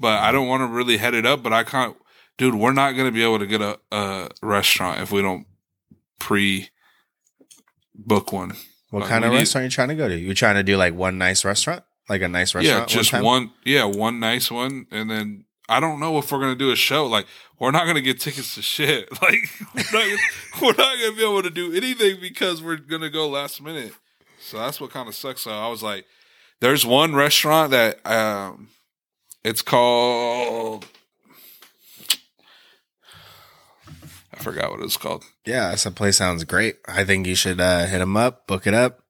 [0.00, 1.42] but I don't want to really head it up.
[1.42, 1.96] But I can't,
[2.42, 2.56] dude.
[2.56, 5.46] We're not gonna be able to get a, a restaurant if we don't
[6.18, 6.70] pre
[7.94, 8.52] book one.
[8.90, 10.18] What Like, kind of restaurant are you trying to go to?
[10.18, 12.90] You trying to do like one nice restaurant, like a nice restaurant?
[12.90, 13.22] yeah, just time?
[13.22, 13.52] one.
[13.64, 17.06] Yeah, one nice one, and then I don't know if we're gonna do a show.
[17.06, 17.26] Like
[17.60, 19.08] we're not gonna get tickets to shit.
[19.22, 20.18] Like we're not,
[20.62, 23.94] we're not gonna be able to do anything because we're gonna go last minute.
[24.40, 25.42] So that's what kind of sucks.
[25.42, 26.04] So I was like,
[26.60, 28.68] there's one restaurant that um,
[29.44, 30.86] it's called.
[34.42, 35.24] Forgot what it's called.
[35.46, 36.76] Yeah, that place sounds great.
[36.86, 39.00] I think you should uh, hit them up, book it up.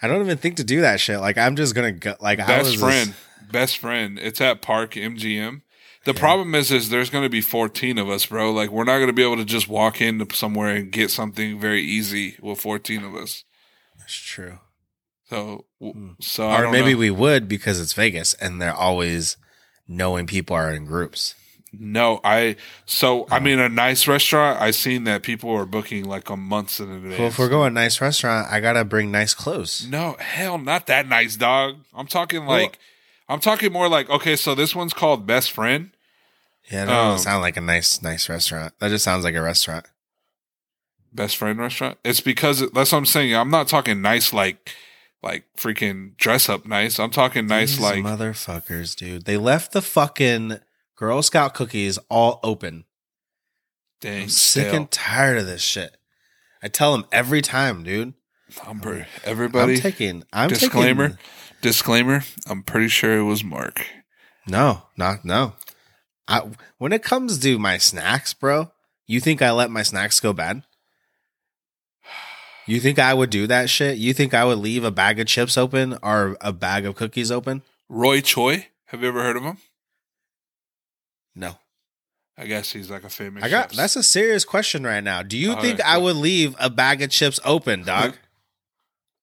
[0.00, 1.20] I don't even think to do that shit.
[1.20, 2.14] Like I'm just gonna go.
[2.20, 3.14] Like best friend
[3.50, 5.60] best friend it's at park mgm
[6.04, 8.96] the problem is is there's going to be 14 of us bro like we're not
[8.96, 12.58] going to be able to just walk into somewhere and get something very easy with
[12.58, 13.44] 14 of us
[13.98, 14.58] That's true.
[15.28, 16.12] so Hmm.
[16.18, 16.98] so Or maybe know.
[16.98, 19.36] we would because it's Vegas and they're always
[19.86, 21.34] knowing people are in groups.
[21.72, 22.54] No i
[22.86, 26.78] so i mean a nice restaurant i seen that people are booking like a months
[26.80, 29.86] in advance Well, if we're going nice restaurant, I gotta bring nice clothes.
[29.88, 32.78] no hell not that nice dog i'm talking like
[33.28, 35.90] i'm talking more like okay so this one's called best friend
[36.70, 38.72] Yeah, that doesn't Um, sound like a nice, nice restaurant.
[38.78, 39.86] That just sounds like a restaurant.
[41.12, 41.98] best friend restaurant.
[42.04, 43.34] It's because that's what I'm saying.
[43.34, 44.70] I'm not talking nice like
[45.22, 46.98] like freaking dress up nice.
[47.00, 49.24] I'm talking nice These like motherfuckers, dude.
[49.24, 50.58] They left the fucking
[51.02, 52.84] Girl Scout cookies all open.
[54.00, 54.76] dang I'm sick stale.
[54.76, 55.96] and tired of this shit.
[56.62, 58.14] I tell them every time, dude.
[58.64, 60.22] Number everybody I'm taking.
[60.32, 61.08] I'm disclaimer.
[61.08, 61.24] Taking,
[61.60, 63.84] Disclaimer: I'm pretty sure it was Mark.
[64.46, 65.54] No, not no.
[66.28, 66.42] I
[66.78, 68.70] when it comes to my snacks, bro,
[69.08, 70.62] you think I let my snacks go bad?
[72.64, 73.98] You think I would do that shit?
[73.98, 77.32] You think I would leave a bag of chips open or a bag of cookies
[77.32, 77.62] open?
[77.88, 78.68] Roy Choi.
[78.86, 79.58] Have you ever heard of him?
[82.38, 83.42] I guess he's like a famous.
[83.44, 85.22] I got that's a serious question right now.
[85.22, 88.16] Do you Oh, think I would leave a bag of chips open, dog?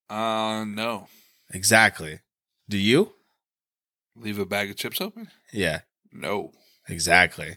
[0.08, 1.08] Uh, no.
[1.52, 2.20] exactly.
[2.68, 3.12] Do you?
[4.16, 5.28] Leave a bag of chips open?
[5.52, 5.80] Yeah,
[6.12, 6.52] No.
[6.88, 7.56] exactly.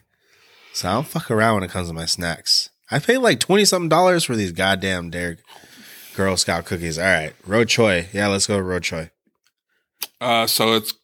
[0.72, 2.70] So I don't fuck around when it comes to my snacks.
[2.90, 5.38] I paid like twenty something dollars for these goddamn Dare
[6.16, 6.98] Girl Scout cookies.
[6.98, 8.08] All right, Roy Choi.
[8.12, 9.10] Yeah, let's go Roy Choi.
[10.20, 10.94] Uh, so it's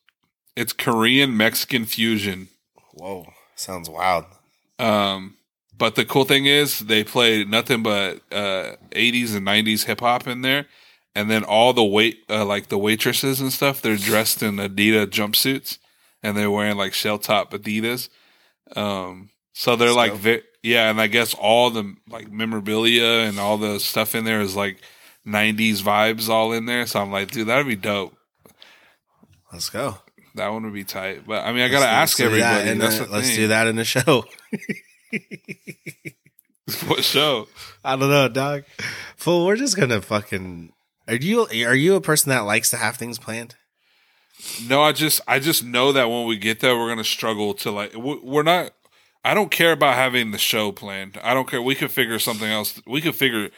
[0.57, 2.49] it's Korean Mexican fusion.
[2.95, 4.25] Whoa, sounds wild.
[4.81, 5.37] Um,
[5.77, 10.27] but the cool thing is they play nothing but uh 80s and 90s hip hop
[10.27, 10.67] in there,
[11.15, 15.07] and then all the wait uh, like the waitresses and stuff they're dressed in Adidas
[15.07, 15.79] jumpsuits,
[16.23, 18.09] and they're wearing like shell top Adidas.
[18.77, 20.21] Um, so they're like Dope.
[20.21, 24.41] vi- yeah, and I guess all the like memorabilia and all the stuff in there
[24.41, 24.79] is like
[25.27, 26.87] 90s vibes all in there.
[26.87, 28.15] So I'm like, dude, that'd be dope.
[29.53, 29.99] Let's go.
[30.37, 31.27] That one would be tight.
[31.27, 32.71] But I mean, I gotta ask Let's do that everybody.
[32.71, 33.37] in That's the- the let's thing.
[33.37, 34.25] do that in the show.
[36.87, 37.49] What show?
[37.85, 38.63] I don't know, dog.
[39.17, 40.73] Fool, we're just gonna fucking.
[41.09, 43.57] Are you are you a person that likes to have things planned?
[44.69, 47.71] No, I just I just know that when we get there, we're gonna struggle to
[47.73, 48.71] like we're not.
[49.25, 51.19] I don't care about having the show planned.
[51.25, 51.61] I don't care.
[51.61, 52.81] We could figure something else.
[52.87, 53.51] We could figure.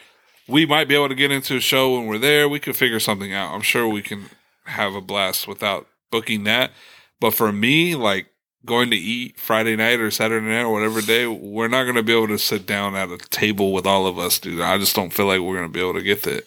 [0.47, 2.49] We might be able to get into a show when we're there.
[2.49, 3.53] We could figure something out.
[3.53, 4.25] I'm sure we can
[4.65, 6.71] have a blast without booking that.
[7.19, 8.27] But for me, like
[8.65, 12.13] going to eat Friday night or Saturday night or whatever day, we're not gonna be
[12.13, 14.61] able to sit down at a table with all of us, dude.
[14.61, 16.45] I just don't feel like we're gonna be able to get that.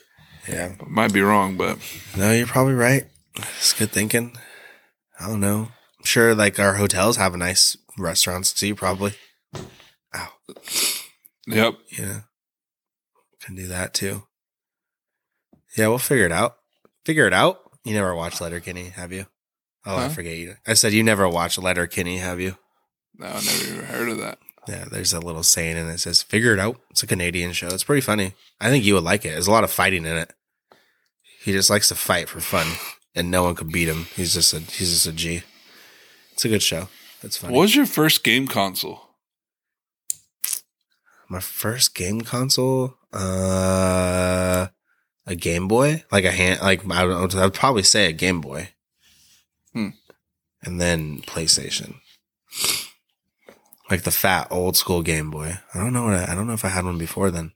[0.48, 0.76] Yeah.
[0.86, 1.78] Might be wrong, but
[2.16, 3.05] No, you're probably right.
[3.36, 4.36] It's good thinking.
[5.18, 5.68] I don't know.
[5.98, 9.14] I'm sure like our hotels have a nice restaurants too, probably.
[10.14, 10.28] Ow.
[11.48, 11.74] yep.
[11.98, 12.20] Yeah.
[13.40, 14.22] Can do that too.
[15.76, 16.56] Yeah, we'll figure it out.
[17.05, 17.60] Figure it out.
[17.84, 19.26] You never watched Letterkenny, have you?
[19.86, 20.56] Oh, I forget you.
[20.66, 22.56] I said you never watched Letter Kenny, have you?
[23.16, 24.38] No, I never even heard of that.
[24.68, 26.80] Yeah, there's a little saying and it says, figure it out.
[26.90, 27.68] It's a Canadian show.
[27.68, 28.34] It's pretty funny.
[28.60, 29.30] I think you would like it.
[29.30, 30.32] There's a lot of fighting in it.
[31.40, 32.66] He just likes to fight for fun
[33.14, 34.06] and no one could beat him.
[34.16, 35.42] He's just a he's just a G.
[36.32, 36.88] It's a good show.
[37.22, 37.54] It's funny.
[37.54, 39.02] What was your first game console?
[41.28, 44.66] My first game console, uh
[45.28, 46.04] a Game Boy?
[46.10, 48.70] Like a hand like I don't I'd probably say a Game Boy.
[50.62, 51.96] And then PlayStation.
[53.90, 55.58] Like the fat old school Game Boy.
[55.72, 57.52] I don't know what I, I don't know if I had one before then.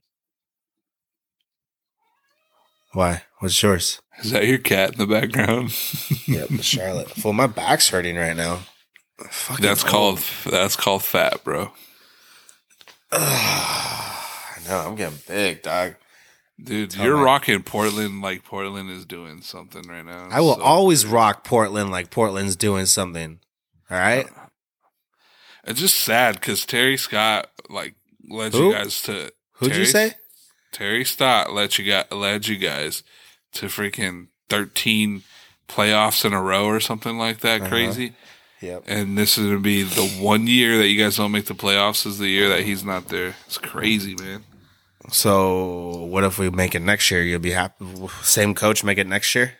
[2.93, 3.23] Why?
[3.39, 4.01] What's yours?
[4.23, 5.73] Is that your cat in the background?
[6.27, 7.23] Yep, Charlotte.
[7.23, 8.59] Well, my back's hurting right now.
[9.29, 9.91] Fucking that's old.
[9.91, 10.19] called
[10.49, 11.71] that's called fat, bro.
[13.11, 15.95] I know, I'm getting big, dog.
[16.63, 20.27] Dude, you're rocking Portland like Portland is doing something right now.
[20.29, 23.39] I will So- always rock Portland like Portland's doing something.
[23.89, 24.27] All right?
[25.63, 27.95] It's just sad because Terry Scott like
[28.29, 28.67] led Who?
[28.67, 29.31] you guys to.
[29.53, 30.15] Who'd you say?
[30.71, 33.03] Terry Stott let you got led you guys
[33.53, 35.23] to freaking thirteen
[35.67, 37.61] playoffs in a row or something like that.
[37.61, 37.69] Uh-huh.
[37.69, 38.13] Crazy.
[38.61, 38.83] Yep.
[38.87, 42.05] And this is gonna be the one year that you guys don't make the playoffs.
[42.05, 43.35] Is the year that he's not there.
[43.47, 44.43] It's crazy, man.
[45.09, 47.21] So, what if we make it next year?
[47.23, 47.85] You'll be happy.
[48.21, 49.53] Same coach make it next year.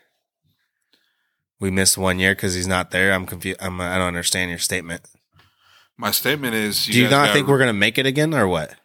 [1.59, 3.11] We missed one year because he's not there.
[3.13, 3.59] I'm confused.
[3.61, 5.01] I'm, I don't understand your statement.
[5.97, 8.75] My statement is: Do you not think we're gonna make it again, or what?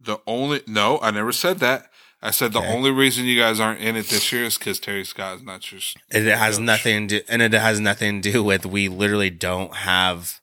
[0.00, 1.90] The only no, I never said that.
[2.22, 2.72] I said the Okay.
[2.72, 5.70] only reason you guys aren't in it this year is because Terry Scott is not
[5.70, 5.80] your.
[6.10, 6.64] It has coach.
[6.64, 10.40] nothing to, and it has nothing to do with we literally don't have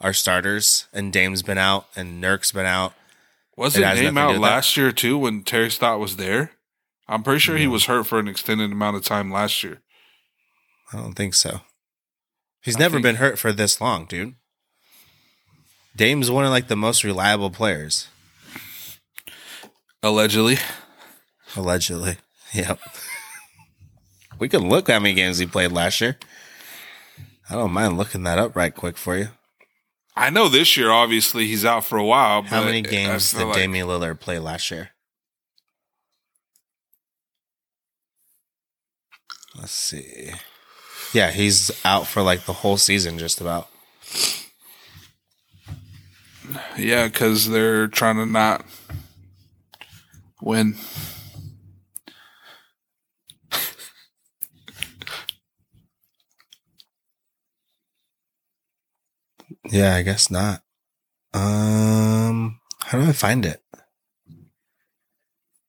[0.00, 2.94] our starters, and Dame's been out, and Nurk's been out.
[3.56, 4.48] Was It name out do with that.
[4.48, 6.52] last year too when Terry Stott was there?
[7.08, 9.80] I'm pretty sure he was hurt for an extended amount of time last year.
[10.92, 11.60] I don't think so.
[12.60, 14.34] He's I never think- been hurt for this long, dude.
[15.94, 18.08] Dame's one of like the most reliable players,
[20.02, 20.58] Allegedly,
[21.56, 22.16] allegedly.
[22.52, 22.78] Yep.
[24.38, 26.18] we can look how many games he played last year.
[27.50, 29.28] I don't mind looking that up right quick for you.
[30.16, 30.90] I know this year.
[30.90, 32.42] Obviously, he's out for a while.
[32.42, 34.90] How many games did like- Damian Lillard play last year?
[39.58, 40.30] Let's see.
[41.12, 43.68] Yeah, he's out for like the whole season, just about.
[46.76, 48.64] Yeah, because they're trying to not
[50.42, 50.76] win.
[59.70, 60.62] Yeah, I guess not.
[61.34, 63.62] Um, how do I find it?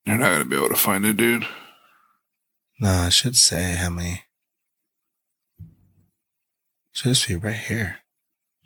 [0.05, 1.45] You're not gonna be able to find it, dude.
[2.79, 4.23] No, I should say how many.
[6.93, 7.97] Should just be right here.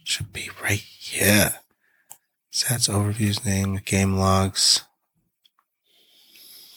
[0.04, 1.56] Should be right here.
[2.52, 4.84] Stats, overviews, name, game logs.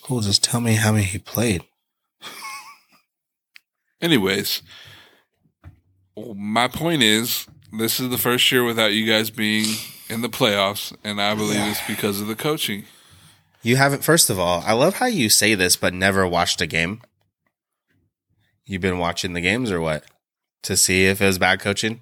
[0.02, 1.64] Cool, just tell me how many he played.
[4.00, 4.62] Anyways,
[6.16, 7.46] my point is,
[7.78, 9.66] this is the first year without you guys being
[10.08, 12.84] in the playoffs, and I believe it's because of the coaching.
[13.62, 16.66] You haven't, first of all, I love how you say this, but never watched a
[16.66, 17.00] game.
[18.66, 20.04] You've been watching the games or what?
[20.64, 22.00] To see if it was bad coaching?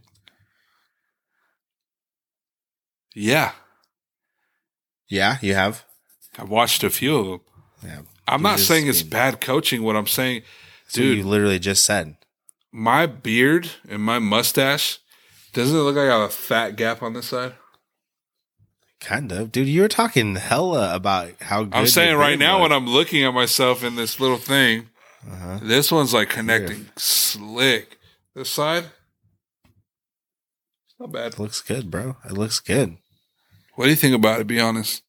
[3.15, 3.53] Yeah,
[5.09, 5.85] Yeah, you have.
[6.39, 7.41] I watched a few of them.
[7.85, 8.01] Yeah.
[8.27, 9.83] I'm not saying it's bad coaching.
[9.83, 10.43] What I'm saying,
[10.93, 12.17] Dude, you literally just said.
[12.71, 14.99] my beard and my mustache
[15.53, 17.55] doesn't it look like I have a fat gap on this side?
[19.01, 19.51] Kind of.
[19.53, 22.63] Dude, you were talking hella about how good I'm saying right now was.
[22.71, 24.89] when I'm looking at myself in this little thing,
[25.29, 25.59] Uh-huh.
[25.63, 27.99] this one's like connecting slick.
[28.35, 28.85] This side,
[30.85, 31.33] it's not bad.
[31.35, 32.17] It looks good, bro.
[32.25, 32.97] It looks good.
[33.75, 34.47] What do you think about it?
[34.47, 35.03] Be honest.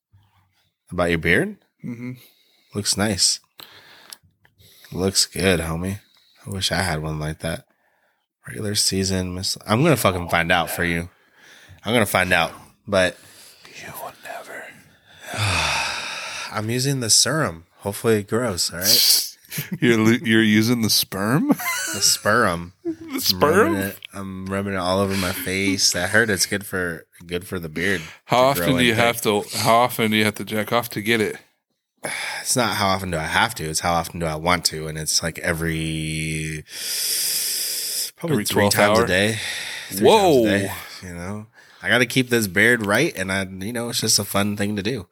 [0.91, 1.57] About your beard?
[1.81, 2.13] hmm
[2.73, 3.39] Looks nice.
[4.91, 5.99] Looks good, homie.
[6.45, 7.65] I wish I had one like that.
[8.47, 9.57] Regular season, miss.
[9.65, 11.09] I'm gonna fucking find out for you.
[11.85, 12.51] I'm gonna find out,
[12.87, 13.17] but
[13.81, 14.63] You will never.
[16.51, 17.65] I'm using the serum.
[17.77, 18.71] Hopefully it grows.
[18.71, 19.37] All right,
[19.81, 21.49] You're you're using the sperm.
[21.49, 22.73] the sperm.
[22.83, 23.99] the I'm rubbing it.
[24.13, 25.95] I'm rubbing it all over my face.
[25.95, 28.01] I heard it's good for good for the beard.
[28.25, 29.43] How often do you have to?
[29.57, 31.37] How often do you have to jack off to get it?
[32.41, 33.63] It's not how often do I have to.
[33.63, 36.65] It's how often do I want to, and it's like every
[38.23, 39.05] probably Every three times hour?
[39.05, 39.37] a day.
[39.99, 40.45] Whoa.
[40.45, 40.71] times a day,
[41.03, 41.47] you know,
[41.81, 44.55] I got to keep this beard right, and I, you know, it's just a fun
[44.55, 45.07] thing to do.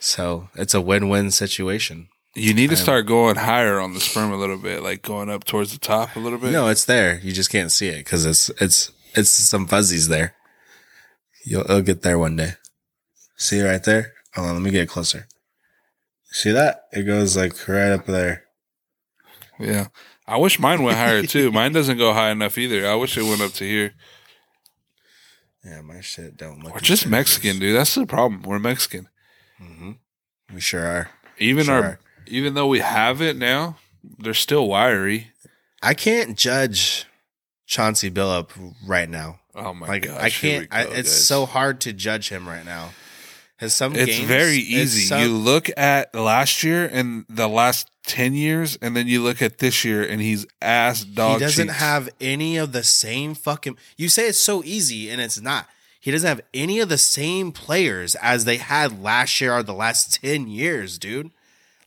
[0.00, 2.08] So it's a win-win situation.
[2.34, 5.44] You need to start going higher on the sperm a little bit, like going up
[5.44, 6.52] towards the top a little bit.
[6.52, 7.18] No, it's there.
[7.22, 10.34] You just can't see it because it's it's it's some fuzzies there.
[11.46, 12.52] You'll it'll get there one day.
[13.38, 14.12] See right there?
[14.34, 15.26] Hold on, let me get closer.
[16.30, 16.82] See that?
[16.92, 18.44] It goes like right up there.
[19.58, 19.86] Yeah.
[20.28, 21.50] I wish mine went higher too.
[21.52, 22.86] Mine doesn't go high enough either.
[22.86, 23.94] I wish it went up to here.
[25.64, 26.74] Yeah, my shit don't look.
[26.74, 27.76] We're just Mexican, dude.
[27.76, 28.42] That's the problem.
[28.42, 29.08] We're Mexican.
[29.58, 29.92] hmm
[30.52, 31.10] We sure are.
[31.38, 31.74] Even Sure.
[31.82, 33.76] our even though we have it now,
[34.18, 35.32] they're still wiry.
[35.82, 37.04] I can't judge
[37.66, 38.50] Chauncey Billup
[38.86, 39.40] right now.
[39.54, 40.20] Oh my Like gosh.
[40.22, 40.62] I can't.
[40.70, 41.24] we I, it's guys.
[41.26, 42.90] so hard to judge him right now.
[43.58, 45.06] Has some It's games, very easy.
[45.06, 49.40] some- you look at last year and the last ten years, and then you look
[49.40, 51.40] at this year, and he's ass dog.
[51.40, 51.78] he doesn't cheeks.
[51.78, 53.76] have any of the same fucking.
[53.96, 55.68] You say it's so easy, and it's not.
[55.98, 59.74] He doesn't have any of the same players as they had last year or the
[59.74, 61.30] last ten years, dude.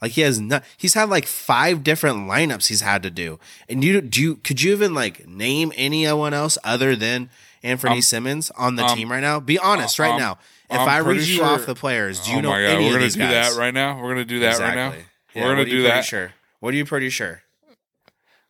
[0.02, 0.64] Like he has not.
[0.76, 3.40] He's had like five different lineups he's had to do,
[3.70, 7.30] and you do you could you even like name anyone else other than
[7.64, 9.40] Anthony Um, Simmons on the um, team right now?
[9.40, 10.38] Be honest right um, now.
[10.70, 12.68] If I'm i read you sure- off the players, do you oh know my god,
[12.70, 13.56] any we're of gonna these do guys?
[13.56, 14.02] that right now.
[14.02, 14.88] We're gonna do that right now.
[14.90, 15.06] Exactly.
[15.36, 16.06] We're gonna what are you do that.
[16.06, 16.34] Sure.
[16.60, 17.42] What are you pretty sure?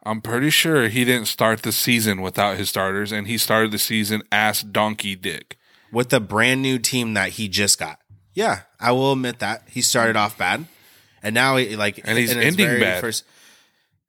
[0.04, 3.78] I'm pretty sure he didn't start the season without his starters, and he started the
[3.80, 5.58] season ass donkey dick.
[5.92, 8.00] with the brand new team that he just got.
[8.34, 10.66] Yeah, I will admit that he started off bad,
[11.22, 13.02] and now he like And he's his ending bad.
[13.02, 13.26] First,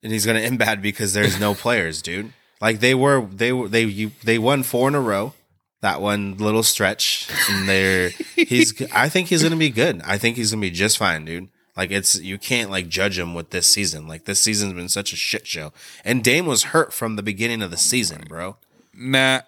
[0.01, 2.31] and he's going to end bad because there's no players, dude.
[2.61, 5.33] Like they were, they were, they you, they won four in a row.
[5.81, 8.79] That one little stretch, and they're he's.
[8.93, 10.01] I think he's going to be good.
[10.05, 11.49] I think he's going to be just fine, dude.
[11.75, 14.07] Like it's you can't like judge him with this season.
[14.07, 15.73] Like this season's been such a shit show,
[16.05, 18.57] and Dame was hurt from the beginning of the season, bro.
[18.93, 19.41] Nah,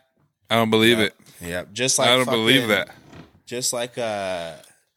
[0.49, 1.13] I don't believe it.
[1.39, 2.89] Yeah, just like I don't fucking- believe that.
[3.45, 4.53] just like uh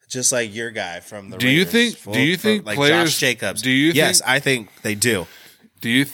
[0.08, 3.10] just like your guy from the Do you think- Full- do you think like players-
[3.10, 5.26] Josh Jacobs do you yes think- I think they do
[5.80, 6.06] Do you?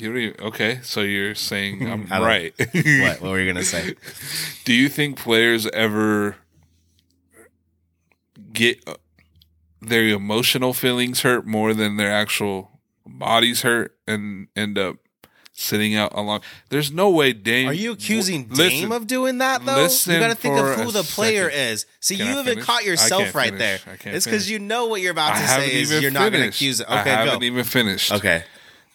[0.00, 2.54] You even, okay, so you're saying I'm right.
[2.58, 3.94] what what were you gonna say
[4.64, 6.36] Do you think players ever
[8.52, 8.94] get uh,
[9.80, 12.70] their emotional feelings hurt more than their actual
[13.06, 14.96] bodies hurt and end up
[15.52, 16.40] sitting out along?
[16.70, 17.68] There's no way Dame.
[17.68, 21.02] are you accusing Listen, Dame of doing that though you gotta think of who the
[21.02, 21.66] player second.
[21.72, 22.64] is see Can you I haven't finish?
[22.64, 23.84] caught yourself right finish.
[23.84, 26.32] there I it's because you know what you're about to haven't say is you're not
[26.32, 28.12] gonna accuse it Okay, I haven't go even finished.
[28.12, 28.44] okay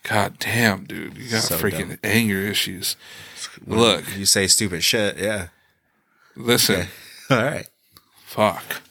[0.08, 1.98] God damn, dude, you got So freaking dumb.
[2.04, 2.96] anger issues.
[3.66, 5.48] Look, you say stupid shit yeah
[6.36, 6.88] listen,
[7.30, 7.68] all right
[8.26, 8.82] fuck.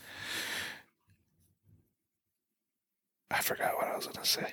[3.31, 4.53] I forgot what I was gonna say.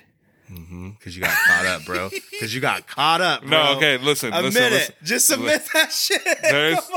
[0.50, 0.90] Mm-hmm.
[0.90, 4.52] because you got caught up bro because you got caught up No, okay, listen, admit
[4.52, 4.94] listen, it listen.
[5.02, 6.90] just admit that shit There's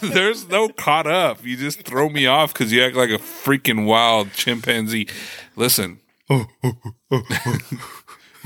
[0.00, 1.44] There's no caught up.
[1.44, 5.08] You just throw me off because you act like a freaking wild chimpanzee.
[5.56, 5.98] Listen,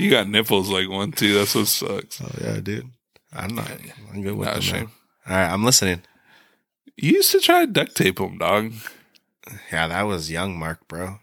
[0.01, 1.33] you got nipples like one too.
[1.35, 2.21] That's what sucks.
[2.21, 2.89] Oh yeah, dude.
[3.33, 3.71] I'm not.
[4.11, 4.91] I'm good with Not them.
[5.27, 6.01] All right, I'm listening.
[6.97, 8.73] You used to try to duct tape them, dog.
[9.71, 11.19] Yeah, that was young Mark, bro.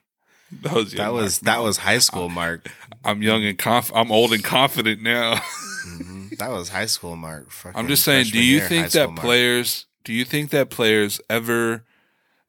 [0.63, 1.57] That was That was Mark.
[1.57, 2.71] that was high school Mark.
[3.05, 3.93] I'm young and conf.
[3.95, 5.35] I'm old and confident now.
[5.35, 6.29] Mm-hmm.
[6.39, 7.49] That was high school Mark.
[7.75, 8.27] I'm just saying.
[8.27, 9.21] Do you year, think that Mark.
[9.21, 9.87] players?
[10.05, 11.85] Do you think that players ever,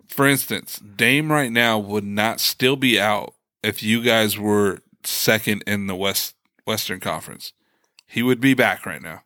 [0.07, 3.33] for instance, Dame right now would not still be out
[3.63, 6.35] if you guys were second in the West
[6.65, 7.53] Western Conference?
[8.05, 9.21] He would be back right now,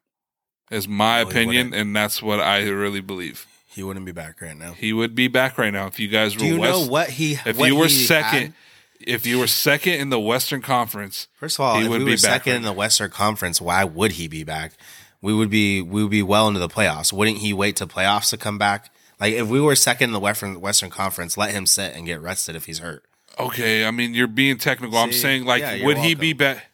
[0.69, 3.47] is my oh, No, opinion, and that's what I really believe.
[3.67, 4.73] he wouldn't be back right now?
[4.73, 6.41] He would be back right now if you guys were.
[6.41, 7.33] Do you West, know what he?
[7.45, 8.53] If what you were second, had?
[8.99, 12.11] if you were second in the Western Conference, First of all, he if would we
[12.11, 14.73] be second right in the Western Conference, why would he be back?
[15.21, 17.13] We would be we would be well into the playoffs.
[17.13, 18.91] Wouldn't he wait to playoffs to come back?
[19.19, 22.21] Like if we were second in the Western Western Conference, let him sit and get
[22.21, 23.05] rested if he's hurt.
[23.39, 24.97] Okay, I mean you're being technical.
[24.97, 26.65] I'm saying like, Yeah, would he be back?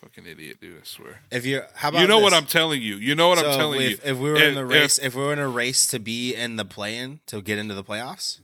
[0.00, 0.76] Fucking idiot, dude!
[0.80, 1.22] I swear.
[1.30, 2.32] If you how about You know what?
[2.32, 2.96] I'm telling you.
[2.96, 3.98] You know what I'm telling if, you.
[4.04, 6.56] If we were in the race, if, we were in a race to be in
[6.56, 8.38] the play-in to get into the playoffs,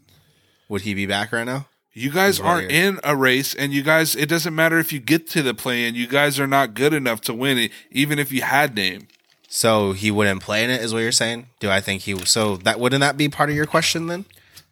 [0.68, 1.66] would he be back right now?
[1.94, 5.28] you guys aren't in a race, and you guys, it doesn't matter if you get
[5.30, 5.94] to the play in.
[5.94, 9.06] You guys are not good enough to win it, even if you had Dame.
[9.48, 11.46] So he wouldn't play in it, is what you're saying?
[11.60, 12.16] Do I think he?
[12.26, 14.24] So that wouldn't that be part of your question then?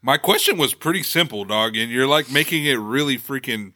[0.03, 3.74] My question was pretty simple, dog, and you're like making it really freaking.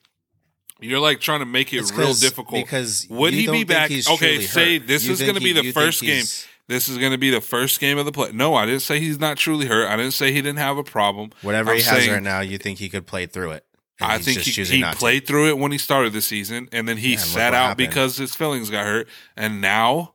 [0.80, 2.50] You're like trying to make it It's real difficult.
[2.64, 3.90] because would he be back?
[3.90, 4.86] Okay, say hurt.
[4.88, 6.24] this You is going to be the first game.
[6.68, 8.32] This is going to be the first game of the play.
[8.32, 9.86] No, I didn't say he's not truly hurt.
[9.88, 11.30] I didn't say he didn't have a problem.
[11.42, 13.64] Whatever I'm he has saying- right now, you think he could play through it?
[14.00, 14.98] I think he, he not to.
[14.98, 17.88] played through it when he started the season, and then he Yeah, sat out happened.
[17.88, 20.12] because his feelings got hurt, and now,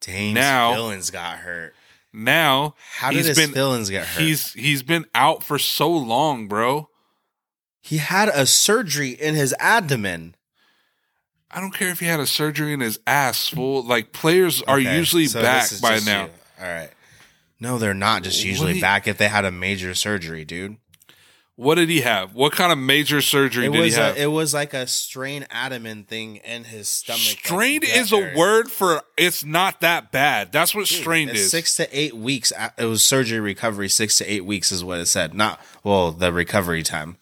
[0.00, 1.74] Dame's now- feelings got hurt.
[2.14, 4.22] Now How did he's his been feelings get hurt?
[4.22, 6.88] he's he's been out for so long, bro.
[7.82, 10.34] he had a surgery in his abdomen.
[11.50, 13.48] I don't care if he had a surgery in his ass.
[13.48, 16.24] Full like players are Okay, usually so back by now.
[16.24, 16.30] you.
[16.60, 16.90] All right.
[17.60, 20.76] No, they're not just usually you- back if they had a major surgery, dude.
[21.56, 22.34] What did he have?
[22.34, 24.16] What kind of major surgery It did was he have?
[24.16, 27.20] it was like a strained abdomen thing in his stomach.
[27.20, 30.50] strained is a word for it's not that bad.
[30.50, 31.50] That's what Dude, strained it's is.
[31.52, 32.52] Six to eight weeks.
[32.76, 33.88] It was surgery recovery.
[33.88, 35.32] Six to eight weeks is what it said.
[35.32, 37.18] Not well, the recovery time.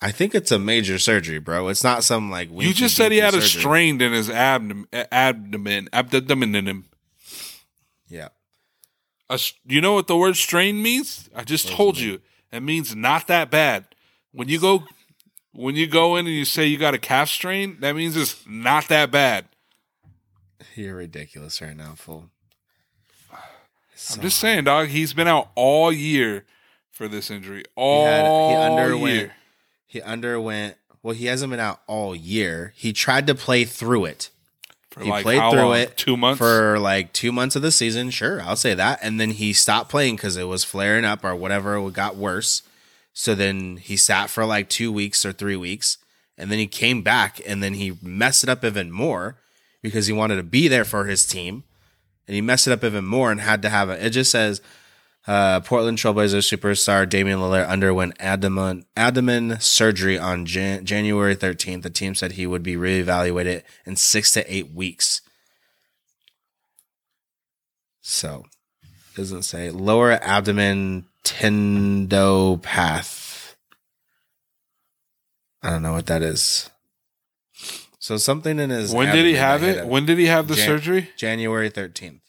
[0.00, 1.68] I think it's a major surgery, bro.
[1.68, 5.88] It's not some like you just said he had a strained in his abdomen, abdomen,
[5.92, 6.84] abdomen.
[8.08, 8.28] Yeah,
[9.28, 11.28] A you know what the word strain means?
[11.34, 12.20] I just told you.
[12.52, 13.86] It means not that bad.
[14.32, 14.84] When you go,
[15.52, 18.44] when you go in and you say you got a calf strain, that means it's
[18.46, 19.46] not that bad.
[20.74, 22.30] you're ridiculous right now, fool.
[23.32, 24.88] I'm just saying, dog.
[24.88, 26.44] He's been out all year
[26.90, 27.58] for this injury.
[27.60, 29.14] He, All had, he underwent.
[29.14, 29.32] year.
[29.86, 30.76] He underwent.
[31.02, 32.72] Well, he hasn't been out all year.
[32.76, 34.30] He tried to play through it.
[34.96, 35.76] For he like played through long?
[35.76, 36.38] it Two months.
[36.38, 38.08] for like two months of the season.
[38.08, 38.98] Sure, I'll say that.
[39.02, 41.76] And then he stopped playing because it was flaring up or whatever.
[41.76, 42.62] It got worse.
[43.12, 45.98] So then he sat for like two weeks or three weeks,
[46.38, 49.36] and then he came back, and then he messed it up even more
[49.82, 51.64] because he wanted to be there for his team,
[52.26, 54.02] and he messed it up even more and had to have it.
[54.02, 54.60] It just says.
[55.26, 61.82] Uh, Portland Trailblazers superstar Damian Lillard underwent abdomen abdomen surgery on Jan- January 13th.
[61.82, 65.22] The team said he would be reevaluated in six to eight weeks.
[68.02, 68.44] So,
[69.16, 73.24] doesn't say lower abdomen tendopathy.
[75.62, 76.70] I don't know what that is.
[77.98, 78.94] So something in his.
[78.94, 79.88] when did he have it?
[79.88, 81.10] When did he have the Jan- surgery?
[81.16, 82.20] January 13th.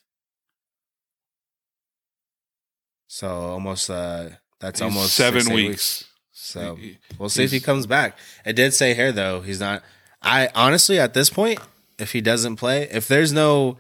[3.08, 4.30] So almost uh
[4.60, 6.04] that's He's almost seven six, eight weeks.
[6.32, 6.78] So
[7.18, 8.18] we'll see if he comes back.
[8.46, 9.84] It did say here though, he's not
[10.22, 11.60] I honestly at this point,
[12.00, 13.78] if he doesn't play, if there's no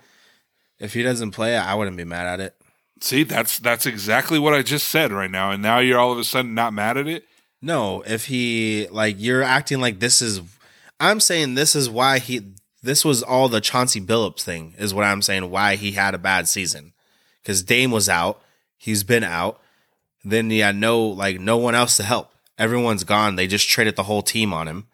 [0.80, 2.56] if he doesn't play, I wouldn't be mad at it.
[3.00, 6.18] See, that's that's exactly what I just said right now, and now you're all of
[6.18, 7.26] a sudden not mad at it.
[7.62, 10.42] No, if he like you're acting like this is
[11.00, 15.06] I'm saying this is why he this was all the Chauncey Billups thing is what
[15.06, 16.94] I'm saying why he had a bad season.
[17.44, 18.42] Cuz Dame was out,
[18.78, 19.60] he's been out.
[20.24, 22.32] Then he had no like no one else to help.
[22.58, 23.36] Everyone's gone.
[23.36, 24.88] They just traded the whole team on him.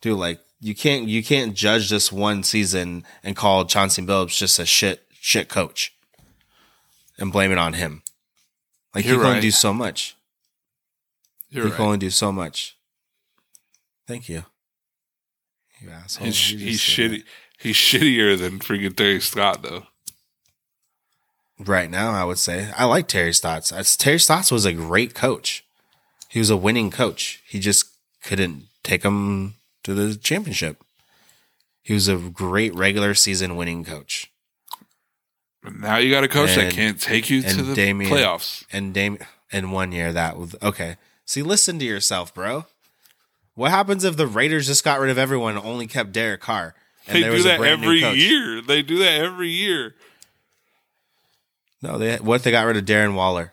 [0.00, 4.58] Dude, like you can't you can't judge this one season and call Chauncey Billups just
[4.58, 5.92] a shit shit coach
[7.18, 8.02] and blame it on him.
[8.94, 10.16] Like You're he can only do so much.
[11.50, 11.76] You're he right.
[11.76, 12.76] can only do so much.
[14.06, 14.44] Thank you.
[15.80, 16.26] You asshole.
[16.26, 17.24] He's, You he's shitty.
[17.58, 19.84] He's shittier than freaking Terry Scott, though.
[21.58, 22.12] Right now.
[22.12, 23.96] I would say I like Terry Stotts.
[23.96, 25.64] Terry Stotts was a great coach.
[26.28, 27.42] He was a winning coach.
[27.46, 27.86] He just
[28.22, 29.54] couldn't take him
[29.84, 30.82] to the championship.
[31.82, 34.30] He was a great regular season winning coach.
[35.62, 38.64] But now you got a coach that can't take you to and the Damian- playoffs.
[38.72, 39.18] And Dame
[39.50, 40.96] in one year that was okay.
[41.24, 42.66] See, listen to yourself, bro.
[43.54, 46.74] What happens if the Raiders just got rid of everyone and only kept Derek Carr?
[47.06, 48.60] And They do that every year.
[48.62, 49.94] They do that every year.
[51.82, 53.52] No, they what if they got rid of Darren Waller?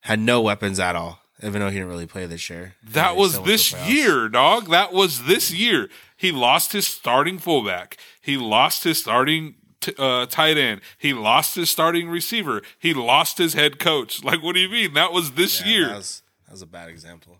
[0.00, 2.74] Had no weapons at all, even though he didn't really play this year.
[2.82, 4.68] That was still went to this year, dog.
[4.70, 5.88] That was this year.
[6.16, 7.96] He lost his starting fullback.
[8.20, 10.80] He lost his starting t- uh, tight end.
[10.98, 12.62] He lost his starting receiver.
[12.78, 14.22] He lost his head coach.
[14.24, 14.94] Like, what do you mean?
[14.94, 15.86] That was this Yeah, year.
[15.88, 17.38] That was, that was a bad example.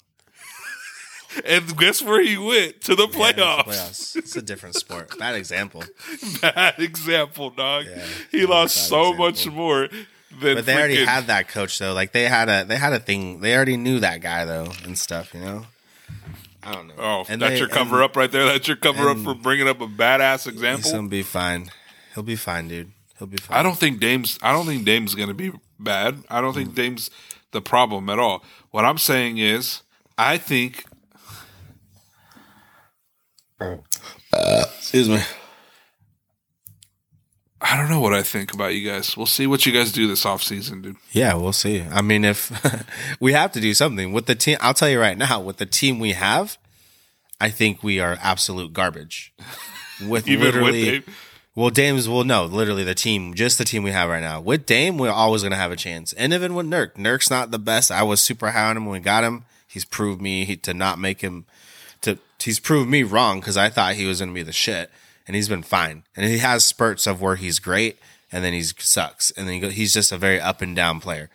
[1.44, 2.80] And guess where he went?
[2.82, 3.66] To the playoffs.
[3.68, 4.16] it's playoffs.
[4.16, 5.18] It's a different sport.
[5.18, 5.84] Bad example.
[6.40, 7.86] Bad example, dog.
[7.88, 9.24] Yeah, he lost so example.
[9.26, 9.88] much more
[10.40, 11.92] than But they already had that coach though.
[11.94, 13.40] Like they had a they had a thing.
[13.40, 15.34] They already knew that guy though and stuff.
[15.34, 15.66] You know.
[16.62, 16.94] I don't know.
[16.98, 18.44] Oh, And that's they- your cover and up right there.
[18.46, 20.90] That's your cover up for bringing up a badass example.
[20.90, 21.70] gonna be fine.
[22.14, 22.90] He'll be fine, dude.
[23.18, 23.58] He'll be fine.
[23.58, 24.38] I don't think Dame's.
[24.42, 26.24] I don't think Dame's going to be bad.
[26.28, 26.56] I don't Mm.
[26.56, 27.10] think Dame's
[27.52, 28.42] the problem at all.
[28.72, 29.82] What I'm saying is,
[30.18, 30.84] I think
[33.58, 35.20] Excuse me.
[37.60, 39.16] I don't know what I think about you guys.
[39.16, 40.96] We'll see what you guys do this offseason, dude.
[41.12, 41.82] Yeah, we'll see.
[41.82, 42.52] I mean, if
[43.20, 45.66] we have to do something with the team, I'll tell you right now, with the
[45.66, 46.58] team we have,
[47.40, 49.32] I think we are absolute garbage.
[50.06, 51.04] With Even with literally, Dame?
[51.54, 54.42] well, Dame's well, no, literally the team, just the team we have right now.
[54.42, 57.58] With Dame, we're always gonna have a chance, and even with Nurk, Nurk's not the
[57.58, 57.90] best.
[57.90, 59.46] I was super high on him when we got him.
[59.66, 61.46] He's proved me he- to not make him.
[62.42, 64.90] He's proved me wrong because I thought he was gonna be the shit,
[65.26, 66.04] and he's been fine.
[66.16, 67.98] And he has spurts of where he's great,
[68.30, 71.00] and then he sucks, and then he go, he's just a very up and down
[71.00, 71.30] player.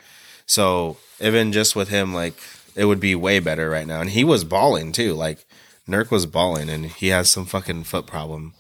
[0.45, 2.36] So even just with him, like
[2.76, 4.02] it would be way better right now.
[4.02, 5.14] And he was balling too.
[5.14, 5.45] Like
[5.88, 8.53] Nurk was balling, and he has some fucking foot problem,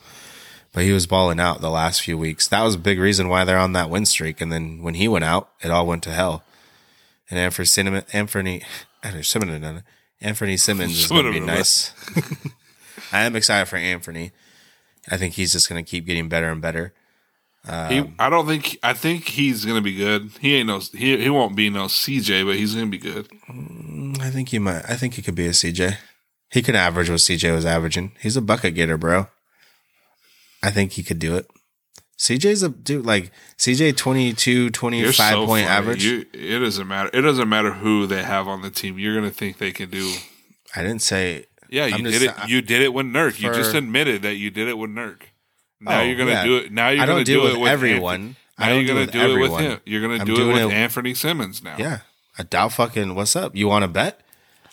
[0.73, 2.47] but he was balling out the last few weeks.
[2.47, 4.41] That was a big reason why they're on that win streak.
[4.41, 6.43] And then when he went out, it all went to hell.
[7.29, 8.63] And Anthony Cinnamon, Anthony,
[9.21, 9.83] Simons,
[10.21, 11.93] Anthony Simons is going to be nice.
[13.11, 14.31] I am excited for Anthony.
[15.09, 16.93] I think he's just going to keep getting better and better.
[17.65, 18.77] he, Um, I don't think.
[18.83, 20.31] I think he's going to be good.
[20.39, 20.79] He ain't no.
[20.79, 23.27] He he won't be no CJ, but he's going to be good.
[24.21, 24.83] I think he might.
[24.89, 25.97] I think he could be a CJ.
[26.49, 28.11] He could average what CJ was averaging.
[28.19, 29.27] He's a bucket getter, bro.
[30.63, 31.47] I think he could do it.
[32.21, 35.75] CJ's a dude like CJ 22, 25 so point funny.
[35.75, 36.03] average.
[36.05, 37.09] You, it doesn't matter.
[37.13, 38.99] It doesn't matter who they have on the team.
[38.99, 40.13] You're going to think they can do.
[40.75, 42.39] I didn't say Yeah, you I'm did just- it.
[42.39, 43.39] I- You did it with Nurk.
[43.39, 45.21] you just admitted that you did it with Nurk.
[45.79, 46.43] Now Oh, you're gonna yeah.
[46.45, 46.71] do it.
[46.71, 48.13] Now you're gonna do do it it with everyone.
[48.13, 48.35] Anthony.
[48.59, 49.79] Now you're it with do it with him.
[49.85, 51.75] You're gonna do it with it- Anthony Simons now.
[51.79, 51.99] Yeah.
[52.37, 53.55] I doubt fucking what's up?
[53.55, 54.21] You want to bet?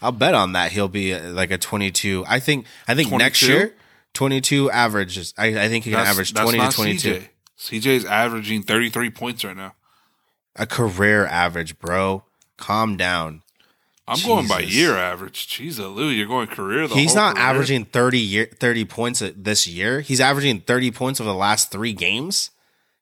[0.02, 2.24] I'll bet on that he'll be uh, like a 22.
[2.28, 3.74] I think I think next year
[4.12, 5.32] 22 averages.
[5.38, 7.08] I, I think he can average 20 to 22.
[7.14, 7.28] CJ.
[7.58, 9.74] CJ's averaging 33 points right now.
[10.56, 12.24] A career average, bro.
[12.56, 13.42] Calm down.
[14.06, 15.48] I'm going by year average.
[15.48, 16.88] Jeez, Lou, you're going career.
[16.88, 17.46] The He's not career?
[17.46, 20.00] averaging 30 year 30 points this year.
[20.00, 22.50] He's averaging 30 points over the last 3 games.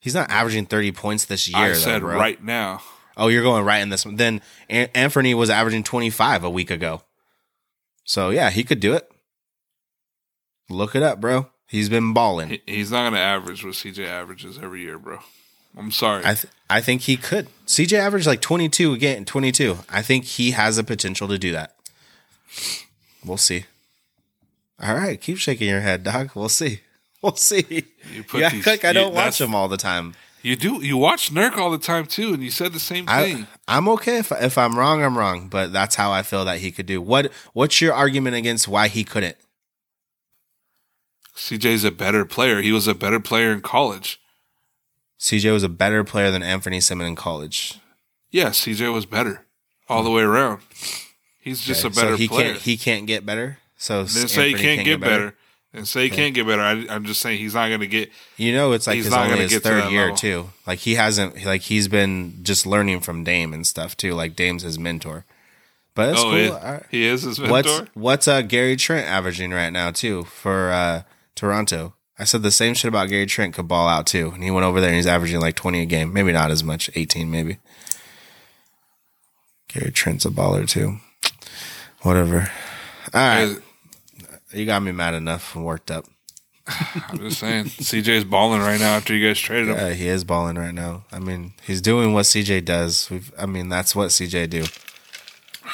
[0.01, 2.16] He's not averaging 30 points this year I though, said bro.
[2.16, 2.83] right now.
[3.16, 4.16] Oh, you're going right in this one.
[4.16, 7.03] Then An- Anthony was averaging 25 a week ago.
[8.05, 9.11] So, yeah, he could do it.
[10.69, 11.49] Look it up, bro.
[11.67, 12.49] He's been balling.
[12.51, 15.19] He- He's not going to average what CJ averages every year, bro.
[15.77, 16.23] I'm sorry.
[16.25, 17.49] I th- I think he could.
[17.67, 19.79] CJ averaged like 22 again, 22.
[19.91, 21.75] I think he has the potential to do that.
[23.25, 23.65] We'll see.
[24.83, 26.31] All right, keep shaking your head, dog.
[26.35, 26.81] We'll see.
[27.23, 27.83] We'll see.
[28.15, 30.15] You put Yeah, these- I don't watch him all the time.
[30.43, 30.85] you do.
[30.85, 33.47] You watch Nurk all the time too, and you said the same thing.
[33.67, 35.49] I, I'm okay if if I'm wrong, I'm wrong.
[35.49, 37.01] But that's how I feel that he could do.
[37.03, 39.37] What What's your argument against why he couldn't?
[41.37, 42.61] CJ's a better player.
[42.63, 44.21] He was a better player in college.
[45.21, 47.79] CJ was a better player than Anthony Simons in college.
[48.31, 49.47] Yeah, CJ was better
[49.89, 50.61] all the way around.
[51.41, 52.51] He's just Okay, a better so he player.
[52.53, 53.59] can't he can't get better.
[53.77, 55.35] So Didn't say he Anthony can't get better.
[55.73, 56.63] Didn't say he can't get better.
[56.63, 58.11] I, I'm just saying he's not going to get.
[58.39, 60.17] You know, it's like He's not only his get to third year level.
[60.17, 60.51] too.
[60.67, 64.15] Like he hasn't like he's been just learning from Dame and stuff too.
[64.15, 65.25] Like Dame's his mentor.
[65.95, 66.59] But it's oh, cool.
[66.59, 66.83] right.
[66.91, 67.89] he is his What's mentor.
[67.95, 71.03] what's uh Gary Trent averaging right now too for uh
[71.37, 71.95] Toronto?
[72.19, 74.65] I said the same shit about Gary Trent could ball out too, and he went
[74.65, 76.13] over there and he's averaging like twenty a game.
[76.13, 77.59] Maybe not as much, eighteen maybe.
[79.69, 80.99] Gary Trent's a baller too.
[82.03, 82.51] Whatever.
[83.13, 83.57] All right,
[84.53, 86.07] you got me mad enough and worked up.
[86.67, 89.77] I'm just saying, CJ's balling right now after you guys traded him.
[89.77, 91.05] Yeah, he is balling right now.
[91.13, 93.09] I mean, he's doing what CJ does.
[93.11, 94.65] We've, I mean, that's what CJ do.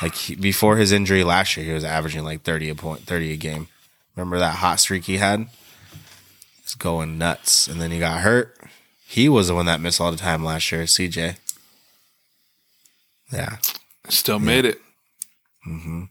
[0.03, 3.33] Like he, before his injury last year, he was averaging like thirty a point, thirty
[3.33, 3.69] a game.
[4.17, 5.47] Remember that hot streak he had?
[6.63, 8.57] He's going nuts, and then he got hurt.
[9.07, 10.83] He was the one that missed all the time last year.
[10.85, 11.37] CJ.
[13.33, 13.57] Yeah,
[14.09, 14.79] Still made it.
[15.67, 16.05] Mm-hmm.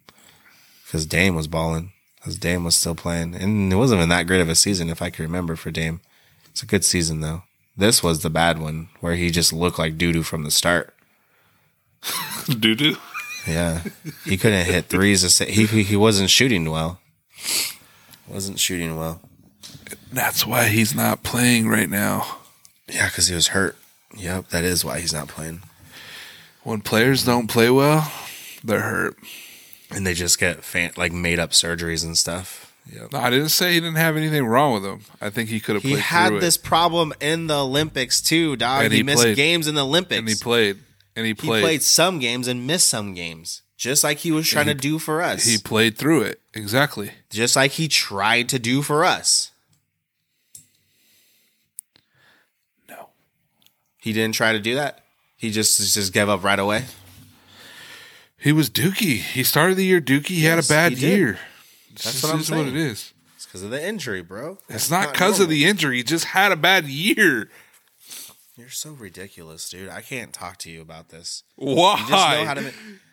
[0.85, 1.91] Because Dame was balling.
[2.17, 5.01] Because Dame was still playing, and it wasn't even that great of a season, if
[5.01, 6.01] I can remember for Dame.
[6.49, 7.43] It's a good season though.
[7.77, 10.93] This was the bad one where he just looked like doo doo from the start.
[12.47, 12.97] Doo doo.
[13.47, 13.83] Yeah,
[14.25, 15.21] he couldn't hit threes.
[15.21, 16.99] to say- He he he wasn't shooting well.
[18.31, 19.21] Wasn't shooting well.
[20.11, 22.37] That's why he's not playing right now.
[22.87, 23.77] Yeah, because he was hurt.
[24.15, 25.61] Yep, that is why he's not playing.
[26.63, 28.11] When players don't play well,
[28.63, 29.15] they're hurt.
[29.89, 32.73] And they just get fan- like made up surgeries and stuff.
[32.91, 33.11] Yep.
[33.13, 35.01] No, I didn't say he didn't have anything wrong with him.
[35.21, 36.63] I think he could have He had this it.
[36.63, 38.89] problem in the Olympics too, dog.
[38.91, 39.35] He, he missed played.
[39.35, 40.19] games in the Olympics.
[40.19, 40.77] and he played.
[41.15, 41.61] And he He played.
[41.61, 45.23] played some games and missed some games, just like he was trying to do for
[45.23, 45.43] us.
[45.43, 46.39] He played through it.
[46.53, 47.13] Exactly.
[47.31, 49.51] just like he tried to do for us.
[52.87, 53.09] No.
[53.97, 55.03] He didn't try to do that.
[55.35, 56.85] He just just gave up right away.
[58.37, 59.17] He was Dookie.
[59.17, 60.27] He started the year Dookie.
[60.27, 61.39] He had a bad year.
[61.89, 63.13] That's what what it is.
[63.35, 64.59] It's because of the injury, bro.
[64.69, 65.97] It's not because of the injury.
[65.97, 67.49] He just had a bad year.
[68.55, 69.89] You're so ridiculous, dude.
[69.89, 71.41] I can't talk to you about this.
[71.55, 71.97] Why?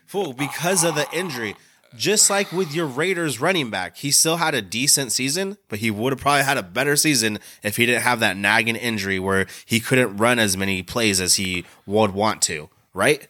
[0.09, 1.55] Fool because of the injury.
[1.95, 5.91] Just like with your Raiders running back, he still had a decent season, but he
[5.91, 9.47] would have probably had a better season if he didn't have that nagging injury where
[9.67, 13.29] he couldn't run as many plays as he would want to, right?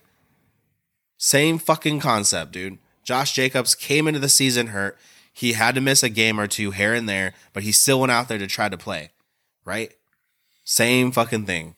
[1.17, 2.79] Same fucking concept, dude.
[3.03, 4.97] Josh Jacobs came into the season hurt.
[5.33, 8.13] He had to miss a game or two here and there, but he still went
[8.13, 9.11] out there to try to play,
[9.65, 9.93] right?
[10.63, 11.75] Same fucking thing.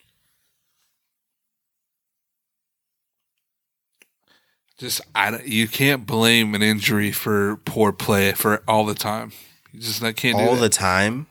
[4.81, 9.33] Just I you can't blame an injury for poor play for all the time.
[9.73, 11.27] You just I can't do All the time.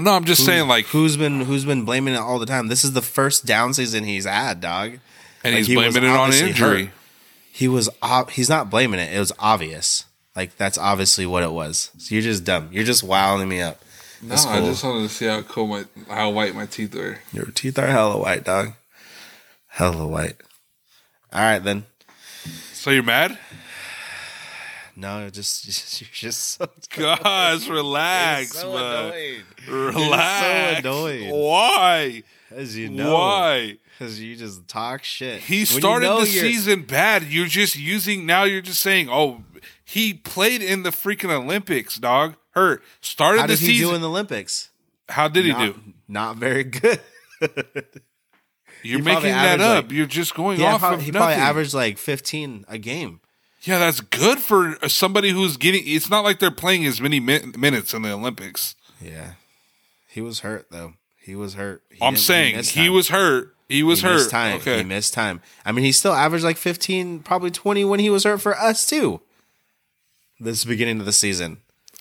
[0.00, 2.68] no, I'm just saying like who's been who's been blaming it all the time?
[2.68, 4.92] This is the first down season he's had, dog.
[5.44, 6.84] and like, he's he blaming it on injury.
[6.86, 6.94] hurt.
[7.52, 9.14] He was ob- he's not blaming it.
[9.14, 10.04] It was obvious.
[10.34, 11.90] Like that's obviously what it was.
[11.98, 12.70] So you're just dumb.
[12.72, 13.80] You're just wilding me up.
[14.22, 17.20] No, That's I just wanted to see how cool my how white my teeth are.
[17.32, 18.72] Your teeth are hella white, dog.
[19.68, 20.36] Hella white.
[21.32, 21.84] All right then.
[22.86, 23.36] So you're mad?
[24.94, 29.42] No, just, just you're just so, Gosh, relax, so man.
[29.68, 30.78] Relax.
[30.78, 31.30] annoying.
[31.34, 32.22] Why?
[32.52, 33.78] As you know, Why?
[33.98, 35.40] Because you just talk shit.
[35.40, 37.24] He When you started know the you're- season bad.
[37.24, 38.44] You're just using now.
[38.44, 39.42] You're just saying, "Oh,
[39.84, 42.36] he played in the freaking Olympics, dog.
[42.52, 42.84] Hurt.
[43.00, 43.88] Started How the did he season.
[43.88, 44.70] do in the Olympics?
[45.08, 45.80] How did he not, do?
[46.06, 47.00] Not very good.
[48.82, 49.84] You're making that up.
[49.84, 51.26] like- You're just going Yeah, off probably, of he nothing.
[51.26, 53.20] probably averaged like 15 a game.
[53.62, 55.82] Yeah, that's good for uh, somebody who's getting.
[55.84, 58.76] It's not like they're playing as many min- minutes in the Olympics.
[59.00, 59.32] Yeah.
[60.06, 60.94] He was hurt though.
[61.18, 61.82] He was hurt.
[61.90, 63.54] He I'm saying missed he was hurt.
[63.68, 64.14] He was He hurt.
[64.14, 64.56] missed time.
[64.58, 64.78] Okay.
[64.78, 65.42] He missed time.
[65.64, 68.86] I mean, he still averaged like 15, probably 20 when he was hurt for us
[68.86, 69.20] too.
[70.38, 71.58] This beginning of the season.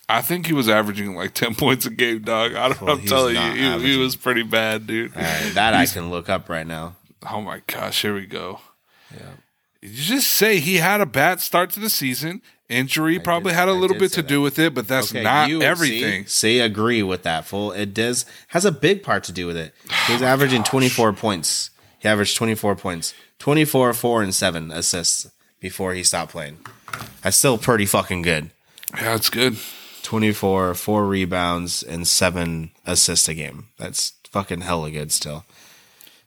[0.07, 2.53] I think he was averaging like 10 points a game, dog.
[2.55, 5.15] I don't, Well, I'm telling you, he, he was pretty bad, dude.
[5.15, 6.95] All right, that I can look up right now.
[7.29, 8.59] Oh my gosh, here we go.
[9.11, 9.21] Yeah.
[9.81, 12.41] You just say he had a bad start to the season.
[12.69, 15.11] Injury probably did- had a I little bit say to do with it, but that's
[15.11, 16.23] Okay, not you- everything.
[16.25, 17.71] See, see, agree with that, fool.
[17.71, 19.73] It does has a big part to do with it.
[20.07, 21.69] He was oh averaging 24 points.
[21.99, 23.13] He averaged 24 points.
[23.39, 25.29] 24, 4, and 7 assists
[25.59, 26.57] before he stopped playing.
[27.21, 28.49] That's still pretty fucking good.
[28.95, 29.57] Yeah, it's good.
[30.05, 33.67] 24, 4 rebounds, and 7 assists a game.
[33.77, 35.45] That's fucking hella good still.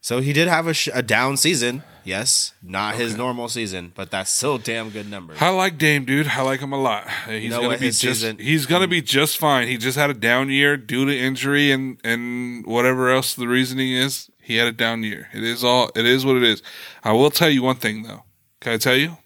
[0.00, 1.82] So he did have a, sh- a down season.
[2.04, 2.52] Yes.
[2.62, 5.38] Not his normal season, but that's still damn good numbers.
[5.40, 6.28] I like Dame, dude.
[6.28, 7.06] I like him a lot.
[7.26, 7.80] He's know gonna what?
[7.80, 9.68] be just season- he's gonna be just fine.
[9.68, 13.92] He just had a down year due to injury and and whatever else the reasoning
[13.92, 14.30] is.
[14.40, 15.28] He had a down year.
[15.34, 15.90] It is all.
[15.94, 16.62] It is what it is.
[17.04, 18.22] I will tell you one thing though.
[18.60, 19.18] Can I tell you?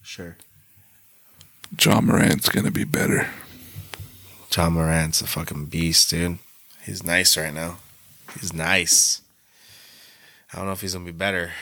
[0.00, 0.36] Sure.
[1.80, 3.28] Ja Morant's gonna be better.
[4.54, 6.38] Ja Morant's a fucking beast, dude.
[6.84, 7.78] He's nice right now.
[8.40, 9.20] He's nice.
[10.52, 11.52] I don't know if he's gonna be better.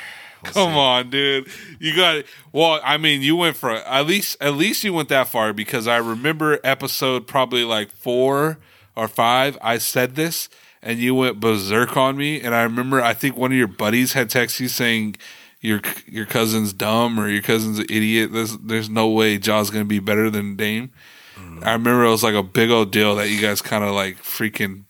[0.45, 0.79] We'll Come see.
[0.79, 1.49] on, dude.
[1.81, 2.79] You got well.
[2.85, 5.97] I mean, you went for at least at least you went that far because I
[5.97, 8.59] remember episode probably like four
[8.95, 9.59] or five.
[9.61, 10.49] I said this
[10.83, 12.41] and you went berserk on me.
[12.41, 15.17] And I remember I think one of your buddies had texted you saying
[15.61, 18.33] your your cousin's dumb or your cousin's an idiot.
[18.33, 20.93] There's there's no way Ja's gonna be better than Dame.
[21.63, 24.23] I remember it was like a big old deal that you guys kind of like
[24.23, 24.85] freaking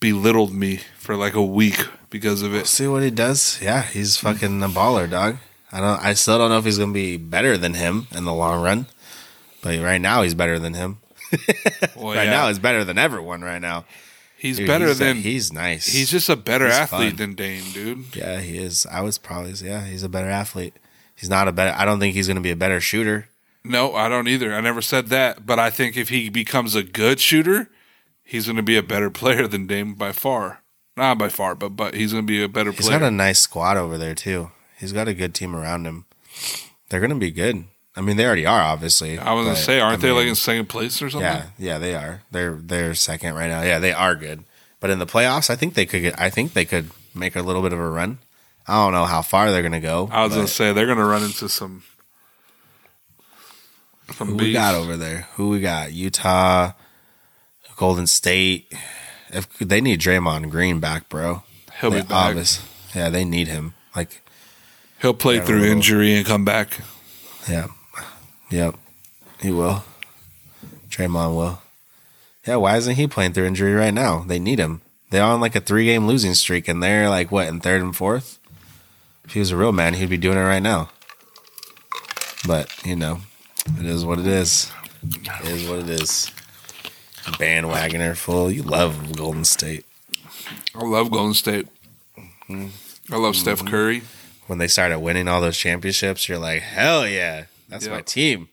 [0.00, 2.66] belittled me for like a week because of it.
[2.66, 3.58] See what he does?
[3.62, 5.38] Yeah, he's fucking a baller, dog.
[5.72, 6.00] I don't.
[6.04, 8.86] I still don't know if he's gonna be better than him in the long run,
[9.62, 10.98] but right now he's better than him.
[11.96, 12.30] Well, right yeah.
[12.30, 13.42] now he's better than everyone.
[13.42, 13.84] Right now,
[14.36, 15.86] he's Dude, better he's, than he's nice.
[15.86, 17.16] He's just a better He's athlete fun.
[17.16, 18.14] than Dame, dude.
[18.16, 18.86] yeah, he is.
[18.86, 20.74] I was probably yeah, he's a better athlete.
[21.16, 21.74] He's not a better.
[21.76, 23.28] I don't think he's gonna be a better shooter.
[23.64, 24.54] No, I don't either.
[24.54, 27.70] I never said that, but I think if he becomes a good shooter,
[28.22, 30.60] he's going to be a better player than Dame by far.
[30.96, 32.98] Not by far, but but he's going to be a better He's player.
[32.98, 34.50] He's got a nice squad over there too.
[34.78, 36.04] He's got a good team around him.
[36.88, 37.64] They're gonna be good.
[37.96, 39.18] I mean, they already are, obviously.
[39.18, 41.28] I was going to say, aren't I they like in second place or something?
[41.28, 42.22] Yeah, yeah, they are.
[42.30, 43.62] They're they're second right now.
[43.62, 44.44] Yeah, they are good.
[44.80, 46.20] But in the playoffs, I think they could get.
[46.20, 48.18] I think they could make a little bit of a run.
[48.66, 50.08] I don't know how far they're gonna go.
[50.12, 51.82] I was going to say they're going to run into some
[54.12, 55.28] some who we got over there?
[55.34, 55.92] Who we got?
[55.92, 56.72] Utah,
[57.76, 58.72] Golden State.
[59.30, 61.42] If they need Draymond Green back, bro.
[61.80, 62.10] He'll be back.
[62.12, 62.62] obvious-
[62.94, 63.74] Yeah, they need him.
[63.96, 64.22] Like,
[65.02, 66.78] He'll play through injury and come back.
[67.48, 67.66] yeah,
[68.50, 68.76] yep,
[69.40, 69.84] he will.
[70.88, 71.60] Draymond will.
[72.46, 74.20] Yeah, why isn't he playing through injury right now?
[74.26, 74.80] They need him.
[75.10, 77.94] They're on like a three game losing streak, and they're like what in third and
[77.96, 78.38] fourth.
[79.24, 80.88] If he was a real man, he'd be doing it right now.
[82.46, 83.20] But you know,
[83.66, 84.72] it is what it is.
[85.02, 86.30] It is what it is.
[87.24, 88.50] Bandwagoner full.
[88.50, 89.84] You love Golden State.
[90.74, 91.68] I love Golden State.
[92.48, 93.68] I love Steph mm-hmm.
[93.68, 94.02] Curry.
[94.46, 98.48] When they started winning all those championships, you're like, hell yeah, that's my team.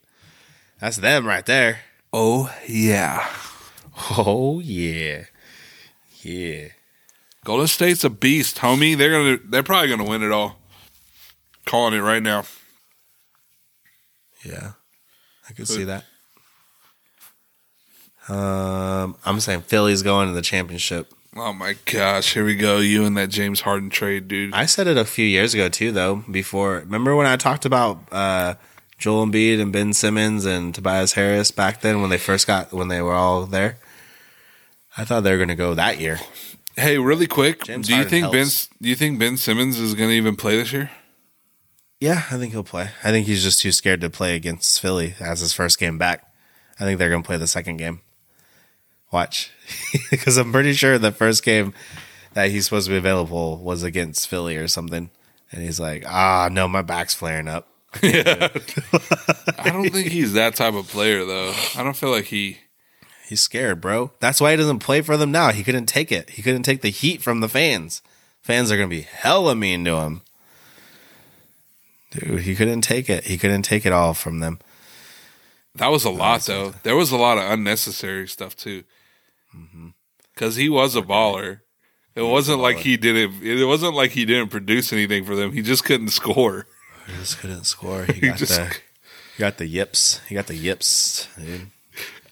[0.80, 1.82] That's them right there.
[2.14, 3.28] Oh yeah.
[4.18, 5.26] Oh yeah,
[6.22, 6.70] yeah.
[7.44, 8.98] Golden State's a beast, homie.
[8.98, 10.58] They're gonna they're probably gonna win it all.
[11.66, 12.44] Calling it right now.
[14.44, 14.72] Yeah,
[15.52, 16.06] I could see that.
[18.30, 21.14] Um, I'm saying Philly's going to the championship.
[21.36, 22.78] Oh my gosh, here we go.
[22.80, 24.53] You and that James Harden trade, dude.
[24.53, 26.23] I said it a few years ago too, though.
[26.30, 28.56] Before, remember when I talked about uh,
[28.98, 32.88] Joel Embiid and Ben Simmons and Tobias Harris back then when they first got when
[32.88, 33.78] they were all there?
[34.98, 36.19] I thought they were going to go that year.
[36.78, 38.48] Hey, really quick, James do you Harden think Ben
[38.82, 40.90] do you think Ben Simmons is gonna even play this year?
[42.02, 42.90] Yeah, I think he'll play.
[43.03, 46.34] I think he's just too scared to play against Philly as his first game back.
[46.80, 48.02] I think they're going to play the second game.
[49.11, 49.52] Watch.
[50.10, 51.73] Because I'm pretty sure the first game
[52.34, 55.10] that he's supposed to be available was against Philly or something.
[55.52, 57.68] And he's like, ah, no, my back's flaring up.
[58.02, 58.48] Yeah.
[59.57, 61.53] I don't think he's that type of player though.
[61.76, 62.57] I don't feel like he
[63.28, 64.11] He's scared, bro.
[64.19, 65.52] That's why he doesn't play for them now.
[65.52, 66.32] He couldn't take it.
[66.32, 68.02] He couldn't take the heat from the fans.
[68.41, 70.22] Fans are going to be hella mean to him.
[72.12, 73.26] Dude, he couldn't take it.
[73.26, 74.60] He couldn't take it all from them.
[75.76, 76.74] that was a lot though.
[76.84, 78.84] There was a lot of unnecessary stuff too.
[79.56, 79.90] Mm-hmm.
[80.36, 81.62] Cuz he was a uh, baller.
[82.14, 85.54] It wasn't like he didn't it wasn't like he didn't produce anything for them.
[85.54, 86.68] He just couldn't score.
[87.08, 88.06] He just couldn't score.
[88.08, 88.78] He He got just- the
[89.38, 90.20] he got the yips.
[90.28, 91.72] He got the yips, dude.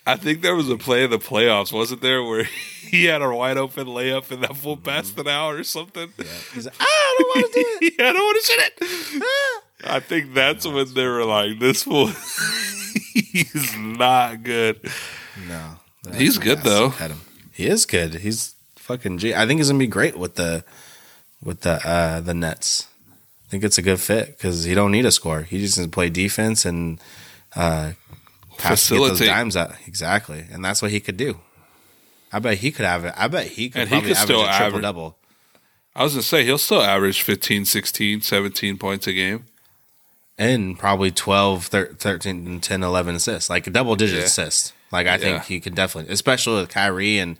[0.05, 2.43] I think there was a play in the playoffs, wasn't there, where
[2.89, 4.85] he had a wide open layup and that fool mm-hmm.
[4.85, 6.11] passed it out or something?
[6.53, 7.93] He's like, ah, I don't want to do it.
[7.99, 9.23] yeah, I don't want to shoot it.
[9.23, 9.61] Ah.
[9.85, 12.07] I think that's when they were like, "This fool,
[13.13, 14.79] he's not good."
[15.47, 15.77] No,
[16.15, 16.89] He's good, though.
[16.89, 17.21] Had him.
[17.53, 18.15] He is good.
[18.15, 19.33] He's fucking G.
[19.33, 20.63] I think he's gonna be great with the
[21.43, 22.87] with the uh the Nets.
[23.45, 25.41] I think it's a good fit because he don't need a score.
[25.41, 26.99] He just needs to play defense and
[27.55, 27.93] uh
[28.57, 31.39] pass get those dimes out exactly, and that's what he could do.
[32.31, 33.13] I bet he could have it.
[33.17, 35.17] I bet he could And he probably could average still a triple average- double.
[35.95, 39.45] I was gonna say he'll still average 15, 16, 17 points a game.
[40.39, 44.23] And probably 12, thir- 13, 10, 11 assists, like a double digit Yeah.
[44.25, 44.73] assist.
[44.91, 47.37] Like I think he could definitely, especially with Kyrie and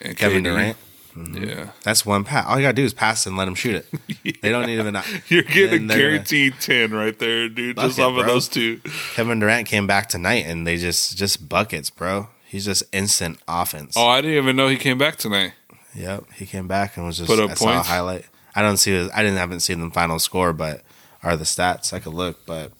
[0.00, 0.44] And Kevin KD.
[0.44, 0.76] Durant.
[1.16, 1.44] Mm-hmm.
[1.44, 2.46] Yeah, That's one pass.
[2.46, 3.86] All you gotta do is pass and let him shoot it.
[4.40, 4.96] They don't need even.
[5.28, 7.76] you're getting a gonna- guaranteed ten right there, dude.
[7.76, 8.80] Just Bucket, off of those two.
[9.14, 12.28] Kevin Durant came back tonight, and they just just buckets, bro.
[12.46, 13.94] He's just instant offense.
[13.96, 15.52] Oh, I didn't even know he came back tonight.
[15.94, 17.88] Yep, he came back and was just Put up I points?
[17.88, 18.24] highlight.
[18.54, 18.92] I don't see.
[18.92, 20.82] His, I didn't haven't seen the final score, but
[21.22, 21.92] are the stats?
[21.92, 22.72] I could look, but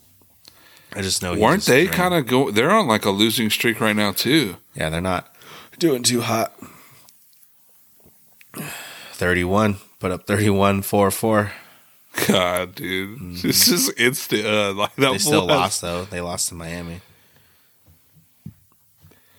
[0.95, 1.35] I just know.
[1.35, 2.51] he Weren't they kind of go?
[2.51, 4.57] They're on like a losing streak right now too.
[4.75, 5.35] Yeah, they're not
[5.79, 6.53] doing too hot.
[9.13, 9.77] 31.
[10.01, 11.53] Put up 31 4 4.
[12.29, 14.45] God, dude, this is instant.
[14.45, 15.13] Uh, like that Mm-hmm.
[15.13, 16.05] They still fool lost, though.
[16.05, 17.01] They lost to Miami.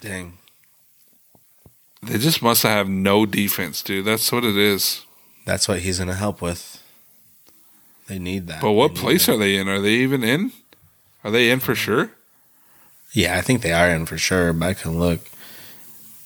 [0.01, 0.37] Dang.
[2.01, 4.05] They just must have no defense, dude.
[4.05, 5.05] That's what it is.
[5.45, 6.72] That's what he's going to help with.
[8.07, 8.61] They need that.
[8.61, 9.33] But what place that.
[9.33, 9.67] are they in?
[9.67, 10.51] Are they even in?
[11.23, 12.11] Are they in for sure?
[13.13, 15.19] Yeah, I think they are in for sure, but I can look.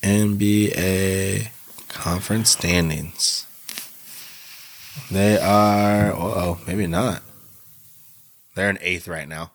[0.02, 1.50] NBA
[1.90, 3.46] conference standings.
[5.12, 6.12] They are.
[6.14, 7.22] Oh, maybe not.
[8.56, 9.52] They're in eighth right now.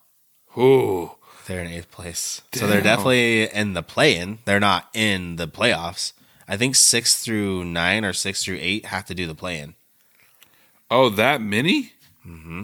[0.57, 1.13] Ooh.
[1.47, 4.39] They're in eighth place, so they're definitely in the play-in.
[4.45, 6.13] They're not in the playoffs.
[6.47, 9.75] I think six through nine or six through eight have to do the play-in.
[10.89, 11.95] Oh, that many?
[12.27, 12.63] Mm-hmm.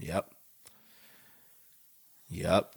[0.00, 0.30] Yep.
[2.30, 2.72] Yep.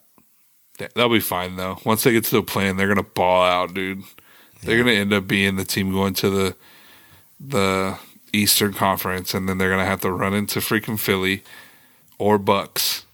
[0.77, 1.77] Th- That'll be fine though.
[1.85, 4.03] Once they get to the plan, they're gonna ball out, dude.
[4.63, 6.55] They're gonna end up being the team going to the
[7.39, 7.97] the
[8.33, 11.43] Eastern Conference, and then they're gonna have to run into freaking Philly
[12.17, 13.05] or Bucks.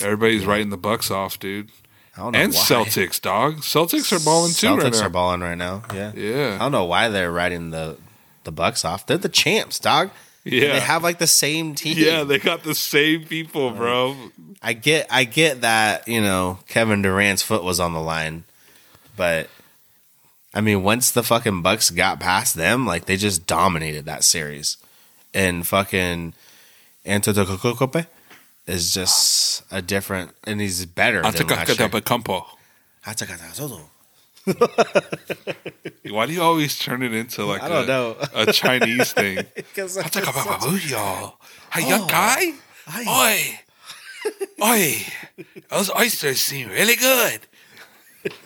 [0.00, 1.70] Everybody's writing the Bucks off, dude.
[2.16, 2.60] I don't know And why.
[2.60, 3.58] Celtics, dog.
[3.58, 5.06] Celtics are balling too Celtics right now.
[5.06, 5.82] are balling right now.
[5.94, 6.12] Yeah.
[6.16, 6.54] yeah.
[6.54, 7.96] I don't know why they're riding the
[8.44, 9.06] the Bucks off.
[9.06, 10.10] They're the champs, dog.
[10.50, 11.96] Yeah, They have like the same team.
[11.98, 12.24] yeah.
[12.24, 14.16] They got the same people, bro.
[14.62, 18.44] I get I get that, you know, Kevin Durant's foot was on the line,
[19.16, 19.48] but
[20.54, 24.76] I mean, once the fucking Bucks got past them, like they just dominated that series.
[25.34, 26.34] And fucking
[27.06, 28.06] Antetokounmpo
[28.66, 31.88] is just a different and he's better than last year.
[36.10, 38.16] Why do you always turn it into like I don't a, know.
[38.34, 39.38] a Chinese thing?
[39.54, 39.96] Because
[41.72, 42.52] Hey, young guy.
[43.06, 43.60] Oi.
[44.62, 44.96] Oi.
[45.70, 47.40] Those oysters seem really good.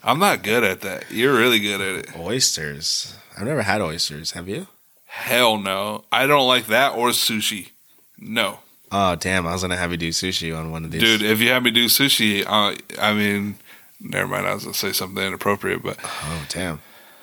[0.03, 1.11] I'm not good at that.
[1.11, 2.19] You're really good at it.
[2.19, 3.15] oysters.
[3.37, 4.33] I've never had oysters.
[4.33, 4.67] Have you?
[5.07, 6.05] Hell no.
[6.13, 7.71] I don't like that or sushi.
[8.19, 8.59] No.
[8.95, 9.47] Oh damn!
[9.47, 11.01] I was gonna have you do sushi on one of these.
[11.01, 13.57] Dude, if you have me do sushi, uh, I mean,
[14.03, 14.47] never mind.
[14.47, 16.81] I was going to say something inappropriate, but Oh damn!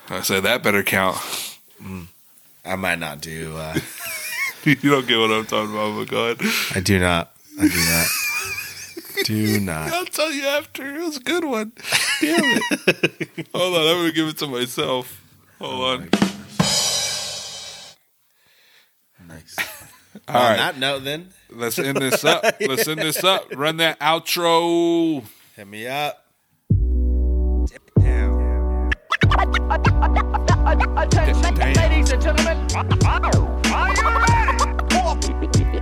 [0.09, 1.17] I said that better count.
[2.65, 3.55] I might not do.
[3.57, 3.79] Uh,
[4.63, 6.37] you don't get what I'm talking about, but go ahead.
[6.75, 7.31] I do not.
[7.59, 9.25] I do not.
[9.25, 9.91] do not.
[9.93, 10.95] I'll tell you after.
[10.95, 11.71] It was a good one.
[12.21, 13.47] Damn it.
[13.53, 13.81] Hold on.
[13.81, 15.21] I'm going to give it to myself.
[15.59, 16.09] Hold on.
[19.27, 19.55] Nice.
[20.27, 20.57] All on right.
[20.57, 22.43] that note, then Let's end this up.
[22.59, 23.45] Let's end this up.
[23.55, 25.23] Run that outro.
[25.55, 26.25] hit me up.
[30.97, 31.73] Attention, Damn.
[31.73, 32.57] ladies and gentlemen.
[32.75, 34.57] Are you ready?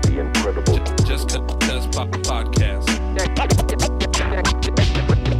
[0.01, 2.87] The incredible Just Cuz podcast.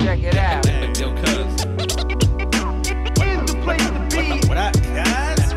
[0.03, 0.65] Check it out.
[0.97, 1.65] Yo, cuz.
[3.17, 4.47] Where's the place to be?
[4.47, 5.53] What up, guys?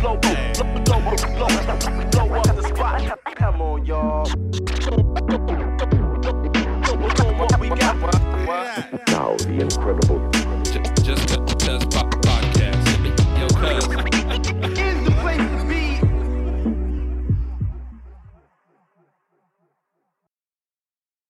[0.00, 1.48] Blow, blow, blow, blow, blow,
[2.10, 3.18] blow up the spot.
[3.36, 4.51] Come on, y'all.
[9.08, 10.18] Now the incredible
[11.02, 11.41] Just